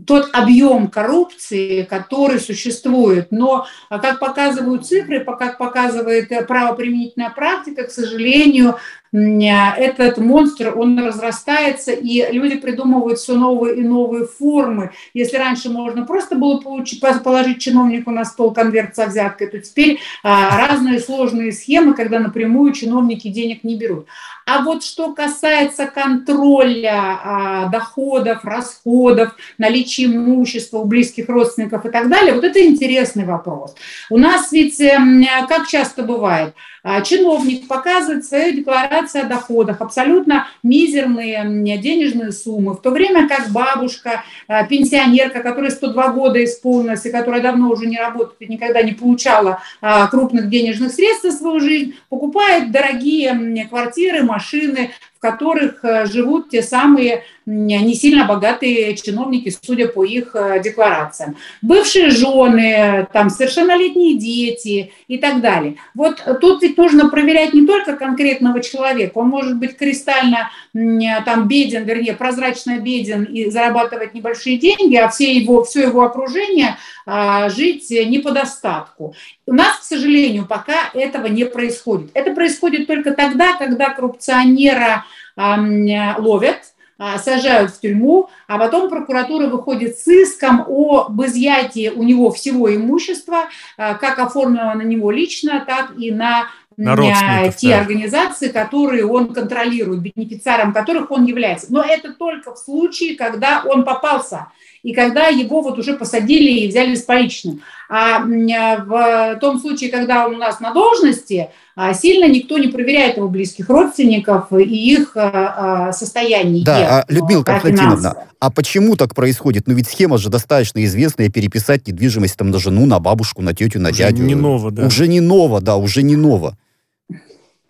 тот 0.05 0.29
объем 0.33 0.87
коррупции, 0.89 1.83
который 1.83 2.39
существует. 2.39 3.27
Но, 3.31 3.65
а 3.89 3.99
как 3.99 4.19
показывают 4.19 4.85
цифры, 4.85 5.23
как 5.23 5.57
показывает 5.57 6.31
э, 6.31 6.43
правоприменительная 6.45 7.29
практика, 7.29 7.83
к 7.83 7.91
сожалению, 7.91 8.77
этот 9.13 10.17
монстр, 10.17 10.73
он 10.73 10.97
разрастается, 10.97 11.91
и 11.91 12.31
люди 12.31 12.55
придумывают 12.55 13.19
все 13.19 13.35
новые 13.35 13.77
и 13.77 13.81
новые 13.81 14.25
формы. 14.25 14.91
Если 15.13 15.35
раньше 15.35 15.69
можно 15.69 16.05
просто 16.05 16.35
было 16.35 16.61
получить, 16.61 17.01
положить 17.01 17.59
чиновнику 17.59 18.11
на 18.11 18.23
стол 18.23 18.53
конверт 18.53 18.95
со 18.95 19.07
взяткой, 19.07 19.47
то 19.47 19.59
теперь 19.59 19.99
а, 20.23 20.67
разные 20.67 20.99
сложные 20.99 21.51
схемы, 21.51 21.93
когда 21.93 22.19
напрямую 22.19 22.71
чиновники 22.71 23.27
денег 23.27 23.65
не 23.65 23.75
берут. 23.77 24.07
А 24.45 24.63
вот 24.63 24.83
что 24.83 25.13
касается 25.13 25.85
контроля 25.85 27.19
а, 27.23 27.67
доходов, 27.69 28.43
расходов, 28.43 29.35
наличия 29.57 30.05
имущества 30.05 30.79
у 30.79 30.85
близких 30.85 31.29
родственников 31.29 31.85
и 31.85 31.89
так 31.89 32.09
далее, 32.09 32.33
вот 32.33 32.43
это 32.43 32.65
интересный 32.65 33.25
вопрос. 33.25 33.75
У 34.09 34.17
нас 34.17 34.51
ведь, 34.51 34.79
эм, 34.81 35.25
как 35.47 35.67
часто 35.67 36.03
бывает, 36.03 36.53
а, 36.83 37.01
чиновник 37.01 37.67
показывает 37.67 38.25
свою 38.25 38.53
декларацию 38.53 39.25
о 39.25 39.27
доходах, 39.27 39.81
абсолютно 39.81 40.47
мизерные 40.63 41.77
денежные 41.77 42.31
суммы, 42.31 42.73
в 42.73 42.81
то 42.81 42.89
время 42.89 43.27
как 43.27 43.49
бабушка, 43.49 44.23
а, 44.47 44.63
пенсионерка, 44.63 45.41
которая 45.41 45.69
102 45.69 46.07
года 46.09 46.43
исполнилась 46.43 47.05
и 47.05 47.11
которая 47.11 47.41
давно 47.41 47.69
уже 47.69 47.85
не 47.85 47.97
работает 47.97 48.41
и 48.41 48.47
никогда 48.47 48.81
не 48.81 48.93
получала 48.93 49.61
а, 49.79 50.07
крупных 50.07 50.49
денежных 50.49 50.91
средств 50.91 51.23
за 51.23 51.31
свою 51.31 51.59
жизнь, 51.59 51.95
покупает 52.09 52.71
дорогие 52.71 53.67
квартиры, 53.69 54.23
машины, 54.31 54.91
которых 55.21 55.85
э, 55.85 56.07
живут 56.07 56.49
те 56.49 56.63
самые 56.63 57.23
не 57.45 57.95
сильно 57.95 58.25
богатые 58.25 58.95
чиновники, 58.95 59.53
судя 59.61 59.87
по 59.87 60.03
их 60.03 60.35
э, 60.35 60.61
декларациям. 60.63 61.37
Бывшие 61.61 62.09
жены, 62.09 63.07
там, 63.13 63.29
совершеннолетние 63.29 64.17
дети 64.17 64.91
и 65.07 65.17
так 65.17 65.41
далее. 65.41 65.75
Вот 65.93 66.23
тут 66.39 66.63
ведь 66.63 66.77
нужно 66.77 67.09
проверять 67.09 67.53
не 67.53 67.65
только 67.65 67.95
конкретного 67.95 68.61
человека, 68.61 69.17
он 69.19 69.29
может 69.29 69.57
быть 69.57 69.77
кристально 69.77 70.49
там 70.73 71.47
беден, 71.47 71.83
вернее, 71.83 72.13
прозрачно 72.13 72.79
беден 72.79 73.23
и 73.23 73.49
зарабатывать 73.49 74.13
небольшие 74.13 74.57
деньги, 74.57 74.95
а 74.95 75.09
все 75.09 75.33
его, 75.33 75.63
все 75.63 75.83
его 75.83 76.03
окружение 76.03 76.77
а, 77.05 77.49
жить 77.49 77.89
не 77.89 78.19
по 78.19 78.31
достатку. 78.31 79.15
У 79.45 79.53
нас, 79.53 79.79
к 79.79 79.83
сожалению, 79.83 80.45
пока 80.45 80.89
этого 80.93 81.25
не 81.27 81.45
происходит. 81.45 82.11
Это 82.13 82.33
происходит 82.33 82.87
только 82.87 83.11
тогда, 83.11 83.57
когда 83.57 83.89
коррупционера 83.89 85.03
ловят, 85.35 86.73
а, 87.03 87.17
сажают 87.17 87.71
в 87.71 87.79
тюрьму, 87.79 88.29
а 88.47 88.59
потом 88.59 88.87
прокуратура 88.87 89.47
выходит 89.47 89.97
с 89.97 90.07
иском 90.07 90.61
об 90.67 91.19
изъятии 91.23 91.89
у 91.89 92.03
него 92.03 92.29
всего 92.31 92.73
имущества, 92.75 93.45
а, 93.75 93.95
как 93.95 94.19
оформлено 94.19 94.75
на 94.75 94.83
него 94.83 95.09
лично, 95.09 95.65
так 95.67 95.93
и 95.97 96.11
на 96.11 96.49
на 96.77 97.49
те 97.51 97.69
да. 97.69 97.81
организации, 97.81 98.47
которые 98.47 99.05
он 99.05 99.33
контролирует, 99.33 100.01
бенефициаром 100.01 100.73
которых 100.73 101.11
он 101.11 101.25
является. 101.25 101.71
Но 101.71 101.83
это 101.83 102.13
только 102.13 102.53
в 102.53 102.57
случае, 102.57 103.15
когда 103.15 103.63
он 103.65 103.83
попался 103.83 104.47
и 104.83 104.93
когда 104.93 105.27
его 105.27 105.61
вот 105.61 105.77
уже 105.77 105.93
посадили 105.93 106.51
и 106.51 106.67
взяли 106.67 106.95
с 106.95 107.03
поличным. 107.03 107.61
А 107.89 108.19
в 108.19 109.39
том 109.39 109.59
случае, 109.59 109.91
когда 109.91 110.25
он 110.25 110.35
у 110.35 110.37
нас 110.37 110.59
на 110.59 110.73
должности, 110.73 111.49
а, 111.75 111.93
сильно 111.93 112.27
никто 112.27 112.57
не 112.57 112.67
проверяет 112.67 113.17
его 113.17 113.27
близких 113.27 113.69
родственников 113.69 114.51
и 114.51 114.63
их 114.63 115.13
а, 115.15 115.87
а, 115.89 115.93
состояние. 115.93 116.65
Да, 116.65 117.05
Людмила 117.07 117.43
Константиновна, 117.43 118.15
а 118.39 118.51
почему 118.51 118.95
так 118.95 119.15
происходит? 119.15 119.67
Ну 119.67 119.73
ведь 119.73 119.87
схема 119.87 120.17
же 120.17 120.29
достаточно 120.29 120.83
известная, 120.83 121.29
переписать 121.29 121.87
недвижимость 121.87 122.37
там 122.37 122.49
на 122.51 122.59
жену, 122.59 122.85
на 122.85 122.99
бабушку, 122.99 123.41
на 123.41 123.53
тетю, 123.53 123.79
на 123.79 123.89
уже 123.89 123.99
дядю. 123.99 124.23
не 124.23 124.35
ново, 124.35 124.71
да. 124.71 124.85
Уже 124.85 125.07
не 125.07 125.21
ново, 125.21 125.61
да, 125.61 125.77
уже 125.77 126.03
не 126.03 126.15
ново. 126.15 126.57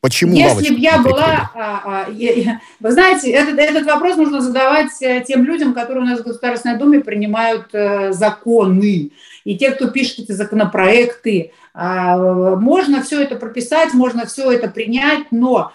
Почему 0.02 0.34
Если 0.34 0.74
бы 0.74 0.80
я 0.80 0.98
была... 0.98 1.52
А, 1.54 1.82
а, 1.86 2.60
вы 2.80 2.92
знаете, 2.92 3.30
этот, 3.30 3.60
этот 3.60 3.86
вопрос 3.86 4.18
нужно 4.18 4.42
задавать 4.42 5.00
э, 5.00 5.24
тем 5.28 5.44
людям, 5.44 5.76
которые 5.76 6.04
у 6.04 6.08
нас 6.08 6.20
в 6.20 6.24
Государственной 6.24 6.80
Думе 6.80 7.02
принимают 7.02 7.68
э, 7.74 8.12
законы. 8.12 9.12
И 9.44 9.58
те, 9.58 9.70
кто 9.70 9.92
пишет 9.92 10.20
эти 10.20 10.32
законопроекты. 10.32 11.52
А, 11.76 12.18
можно 12.58 13.04
все 13.04 13.22
это 13.22 13.36
прописать, 13.36 13.94
можно 13.94 14.26
все 14.26 14.52
это 14.52 14.70
принять, 14.70 15.32
но 15.32 15.72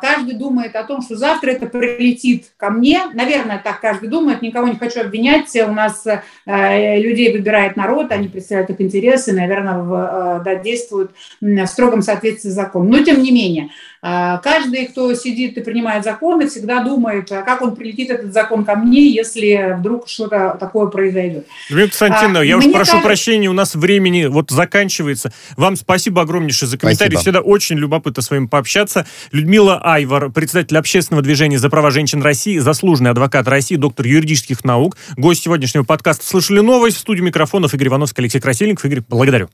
каждый 0.00 0.34
думает 0.34 0.74
о 0.74 0.82
том, 0.82 1.02
что 1.02 1.14
завтра 1.14 1.50
это 1.50 1.66
прилетит 1.66 2.52
ко 2.56 2.70
мне. 2.70 3.02
Наверное, 3.14 3.60
так 3.62 3.80
каждый 3.80 4.08
думает. 4.08 4.42
Никого 4.42 4.66
не 4.66 4.76
хочу 4.76 5.00
обвинять. 5.00 5.54
У 5.56 5.72
нас 5.72 6.04
э, 6.06 6.98
людей 6.98 7.32
выбирает 7.32 7.76
народ, 7.76 8.10
они 8.10 8.28
представляют 8.28 8.70
их 8.70 8.80
интересы, 8.80 9.32
наверное, 9.32 10.42
э, 10.44 10.62
действуют 10.62 11.12
в 11.40 11.66
строгом 11.66 12.02
соответствии 12.02 12.50
с 12.50 12.54
законом. 12.54 12.90
Но 12.90 13.04
тем 13.04 13.22
не 13.22 13.30
менее, 13.30 13.70
а, 13.95 13.95
каждый, 14.42 14.86
кто 14.86 15.14
сидит 15.14 15.56
и 15.58 15.62
принимает 15.62 16.04
законы, 16.04 16.48
всегда 16.48 16.82
думает, 16.82 17.30
а 17.32 17.42
как 17.42 17.62
он 17.62 17.74
прилетит 17.74 18.10
этот 18.10 18.32
закон 18.32 18.64
ко 18.64 18.76
мне, 18.76 19.08
если 19.08 19.76
вдруг 19.78 20.08
что-то 20.08 20.56
такое 20.58 20.86
произойдет. 20.86 21.46
Людмила 21.68 21.88
Константиновна, 21.88 22.40
а, 22.40 22.44
я 22.44 22.58
уж 22.58 22.64
прошу 22.64 22.76
кажется... 22.76 23.00
прощения, 23.00 23.48
у 23.48 23.52
нас 23.52 23.74
времени 23.74 24.26
вот 24.26 24.50
заканчивается. 24.50 25.32
Вам 25.56 25.76
спасибо 25.76 26.22
огромнейшее 26.22 26.68
за 26.68 26.78
комментарий. 26.78 27.12
Спасибо. 27.16 27.20
Всегда 27.20 27.40
очень 27.40 27.76
любопытно 27.76 28.22
с 28.22 28.30
вами 28.30 28.46
пообщаться. 28.46 29.06
Людмила 29.32 29.80
Айвар, 29.82 30.30
председатель 30.30 30.76
общественного 30.76 31.22
движения 31.22 31.58
за 31.58 31.70
права 31.70 31.90
женщин 31.90 32.22
России, 32.22 32.58
заслуженный 32.58 33.10
адвокат 33.10 33.48
России, 33.48 33.76
доктор 33.76 34.06
юридических 34.06 34.64
наук, 34.64 34.96
гость 35.16 35.44
сегодняшнего 35.44 35.84
подкаста 35.84 36.26
«Слышали 36.26 36.60
новость» 36.60 36.96
в 36.96 37.00
студии 37.00 37.22
микрофонов 37.22 37.74
Игорь 37.74 37.88
Ивановский, 37.88 38.22
Алексей 38.22 38.40
Красильников. 38.40 38.84
Игорь, 38.84 39.02
благодарю. 39.08 39.48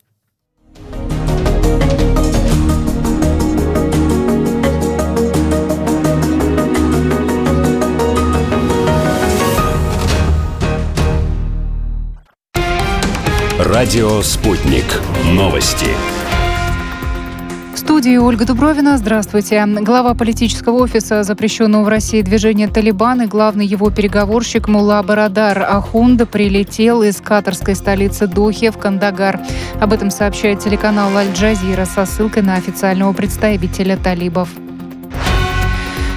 Радио 13.65 14.21
«Спутник». 14.23 15.01
Новости 15.25 15.87
студии 17.77 18.17
Ольга 18.17 18.45
Дубровина. 18.45 18.99
Здравствуйте. 18.99 19.65
Глава 19.65 20.15
политического 20.15 20.79
офиса 20.79 21.23
запрещенного 21.23 21.85
в 21.85 21.89
России 21.89 22.23
движения 22.23 22.67
«Талибан» 22.67 23.23
и 23.23 23.27
главный 23.27 23.65
его 23.65 23.91
переговорщик 23.93 24.67
Мула 24.67 25.01
Барадар 25.05 25.61
Ахунда 25.61 26.27
прилетел 26.27 27.03
из 27.03 27.21
катарской 27.21 27.77
столицы 27.77 28.27
Дохи 28.27 28.71
в 28.71 28.79
Кандагар. 28.79 29.39
Об 29.81 29.93
этом 29.93 30.11
сообщает 30.11 30.59
телеканал 30.59 31.17
«Аль-Джазира» 31.17 31.85
со 31.85 32.05
ссылкой 32.05 32.43
на 32.43 32.55
официального 32.55 33.13
представителя 33.13 33.97
талибов. 33.97 34.49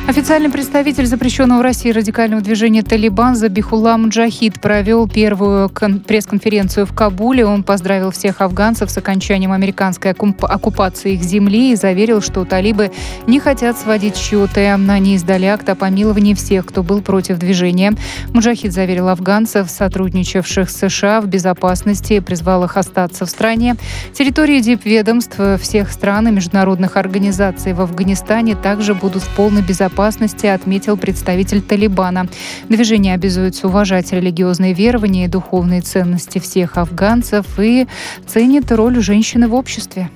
Официальный 0.08 0.52
представитель 0.52 1.08
запрещенного 1.08 1.60
в 1.60 1.62
России 1.64 1.90
радикального 1.90 2.40
движения 2.40 2.84
«Талибан» 2.84 3.36
Забихулла 3.36 3.98
Муджахид 3.98 4.62
провел 4.62 5.10
первую 5.10 5.68
пресс-конференцию 5.68 6.86
в 6.86 6.94
Кабуле. 6.94 7.44
Он 7.44 7.64
поздравил 7.64 8.12
всех 8.12 8.42
афганцев 8.42 8.92
с 8.92 8.98
окончанием 9.00 9.52
американской 9.52 10.12
оккупации 10.12 11.14
их 11.14 11.24
земли 11.24 11.72
и 11.72 11.76
заверил, 11.76 12.22
что 12.22 12.46
талибы 12.46 12.92
не 13.26 13.40
хотят 13.40 13.80
сводить 13.80 14.16
счеты. 14.16 14.68
Они 14.68 15.16
издали 15.16 15.48
акт 15.48 15.68
о 15.70 15.76
помиловании 15.76 16.36
всех, 16.36 16.68
кто 16.68 16.84
был 16.84 17.02
против 17.02 17.40
движения. 17.40 17.94
Муджахид 18.32 18.74
заверил 18.74 19.10
афганцев, 19.10 19.72
сотрудничавших 19.72 20.70
с 20.70 20.88
США 20.88 21.20
в 21.20 21.26
безопасности, 21.26 22.20
призвал 22.20 22.64
их 22.64 22.78
остаться 22.78 23.26
в 23.26 23.30
стране. 23.32 23.76
Территории 24.14 24.60
дипведомств 24.60 25.40
всех 25.60 25.92
стран 25.92 26.28
и 26.28 26.32
международных 26.32 26.96
организаций 26.96 27.74
в 27.74 27.82
Афганистане 27.82 28.56
также 28.56 28.94
будут 28.94 29.24
в 29.24 29.36
полной 29.36 29.64
безопасности 29.64 29.95
безопасности, 29.96 30.46
отметил 30.48 30.98
представитель 30.98 31.62
Талибана. 31.62 32.28
Движение 32.70 33.14
обязуется 33.14 33.68
уважать 33.68 34.12
религиозные 34.12 34.74
верования 34.74 35.26
и 35.26 35.30
духовные 35.30 35.82
ценности 35.82 36.40
всех 36.40 36.78
афганцев 36.78 37.46
и 37.60 37.88
ценит 38.28 38.72
роль 38.72 39.02
женщины 39.02 39.48
в 39.48 39.54
обществе. 39.54 40.10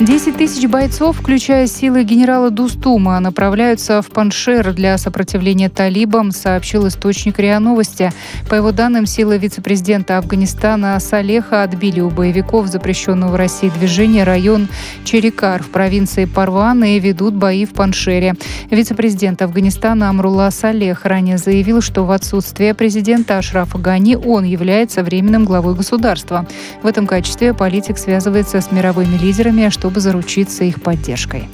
10 0.00 0.36
тысяч 0.36 0.68
бойцов, 0.68 1.16
включая 1.20 1.68
силы 1.68 2.02
генерала 2.02 2.50
Дустума, 2.50 3.20
направляются 3.20 4.02
в 4.02 4.08
Паншер 4.08 4.72
для 4.72 4.98
сопротивления 4.98 5.68
талибам, 5.68 6.32
сообщил 6.32 6.88
источник 6.88 7.38
РИА 7.38 7.60
Новости. 7.60 8.12
По 8.50 8.56
его 8.56 8.72
данным, 8.72 9.06
силы 9.06 9.38
вице-президента 9.38 10.18
Афганистана 10.18 10.98
Салеха 10.98 11.62
отбили 11.62 12.00
у 12.00 12.10
боевиков 12.10 12.66
запрещенного 12.66 13.30
в 13.30 13.36
России 13.36 13.68
движения 13.68 14.24
район 14.24 14.66
Черикар 15.04 15.62
в 15.62 15.68
провинции 15.68 16.24
Парван 16.24 16.82
и 16.82 16.98
ведут 16.98 17.34
бои 17.34 17.64
в 17.64 17.72
Паншере. 17.72 18.34
Вице-президент 18.72 19.42
Афганистана 19.42 20.08
Амрула 20.08 20.50
Салех 20.50 21.04
ранее 21.04 21.38
заявил, 21.38 21.80
что 21.80 22.04
в 22.04 22.10
отсутствие 22.10 22.74
президента 22.74 23.38
Ашрафа 23.38 23.78
Гани 23.78 24.16
он 24.16 24.42
является 24.42 25.04
временным 25.04 25.44
главой 25.44 25.76
государства. 25.76 26.46
В 26.82 26.86
этом 26.88 27.06
качестве 27.06 27.54
политик 27.54 27.96
связывается 27.96 28.60
с 28.60 28.72
мировыми 28.72 29.16
лидерами, 29.16 29.68
что 29.68 29.84
чтобы 29.94 30.00
заручиться 30.00 30.64
их 30.64 30.82
поддержкой. 30.82 31.48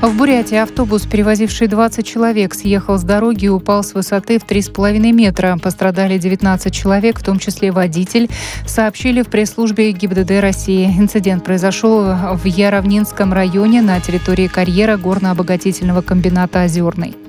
В 0.00 0.16
Бурятии 0.16 0.56
автобус, 0.56 1.02
перевозивший 1.02 1.68
20 1.68 2.04
человек, 2.04 2.54
съехал 2.54 2.96
с 2.96 3.02
дороги 3.02 3.44
и 3.44 3.48
упал 3.48 3.84
с 3.84 3.92
высоты 3.92 4.38
в 4.38 4.44
3,5 4.44 5.12
метра. 5.12 5.58
Пострадали 5.62 6.18
19 6.18 6.74
человек, 6.74 7.20
в 7.20 7.24
том 7.24 7.38
числе 7.38 7.70
водитель, 7.70 8.30
сообщили 8.66 9.22
в 9.22 9.28
пресс-службе 9.28 9.92
ГИБДД 9.92 10.40
России. 10.40 10.86
Инцидент 10.86 11.44
произошел 11.44 12.02
в 12.34 12.46
Яровнинском 12.46 13.32
районе 13.32 13.82
на 13.82 14.00
территории 14.00 14.48
карьера 14.48 14.96
горно-обогатительного 14.96 16.00
комбината 16.00 16.64
«Озерный». 16.64 17.21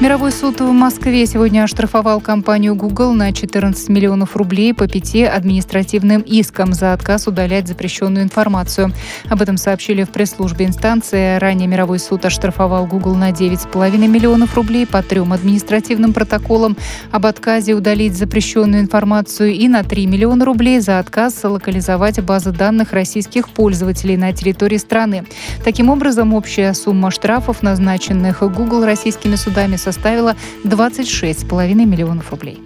Мировой 0.00 0.32
суд 0.32 0.62
в 0.62 0.72
Москве 0.72 1.26
сегодня 1.26 1.62
оштрафовал 1.62 2.22
компанию 2.22 2.74
Google 2.74 3.12
на 3.12 3.34
14 3.34 3.90
миллионов 3.90 4.34
рублей 4.34 4.72
по 4.72 4.88
пяти 4.88 5.24
административным 5.24 6.22
искам 6.22 6.72
за 6.72 6.94
отказ 6.94 7.26
удалять 7.26 7.68
запрещенную 7.68 8.24
информацию. 8.24 8.94
Об 9.28 9.42
этом 9.42 9.58
сообщили 9.58 10.04
в 10.04 10.08
пресс-службе 10.08 10.64
инстанции. 10.64 11.36
Ранее 11.36 11.68
Мировой 11.68 11.98
суд 11.98 12.24
оштрафовал 12.24 12.86
Google 12.86 13.14
на 13.14 13.30
9,5 13.30 14.08
миллионов 14.08 14.56
рублей 14.56 14.86
по 14.86 15.02
трем 15.02 15.34
административным 15.34 16.14
протоколам 16.14 16.78
об 17.10 17.26
отказе 17.26 17.74
удалить 17.74 18.16
запрещенную 18.16 18.80
информацию 18.80 19.52
и 19.52 19.68
на 19.68 19.84
3 19.84 20.06
миллиона 20.06 20.46
рублей 20.46 20.80
за 20.80 20.98
отказ 20.98 21.44
локализовать 21.44 22.24
базы 22.24 22.52
данных 22.52 22.94
российских 22.94 23.50
пользователей 23.50 24.16
на 24.16 24.32
территории 24.32 24.78
страны. 24.78 25.26
Таким 25.62 25.90
образом, 25.90 26.32
общая 26.32 26.72
сумма 26.72 27.10
штрафов, 27.10 27.62
назначенных 27.62 28.40
Google 28.40 28.86
российскими 28.86 29.34
судами, 29.34 29.76
со 29.76 29.89
составила 29.92 30.36
26,5 30.64 31.74
миллионов 31.84 32.30
рублей. 32.30 32.60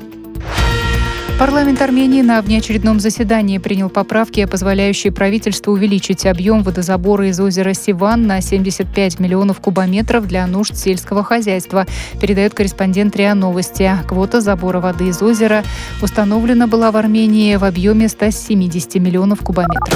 Парламент 1.39 1.83
Армении 1.83 2.23
на 2.23 2.41
внеочередном 2.41 3.01
заседании 3.01 3.59
принял 3.59 3.91
поправки, 3.91 4.45
позволяющие 4.45 5.13
правительству 5.13 5.73
увеличить 5.73 6.27
объем 6.27 6.63
водозабора 6.63 7.29
из 7.29 7.41
озера 7.41 7.75
Сиван 7.75 8.29
на 8.29 8.41
75 8.41 9.19
миллионов 9.19 9.59
кубометров 9.59 10.29
для 10.29 10.47
нужд 10.47 10.77
сельского 10.77 11.25
хозяйства, 11.25 11.87
передает 12.21 12.55
корреспондент 12.55 13.17
РИА 13.17 13.35
Новости. 13.35 13.91
Квота 14.07 14.41
забора 14.41 14.81
воды 14.81 15.09
из 15.09 15.21
озера 15.23 15.65
установлена 16.01 16.69
была 16.69 16.93
в 16.93 16.97
Армении 16.97 17.57
в 17.57 17.65
объеме 17.65 18.09
170 18.09 18.95
миллионов 18.97 19.41
кубометров. 19.41 19.93